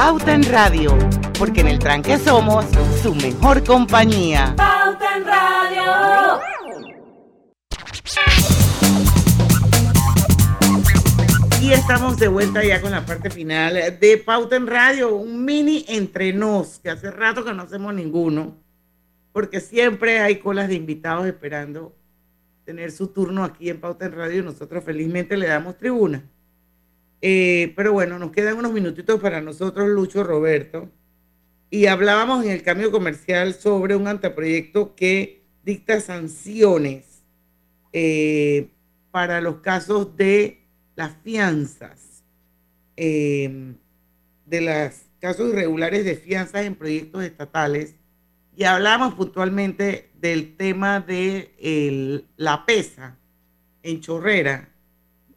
Pauta 0.00 0.32
en 0.32 0.42
Radio, 0.44 0.96
porque 1.38 1.60
en 1.60 1.68
el 1.68 1.78
tranque 1.78 2.16
somos 2.16 2.64
su 3.02 3.14
mejor 3.14 3.62
compañía. 3.62 4.54
Pauta 4.56 5.16
en 5.18 5.26
Radio. 5.26 6.40
Y 11.60 11.72
estamos 11.74 12.16
de 12.16 12.28
vuelta 12.28 12.64
ya 12.64 12.80
con 12.80 12.92
la 12.92 13.04
parte 13.04 13.28
final 13.28 13.74
de 13.74 14.16
Pauta 14.16 14.56
en 14.56 14.68
Radio, 14.68 15.14
un 15.14 15.44
mini 15.44 15.84
entre 15.86 16.32
nos, 16.32 16.78
que 16.78 16.88
hace 16.88 17.10
rato 17.10 17.44
que 17.44 17.52
no 17.52 17.64
hacemos 17.64 17.92
ninguno, 17.92 18.56
porque 19.32 19.60
siempre 19.60 20.20
hay 20.20 20.36
colas 20.36 20.68
de 20.68 20.76
invitados 20.76 21.26
esperando 21.26 21.94
tener 22.64 22.90
su 22.90 23.08
turno 23.08 23.44
aquí 23.44 23.68
en 23.68 23.78
Pauta 23.78 24.06
en 24.06 24.12
Radio 24.12 24.40
y 24.40 24.44
nosotros 24.44 24.82
felizmente 24.82 25.36
le 25.36 25.46
damos 25.46 25.76
tribuna. 25.76 26.24
Eh, 27.22 27.72
pero 27.76 27.92
bueno, 27.92 28.18
nos 28.18 28.32
quedan 28.32 28.56
unos 28.56 28.72
minutitos 28.72 29.20
para 29.20 29.40
nosotros, 29.40 29.88
Lucho 29.88 30.24
Roberto. 30.24 30.90
Y 31.70 31.86
hablábamos 31.86 32.44
en 32.44 32.50
el 32.50 32.62
cambio 32.62 32.90
comercial 32.90 33.54
sobre 33.54 33.94
un 33.94 34.08
anteproyecto 34.08 34.94
que 34.96 35.44
dicta 35.62 36.00
sanciones 36.00 37.22
eh, 37.92 38.70
para 39.10 39.40
los 39.40 39.56
casos 39.56 40.16
de 40.16 40.64
las 40.96 41.16
fianzas, 41.22 42.24
eh, 42.96 43.74
de 44.46 44.60
los 44.60 44.94
casos 45.20 45.50
irregulares 45.50 46.04
de 46.04 46.16
fianzas 46.16 46.64
en 46.64 46.74
proyectos 46.74 47.22
estatales. 47.22 47.94
Y 48.56 48.64
hablábamos 48.64 49.14
puntualmente 49.14 50.10
del 50.20 50.56
tema 50.56 51.00
de 51.00 52.24
la 52.36 52.66
pesa 52.66 53.16
en 53.82 54.00
Chorrera, 54.00 54.69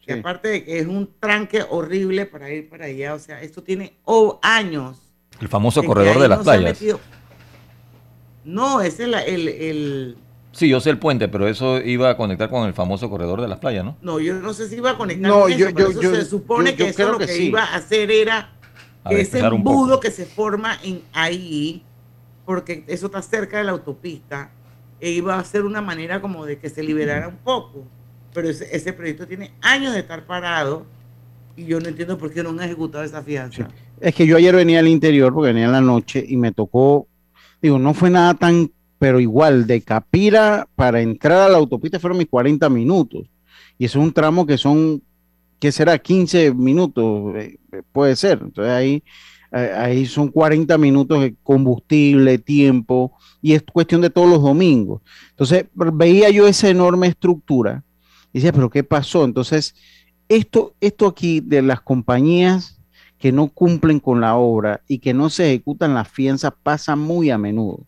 que 0.05 0.13
aparte 0.13 0.49
de 0.49 0.63
que 0.65 0.79
es 0.79 0.87
un 0.87 1.09
tranque 1.19 1.63
horrible 1.69 2.25
para 2.25 2.51
ir 2.51 2.69
para 2.69 2.85
allá, 2.85 3.13
o 3.13 3.19
sea, 3.19 3.41
esto 3.41 3.63
tiene 3.63 3.97
años. 4.41 4.97
El 5.39 5.47
famoso 5.47 5.83
corredor 5.83 6.19
de 6.19 6.27
las 6.27 6.39
playas. 6.39 6.83
No, 8.43 8.81
es 8.81 8.99
el, 8.99 9.13
el, 9.13 10.17
Sí, 10.51 10.67
yo 10.67 10.81
sé 10.81 10.89
el 10.89 10.99
puente, 10.99 11.29
pero 11.29 11.47
eso 11.47 11.79
iba 11.81 12.09
a 12.09 12.17
conectar 12.17 12.49
con 12.49 12.67
el 12.67 12.73
famoso 12.73 13.09
corredor 13.09 13.41
de 13.41 13.47
las 13.47 13.59
playas, 13.59 13.85
¿no? 13.85 13.97
No, 14.01 14.19
yo 14.19 14.35
no 14.35 14.53
sé 14.53 14.67
si 14.67 14.75
iba 14.75 14.91
a 14.91 14.97
conectar 14.97 15.31
no, 15.31 15.41
con 15.41 15.51
yo, 15.53 15.69
eso, 15.69 16.01
yo, 16.01 16.13
se 16.13 16.25
supone 16.25 16.75
que 16.75 16.89
eso 16.89 17.11
lo 17.11 17.17
que, 17.17 17.41
iba 17.41 17.63
a 17.63 17.75
hacer 17.75 18.11
era 18.11 18.51
que 19.07 19.21
ese 19.21 19.39
embudo 19.39 20.01
que 20.01 20.11
se 20.11 20.25
forma 20.25 20.77
en 20.83 21.01
ahí, 21.13 21.83
porque 22.45 22.83
eso 22.87 23.05
está 23.05 23.21
cerca 23.21 23.57
de 23.57 23.63
la 23.63 23.71
autopista, 23.71 24.51
e 24.99 25.11
iba 25.11 25.39
a 25.39 25.43
ser 25.45 25.63
una 25.63 25.81
manera 25.81 26.21
como 26.21 26.45
de 26.45 26.59
que 26.59 26.69
se 26.69 26.83
liberara 26.83 27.29
un 27.29 27.37
poco 27.37 27.87
pero 28.33 28.49
ese, 28.49 28.93
proyecto 28.93 29.27
tiene 29.27 29.51
años 29.61 29.93
de 29.93 29.99
estar 29.99 30.25
parado 30.25 30.85
y 31.55 31.65
yo 31.65 31.79
no 31.79 31.87
entiendo 31.87 32.17
por 32.17 32.33
qué 32.33 32.43
no 32.43 32.49
han 32.49 32.61
ejecutado 32.61 33.03
esa 33.03 33.21
fianza. 33.21 33.69
Es 33.99 34.15
que 34.15 34.25
yo 34.25 34.37
ayer 34.37 34.55
venía 34.55 34.79
al 34.79 34.87
interior, 34.87 35.33
porque 35.33 35.53
venía 35.53 35.65
en 35.65 35.71
la 35.71 35.81
noche 35.81 36.23
y 36.27 36.35
me 36.35 36.51
tocó, 36.51 37.07
digo, 37.61 37.77
no 37.77 37.93
fue 37.93 38.09
nada 38.09 38.33
tan, 38.33 38.71
pero 38.97 39.19
igual, 39.19 39.67
de 39.67 39.81
Capira 39.81 40.67
para 40.75 41.01
entrar 41.01 41.41
a 41.41 41.49
la 41.49 41.57
autopista 41.57 41.99
fueron 41.99 42.17
mis 42.17 42.27
40 42.27 42.67
minutos. 42.69 43.29
Y 43.77 43.85
eso 43.85 43.99
es 43.99 44.05
un 44.05 44.13
tramo 44.13 44.45
que 44.45 44.57
son, 44.57 45.01
¿qué 45.59 45.71
será? 45.71 45.97
15 45.97 46.53
minutos, 46.53 47.35
eh, 47.35 47.57
puede 47.91 48.15
ser. 48.15 48.39
Entonces 48.41 48.73
ahí, 48.73 49.03
eh, 49.51 49.73
ahí 49.75 50.05
son 50.05 50.29
40 50.29 50.77
minutos 50.77 51.21
de 51.21 51.35
combustible, 51.43 52.39
tiempo, 52.39 53.13
y 53.41 53.53
es 53.53 53.63
cuestión 53.63 54.01
de 54.01 54.09
todos 54.09 54.29
los 54.29 54.41
domingos. 54.41 55.01
Entonces 55.29 55.65
veía 55.73 56.29
yo 56.31 56.47
esa 56.47 56.69
enorme 56.69 57.07
estructura 57.07 57.83
decía, 58.39 58.51
pero 58.51 58.69
¿qué 58.69 58.83
pasó? 58.83 59.25
Entonces, 59.25 59.75
esto, 60.29 60.75
esto 60.81 61.07
aquí 61.07 61.39
de 61.39 61.61
las 61.61 61.81
compañías 61.81 62.79
que 63.19 63.31
no 63.31 63.47
cumplen 63.47 63.99
con 63.99 64.19
la 64.19 64.35
obra 64.35 64.81
y 64.87 64.99
que 64.99 65.13
no 65.13 65.29
se 65.29 65.47
ejecutan 65.47 65.93
las 65.93 66.09
fianzas 66.09 66.53
pasa 66.61 66.95
muy 66.95 67.29
a 67.29 67.37
menudo. 67.37 67.85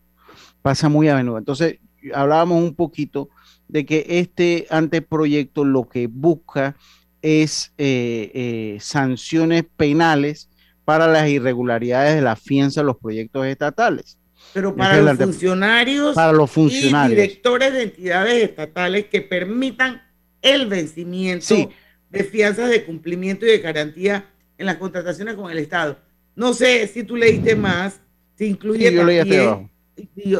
Pasa 0.62 0.88
muy 0.88 1.08
a 1.08 1.16
menudo. 1.16 1.38
Entonces, 1.38 1.78
hablábamos 2.14 2.62
un 2.62 2.74
poquito 2.74 3.28
de 3.68 3.84
que 3.84 4.06
este 4.08 4.66
anteproyecto 4.70 5.64
lo 5.64 5.88
que 5.88 6.06
busca 6.06 6.76
es 7.20 7.72
eh, 7.78 8.30
eh, 8.34 8.78
sanciones 8.80 9.64
penales 9.76 10.48
para 10.84 11.08
las 11.08 11.28
irregularidades 11.28 12.14
de 12.14 12.22
la 12.22 12.36
fianza 12.36 12.80
de 12.80 12.86
los 12.86 12.96
proyectos 12.96 13.44
estatales. 13.46 14.18
Pero 14.52 14.74
para 14.74 15.02
los 15.02 15.18
funcionarios, 15.18 16.14
para 16.14 16.32
los 16.32 16.50
funcionarios 16.50 17.12
y 17.12 17.20
directores 17.20 17.72
de 17.72 17.82
entidades 17.82 18.44
estatales 18.44 19.06
que 19.06 19.20
permitan 19.20 20.00
el 20.46 20.66
vencimiento 20.66 21.54
de 22.10 22.24
fianzas 22.24 22.70
de 22.70 22.84
cumplimiento 22.84 23.44
y 23.44 23.50
de 23.50 23.58
garantía 23.58 24.30
en 24.58 24.66
las 24.66 24.76
contrataciones 24.76 25.34
con 25.34 25.50
el 25.50 25.58
Estado. 25.58 25.98
No 26.34 26.54
sé 26.54 26.86
si 26.86 27.02
tú 27.02 27.16
leíste 27.16 27.56
más, 27.56 28.00
se 28.36 28.46
incluye, 28.46 28.92
también, 28.92 29.70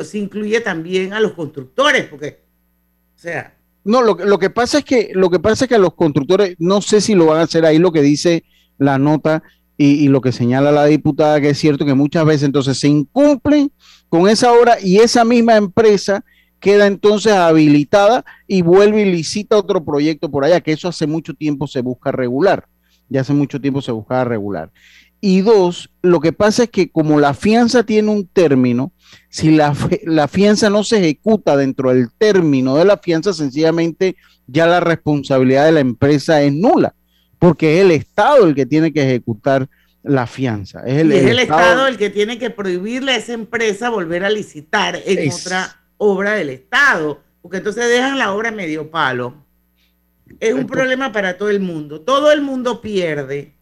se 0.05 0.19
incluye 0.19 0.61
también 0.61 1.13
a 1.13 1.21
los 1.21 1.33
constructores, 1.33 2.05
porque, 2.05 2.41
o 3.15 3.19
sea... 3.19 3.55
No, 3.85 4.03
lo, 4.03 4.15
lo, 4.15 4.39
que 4.39 4.51
pasa 4.51 4.79
es 4.79 4.85
que 4.85 5.11
lo 5.15 5.31
que 5.31 5.39
pasa 5.39 5.65
es 5.65 5.69
que 5.69 5.77
a 5.77 5.79
los 5.79 5.95
constructores, 5.95 6.57
no 6.59 6.83
sé 6.83 7.01
si 7.01 7.15
lo 7.15 7.27
van 7.27 7.39
a 7.39 7.45
hacer 7.45 7.65
ahí 7.65 7.79
lo 7.79 7.93
que 7.93 8.03
dice 8.03 8.45
la 8.79 8.99
nota 8.99 9.45
y, 9.79 10.05
y, 10.05 10.09
lo 10.09 10.21
que 10.21 10.33
señala 10.33 10.73
la 10.73 10.87
diputada, 10.87 11.41
que 11.41 11.51
es 11.51 11.59
cierto 11.59 11.87
que 11.87 11.95
muchas 11.95 12.25
veces 12.25 12.43
entonces 12.43 12.79
se 12.79 12.89
incumplen 12.89 13.71
con 14.09 14.29
esa 14.29 14.53
obra 14.53 14.79
y 14.83 14.99
esa 14.99 15.25
misma 15.25 15.57
empresa 15.57 16.25
queda 16.67 16.89
entonces 16.89 17.33
habilitada 17.33 18.25
y 18.49 18.63
vuelve 18.63 19.03
y 19.03 19.05
licita 19.05 19.57
otro 19.57 19.85
proyecto 19.85 20.29
por 20.29 20.45
allá, 20.45 20.61
que 20.61 20.73
eso 20.73 20.89
hace 20.89 21.07
mucho 21.07 21.33
tiempo 21.33 21.69
se 21.69 21.81
busca 21.81 22.11
regular, 22.11 22.67
ya 23.09 23.21
hace 23.21 23.33
mucho 23.33 23.61
tiempo 23.61 23.81
se 23.81 23.93
buscaba 23.93 24.25
regular. 24.25 24.73
Y 25.21 25.43
dos, 25.43 25.91
lo 26.03 26.19
que 26.19 26.33
pasa 26.33 26.65
es 26.65 26.71
que 26.71 26.91
como 26.91 27.21
la 27.21 27.35
fianza 27.35 27.85
tiene 27.85 28.11
un 28.11 28.27
término, 28.27 28.91
si 29.29 29.53
la, 29.53 29.77
la 30.07 30.27
fianza 30.27 30.69
no 30.69 30.83
se 30.83 30.99
ejecuta 30.99 31.57
dentro 31.57 31.91
del 31.91 32.09
término 32.19 32.75
de 32.75 32.85
la 32.85 32.97
fianza, 32.97 33.33
sencillamente 33.33 34.17
ya 34.49 34.67
la 34.67 34.81
responsabilidad 34.81 35.67
de 35.67 35.73
la 35.73 35.81
empresa 35.81 36.43
es 36.43 36.53
nula, 36.53 36.97
porque 37.39 37.77
es 37.77 37.85
el 37.85 37.93
Estado 37.93 38.45
el 38.45 38.57
que 38.57 38.67
tiene 38.67 38.93
que 38.93 39.05
ejecutar 39.05 39.69
la 40.03 40.27
fianza. 40.27 40.83
Es 40.85 40.99
el, 40.99 41.13
es 41.13 41.27
el 41.27 41.39
Estado, 41.39 41.87
el 41.87 41.97
que 41.97 42.11
tiene 42.11 42.41
que 42.41 42.51
prohibirle 42.51 43.13
a 43.13 43.17
esa 43.19 43.35
empresa 43.35 43.89
volver 43.89 44.25
a 44.25 44.31
licitar 44.31 45.01
en 45.07 45.31
otra 45.31 45.86
obra 45.99 46.33
del 46.33 46.51
Estado, 46.51 47.23
porque 47.43 47.59
entonces 47.59 47.89
dejan 47.89 48.19
la 48.19 48.33
obra 48.33 48.51
medio 48.51 48.91
palo. 48.91 49.35
Es 50.41 50.53
un 50.53 50.67
problema 50.67 51.13
para 51.13 51.39
todo 51.39 51.51
el 51.51 51.61
mundo. 51.61 52.01
Todo 52.01 52.33
el 52.33 52.43
mundo 52.43 52.81
pierde 52.81 53.55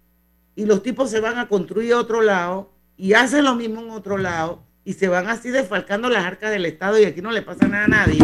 y 0.57 0.65
los 0.65 0.83
tipos 0.83 1.11
se 1.11 1.21
van 1.21 1.39
a 1.39 1.49
construir 1.49 1.93
a 1.93 1.99
otro 1.99 2.23
lado 2.23 2.73
y 2.97 3.13
hacen 3.13 3.45
lo 3.45 3.55
mismo 3.55 3.83
en 3.83 3.91
otro 3.91 4.19
lado 4.19 4.63
y 4.85 4.93
se 4.95 5.09
van 5.09 5.29
así 5.29 5.51
desfalcando 5.51 6.09
las 6.09 6.25
arcas 6.25 6.51
del 6.51 6.67
Estado 6.67 6.99
y 6.99 7.05
aquí 7.05 7.21
no 7.21 7.33
le 7.33 7.43
pasa 7.43 7.67
nada 7.67 7.85
a 7.85 7.89
nadie. 7.89 8.19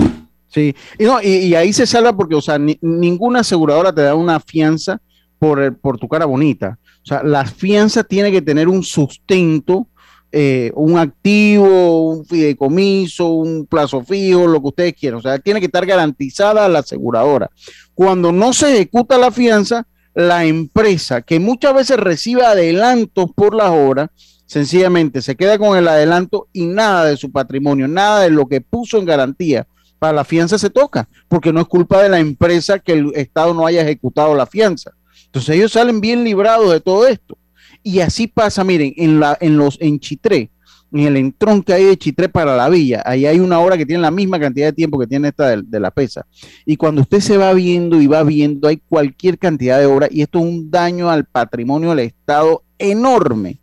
Sí, 0.47 0.75
y, 0.99 1.05
no, 1.05 1.23
y, 1.23 1.55
ahí 1.55 1.73
se 1.73 1.87
salva 1.87 2.13
porque, 2.13 2.35
o 2.35 2.41
sea, 2.41 2.59
ninguna 2.59 3.41
aseguradora 3.41 3.93
te 3.93 4.03
da 4.03 4.17
una 4.17 4.41
fianza 4.41 5.01
por, 5.39 5.77
por 5.79 5.97
tu 5.97 6.09
cara 6.09 6.25
bonita. 6.25 6.79
O 7.03 7.07
sea, 7.07 7.23
la 7.23 7.45
fianza 7.47 8.03
tiene 8.03 8.33
que 8.33 8.43
tener 8.43 8.69
un 8.69 8.83
sustento 8.83 9.87
eh, 10.33 10.71
un 10.75 10.99
activo, 10.99 12.11
un 12.11 12.25
fideicomiso, 12.25 13.29
un 13.29 13.67
plazo 13.67 14.03
fijo, 14.05 14.47
lo 14.47 14.61
que 14.61 14.69
ustedes 14.69 14.95
quieran. 14.95 15.19
O 15.19 15.23
sea, 15.23 15.39
tiene 15.39 15.61
que 15.61 15.67
estar 15.67 15.85
garantizada 15.87 16.69
la 16.69 16.81
aseguradora. 16.81 17.51
Cuando 17.95 18.31
no 18.33 18.53
se 18.53 18.75
ejecuta 18.75 19.19
la 19.19 19.31
fianza, 19.31 19.87
la 20.15 20.45
empresa 20.45 21.23
que 21.23 21.41
muchas 21.41 21.75
veces 21.75 21.97
recibe 21.97 22.45
adelantos 22.45 23.31
por 23.35 23.55
las 23.55 23.71
horas, 23.71 24.11
sencillamente 24.47 25.23
se 25.23 25.37
queda 25.37 25.59
con 25.59 25.77
el 25.77 25.87
adelanto 25.87 26.49
y 26.53 26.67
nada 26.67 27.05
de 27.05 27.17
su 27.17 27.31
patrimonio, 27.31 27.87
nada 27.87 28.21
de 28.21 28.31
lo 28.31 28.47
que 28.47 28.61
puso 28.61 28.99
en 28.99 29.05
garantía 29.05 29.67
para 30.01 30.13
la 30.13 30.25
fianza 30.25 30.59
se 30.59 30.71
toca, 30.71 31.09
porque 31.29 31.53
no 31.53 31.61
es 31.61 31.67
culpa 31.67 32.03
de 32.03 32.09
la 32.09 32.19
empresa 32.19 32.79
que 32.79 32.93
el 32.93 33.13
Estado 33.15 33.55
no 33.55 33.67
haya 33.67 33.83
ejecutado 33.83 34.35
la 34.35 34.47
fianza. 34.47 34.93
Entonces 35.27 35.55
ellos 35.55 35.73
salen 35.73 36.01
bien 36.01 36.25
librados 36.25 36.73
de 36.73 36.81
todo 36.81 37.07
esto. 37.07 37.37
Y 37.83 38.01
así 38.01 38.27
pasa, 38.27 38.65
miren, 38.65 38.93
en, 38.97 39.21
la, 39.21 39.37
en 39.41 39.57
los 39.57 39.79
en 39.81 39.99
Chitré, 39.99 40.51
en 40.93 41.01
el 41.01 41.17
entrón 41.17 41.63
que 41.63 41.73
hay 41.73 41.85
de 41.85 41.97
Chitré 41.97 42.29
para 42.29 42.57
la 42.57 42.69
villa, 42.69 43.03
ahí 43.07 43.27
hay 43.27 43.39
una 43.41 43.59
hora 43.61 43.79
que 43.79 43.87
tiene 43.87 44.03
la 44.03 44.11
misma 44.11 44.39
cantidad 44.39 44.67
de 44.67 44.73
tiempo 44.73 44.99
que 44.99 45.07
tiene 45.07 45.29
esta 45.29 45.57
de, 45.57 45.81
la 45.81 45.91
pesa. 45.91 46.27
Y 46.67 46.77
cuando 46.77 47.03
usted 47.03 47.21
se 47.21 47.37
va 47.37 47.53
viendo 47.55 48.01
y 48.01 48.07
va 48.07 48.23
viendo, 48.23 48.69
hay 48.69 48.79
cualquier 48.79 49.39
cantidad 49.39 49.79
de 49.79 49.87
horas, 49.87 50.11
y 50.13 50.23
esto 50.23 50.41
es 50.41 50.45
un 50.45 50.71
daño 50.71 51.11
al 51.11 51.25
patrimonio 51.25 51.91
del 51.91 52.01
Estado 52.01 52.65
enorme. 52.79 53.61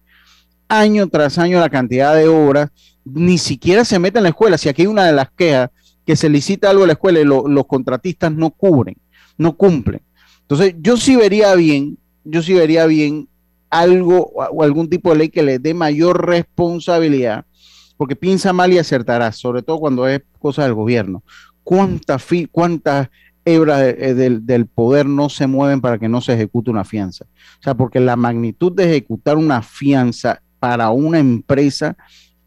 Año 0.70 1.07
tras 1.07 1.38
año 1.38 1.59
la 1.59 1.70
cantidad 1.70 2.15
de 2.15 2.28
horas, 2.28 2.70
ni 3.05 3.38
siquiera 3.38 3.86
se 3.86 3.99
mete 3.99 4.20
en 4.20 4.24
la 4.24 4.30
escuela. 4.30 4.57
Si 4.57 4.68
aquí 4.68 4.82
hay 4.82 4.88
una 4.88 5.05
de 5.05 5.13
las 5.13 5.30
quejas 5.32 5.70
que 6.05 6.15
se 6.15 6.30
licita 6.30 6.70
algo 6.70 6.84
en 6.84 6.88
la 6.88 6.93
escuela 6.93 7.20
y 7.20 7.26
los 7.26 7.68
contratistas 7.68 8.32
no 8.34 8.49
cubren, 8.49 8.97
no 9.38 9.55
cumplen. 9.55 10.01
Entonces, 10.41 10.76
yo 10.80 10.97
sí 10.97 11.15
vería 11.15 11.53
bien, 11.55 11.97
yo 12.24 12.41
sí 12.41 12.53
vería 12.53 12.86
bien 12.86 13.28
algo 13.70 14.32
o 14.34 14.63
algún 14.63 14.89
tipo 14.89 15.11
de 15.11 15.18
ley 15.18 15.30
que 15.30 15.43
le 15.43 15.59
dé 15.59 15.74
mayor 15.74 16.26
responsabilidad, 16.28 17.45
porque 17.97 18.15
piensa 18.15 18.53
mal 18.53 18.72
y 18.74 18.78
acertará, 18.78 19.32
sobre 19.32 19.61
todo 19.61 19.80
cuando 19.80 20.07
es 20.07 20.22
cosa 20.39 20.63
del 20.63 20.74
gobierno. 20.74 21.24
¿Cuántas 21.63 22.26
cuántas 22.51 23.09
hebras 23.43 23.82
eh, 23.82 24.13
del, 24.13 24.65
poder 24.68 25.05
no 25.05 25.30
se 25.30 25.47
mueven 25.47 25.82
para 25.82 25.97
que 25.97 26.07
no 26.07 26.22
se 26.22 26.34
ejecute 26.34 26.72
una 26.72 26.86
fianza? 26.86 27.26
O 27.59 27.63
sea, 27.63 27.76
porque 27.76 27.99
la 27.99 28.15
magnitud 28.15 28.72
de 28.72 28.86
ejecutar 28.86 29.38
una 29.38 29.61
fianza 29.61 30.41
para 30.59 30.91
una 30.91 31.20
empresa 31.20 31.97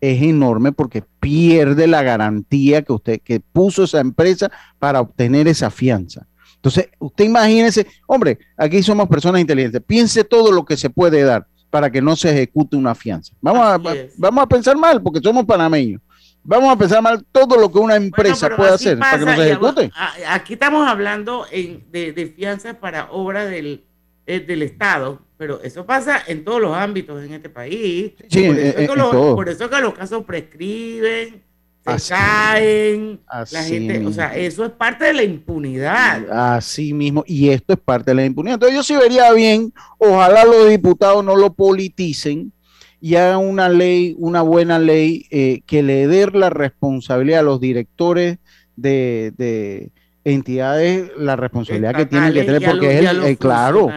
es 0.01 0.23
enorme 0.23 0.73
porque 0.73 1.03
pierde 1.21 1.87
la 1.87 2.03
garantía 2.03 2.83
que 2.83 2.93
usted 2.93 3.21
que 3.23 3.41
puso 3.41 3.85
esa 3.85 4.01
empresa 4.01 4.51
para 4.79 5.01
obtener 5.01 5.47
esa 5.49 5.71
fianza. 5.71 6.27
Entonces, 6.61 6.91
usted 6.99 7.25
imagínese, 7.25 7.87
hombre, 8.07 8.39
aquí 8.55 8.83
somos 8.83 9.09
personas 9.09 9.41
inteligentes, 9.41 9.83
piense 9.87 10.25
todo 10.25 10.53
lo 10.53 10.65
que 10.65 10.77
se 10.77 10.91
puede 10.91 11.23
dar 11.23 11.47
para 11.71 11.91
que 11.91 12.03
no 12.03 12.17
se 12.17 12.31
ejecute 12.31 12.77
una 12.77 12.95
fianza. 12.95 13.33
Vamos, 13.41 13.67
a, 13.67 13.79
vamos 14.19 14.45
a 14.45 14.47
pensar 14.47 14.77
mal 14.77 15.03
porque 15.03 15.21
somos 15.23 15.47
panameños. 15.47 16.03
Vamos 16.43 16.71
a 16.71 16.77
pensar 16.77 17.03
mal 17.03 17.25
todo 17.33 17.57
lo 17.57 17.71
que 17.71 17.79
una 17.79 17.97
empresa 17.97 18.55
puede 18.55 18.75
hacer 18.75 18.99
para 18.99 19.19
que 19.19 19.25
no 19.25 19.37
se 19.37 19.47
ejecute. 19.47 19.91
Aquí 20.29 20.55
estamos 20.55 20.87
hablando 20.87 21.47
de, 21.51 22.13
de 22.13 22.27
fianzas 22.37 22.77
para 22.77 23.11
obra 23.11 23.47
del, 23.47 23.85
eh, 24.27 24.41
del 24.41 24.63
Estado, 24.63 25.19
pero 25.37 25.61
eso 25.63 25.87
pasa 25.87 26.23
en 26.27 26.45
todos 26.45 26.61
los 26.61 26.77
ámbitos 26.77 27.25
en 27.25 27.33
este 27.33 27.49
país. 27.49 28.13
Sí, 28.29 28.47
por, 28.47 28.59
eso 28.59 28.77
que 28.77 28.97
los, 28.97 29.11
por, 29.35 29.49
eso 29.49 29.71
que 29.71 29.81
los, 29.81 29.95
casos 29.95 30.25
prescriben, 30.25 31.43
se 31.85 32.14
caen, 32.14 33.20
la 33.51 33.62
gente, 33.62 34.07
o 34.07 34.12
sea, 34.12 34.37
eso 34.37 34.64
es 34.64 34.70
parte 34.70 35.07
de 35.07 35.14
la 35.14 35.22
impunidad. 35.22 36.31
Así 36.31 36.93
mismo, 36.93 37.24
y 37.26 37.49
esto 37.49 37.72
es 37.72 37.78
parte 37.78 38.11
de 38.11 38.16
la 38.16 38.24
impunidad. 38.24 38.55
Entonces 38.55 38.76
yo 38.76 38.83
sí 38.83 38.97
vería 38.97 39.33
bien, 39.33 39.72
ojalá 39.99 40.45
los 40.45 40.68
diputados 40.68 41.24
no 41.24 41.37
lo 41.37 41.53
politicen 41.55 42.53
y 43.01 43.14
hagan 43.16 43.39
una 43.39 43.68
ley, 43.68 44.14
una 44.18 44.43
buena 44.43 44.78
ley 44.78 45.26
eh, 45.31 45.62
que 45.66 45.83
le 45.83 46.07
dé 46.07 46.26
la 46.33 46.51
responsabilidad 46.51 47.41
a 47.41 47.45
los 47.45 47.61
directores 47.61 48.39
de, 48.76 49.91
entidades, 50.24 51.11
la 51.16 51.37
responsabilidad 51.37 51.95
que 51.95 52.07
tienen 52.07 52.33
que 52.33 52.45
tener, 52.45 52.62
porque 52.62 52.99
es 52.99 53.07
el, 53.07 53.24
eh, 53.24 53.37
claro, 53.37 53.89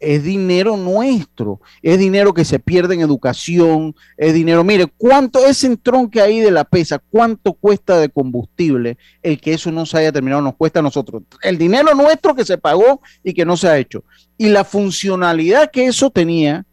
es 0.00 0.24
dinero 0.24 0.76
nuestro, 0.76 1.60
es 1.82 1.98
dinero 1.98 2.34
que 2.34 2.44
se 2.44 2.58
pierde 2.58 2.94
en 2.94 3.02
educación, 3.02 3.94
es 4.16 4.34
dinero, 4.34 4.64
mire, 4.64 4.86
¿cuánto 4.96 5.46
ese 5.46 5.66
entronque 5.66 6.20
ahí 6.20 6.40
de 6.40 6.50
la 6.50 6.64
pesa, 6.64 6.98
cuánto 6.98 7.52
cuesta 7.52 7.98
de 7.98 8.08
combustible 8.08 8.96
el 9.22 9.40
que 9.40 9.52
eso 9.52 9.70
no 9.70 9.86
se 9.86 9.98
haya 9.98 10.12
terminado, 10.12 10.42
nos 10.42 10.56
cuesta 10.56 10.80
a 10.80 10.82
nosotros? 10.82 11.22
El 11.42 11.58
dinero 11.58 11.94
nuestro 11.94 12.34
que 12.34 12.44
se 12.44 12.58
pagó 12.58 13.02
y 13.22 13.34
que 13.34 13.44
no 13.44 13.56
se 13.56 13.68
ha 13.68 13.78
hecho. 13.78 14.02
Y 14.38 14.48
la 14.48 14.64
funcionalidad 14.64 15.70
que 15.70 15.86
eso 15.86 16.10
tenía, 16.10 16.64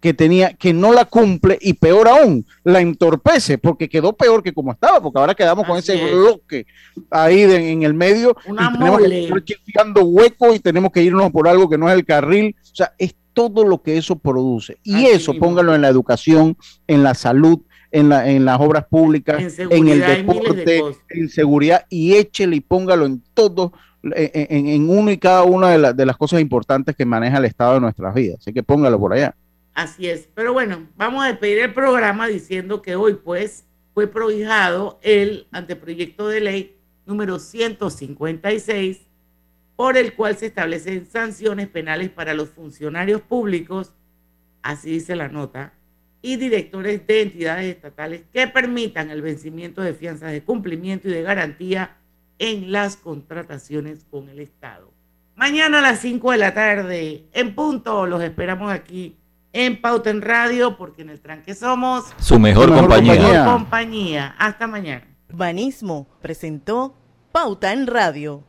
que 0.00 0.14
tenía, 0.14 0.52
que 0.54 0.72
no 0.72 0.92
la 0.92 1.04
cumple 1.04 1.58
y 1.60 1.72
peor 1.72 2.08
aún, 2.08 2.46
la 2.64 2.80
entorpece 2.80 3.58
porque 3.58 3.88
quedó 3.88 4.12
peor 4.12 4.42
que 4.42 4.52
como 4.52 4.72
estaba, 4.72 5.00
porque 5.00 5.18
ahora 5.18 5.34
quedamos 5.34 5.66
con 5.66 5.76
ese 5.76 6.12
bloque 6.14 6.66
ahí 7.10 7.42
en 7.42 7.82
el 7.82 7.94
medio 7.94 8.36
Una 8.46 8.72
y 8.74 8.78
tenemos 8.78 9.42
que 9.44 9.54
estar 9.66 9.86
hueco 10.00 10.54
y 10.54 10.60
tenemos 10.60 10.92
que 10.92 11.02
irnos 11.02 11.30
por 11.32 11.48
algo 11.48 11.68
que 11.68 11.78
no 11.78 11.88
es 11.88 11.94
el 11.94 12.04
carril, 12.04 12.54
o 12.60 12.74
sea, 12.74 12.92
es 12.98 13.14
todo 13.32 13.64
lo 13.64 13.82
que 13.82 13.96
eso 13.96 14.16
produce. 14.16 14.78
Y 14.82 15.06
eso 15.06 15.34
póngalo 15.34 15.74
en 15.74 15.82
la 15.82 15.88
educación, 15.88 16.56
en 16.86 17.02
la 17.02 17.14
salud, 17.14 17.60
en, 17.90 18.08
la, 18.08 18.28
en 18.28 18.44
las 18.44 18.60
obras 18.60 18.86
públicas, 18.86 19.58
en, 19.58 19.88
el 19.88 20.00
deporte, 20.00 20.82
en 21.10 21.28
seguridad 21.28 21.86
y 21.88 22.14
échele 22.14 22.56
y 22.56 22.60
póngalo 22.60 23.06
en 23.06 23.22
todo 23.34 23.72
en, 24.02 24.68
en, 24.68 24.90
uno 24.90 25.10
y 25.10 25.18
cada 25.18 25.42
una 25.42 25.76
de, 25.76 25.92
de 25.92 26.06
las 26.06 26.16
cosas 26.16 26.40
importantes 26.40 26.94
que 26.94 27.04
maneja 27.04 27.38
el 27.38 27.44
Estado 27.44 27.74
de 27.74 27.80
nuestras 27.80 28.14
vidas. 28.14 28.38
Así 28.40 28.52
que 28.52 28.62
póngalo 28.62 28.98
por 28.98 29.12
allá. 29.12 29.34
Así 29.78 30.08
es. 30.08 30.28
Pero 30.34 30.52
bueno, 30.52 30.88
vamos 30.96 31.22
a 31.22 31.28
despedir 31.28 31.60
el 31.60 31.72
programa 31.72 32.26
diciendo 32.26 32.82
que 32.82 32.96
hoy 32.96 33.14
pues 33.14 33.64
fue 33.94 34.08
prohijado 34.08 34.98
el 35.02 35.46
anteproyecto 35.52 36.26
de 36.26 36.40
ley 36.40 36.76
número 37.06 37.38
156 37.38 39.06
por 39.76 39.96
el 39.96 40.14
cual 40.14 40.36
se 40.36 40.46
establecen 40.46 41.06
sanciones 41.06 41.68
penales 41.68 42.10
para 42.10 42.34
los 42.34 42.48
funcionarios 42.48 43.20
públicos, 43.20 43.92
así 44.62 44.90
dice 44.90 45.14
la 45.14 45.28
nota, 45.28 45.74
y 46.22 46.34
directores 46.34 47.06
de 47.06 47.22
entidades 47.22 47.72
estatales 47.72 48.22
que 48.32 48.48
permitan 48.48 49.10
el 49.10 49.22
vencimiento 49.22 49.80
de 49.80 49.94
fianzas 49.94 50.32
de 50.32 50.42
cumplimiento 50.42 51.06
y 51.06 51.12
de 51.12 51.22
garantía 51.22 51.98
en 52.40 52.72
las 52.72 52.96
contrataciones 52.96 54.04
con 54.10 54.28
el 54.28 54.40
Estado. 54.40 54.92
Mañana 55.36 55.78
a 55.78 55.82
las 55.82 56.00
5 56.00 56.32
de 56.32 56.38
la 56.38 56.52
tarde, 56.52 57.26
en 57.32 57.54
punto, 57.54 58.08
los 58.08 58.20
esperamos 58.24 58.72
aquí 58.72 59.14
en 59.52 59.80
Pauta 59.80 60.10
en 60.10 60.22
Radio, 60.22 60.76
porque 60.76 61.02
en 61.02 61.10
el 61.10 61.20
tranque 61.20 61.54
somos 61.54 62.04
su 62.18 62.38
mejor, 62.38 62.74
compañía. 62.74 63.44
compañía. 63.44 64.34
Hasta 64.38 64.66
mañana. 64.66 65.06
Urbanismo 65.30 66.06
presentó 66.20 66.94
Pauta 67.32 67.72
en 67.72 67.86
Radio. 67.86 68.44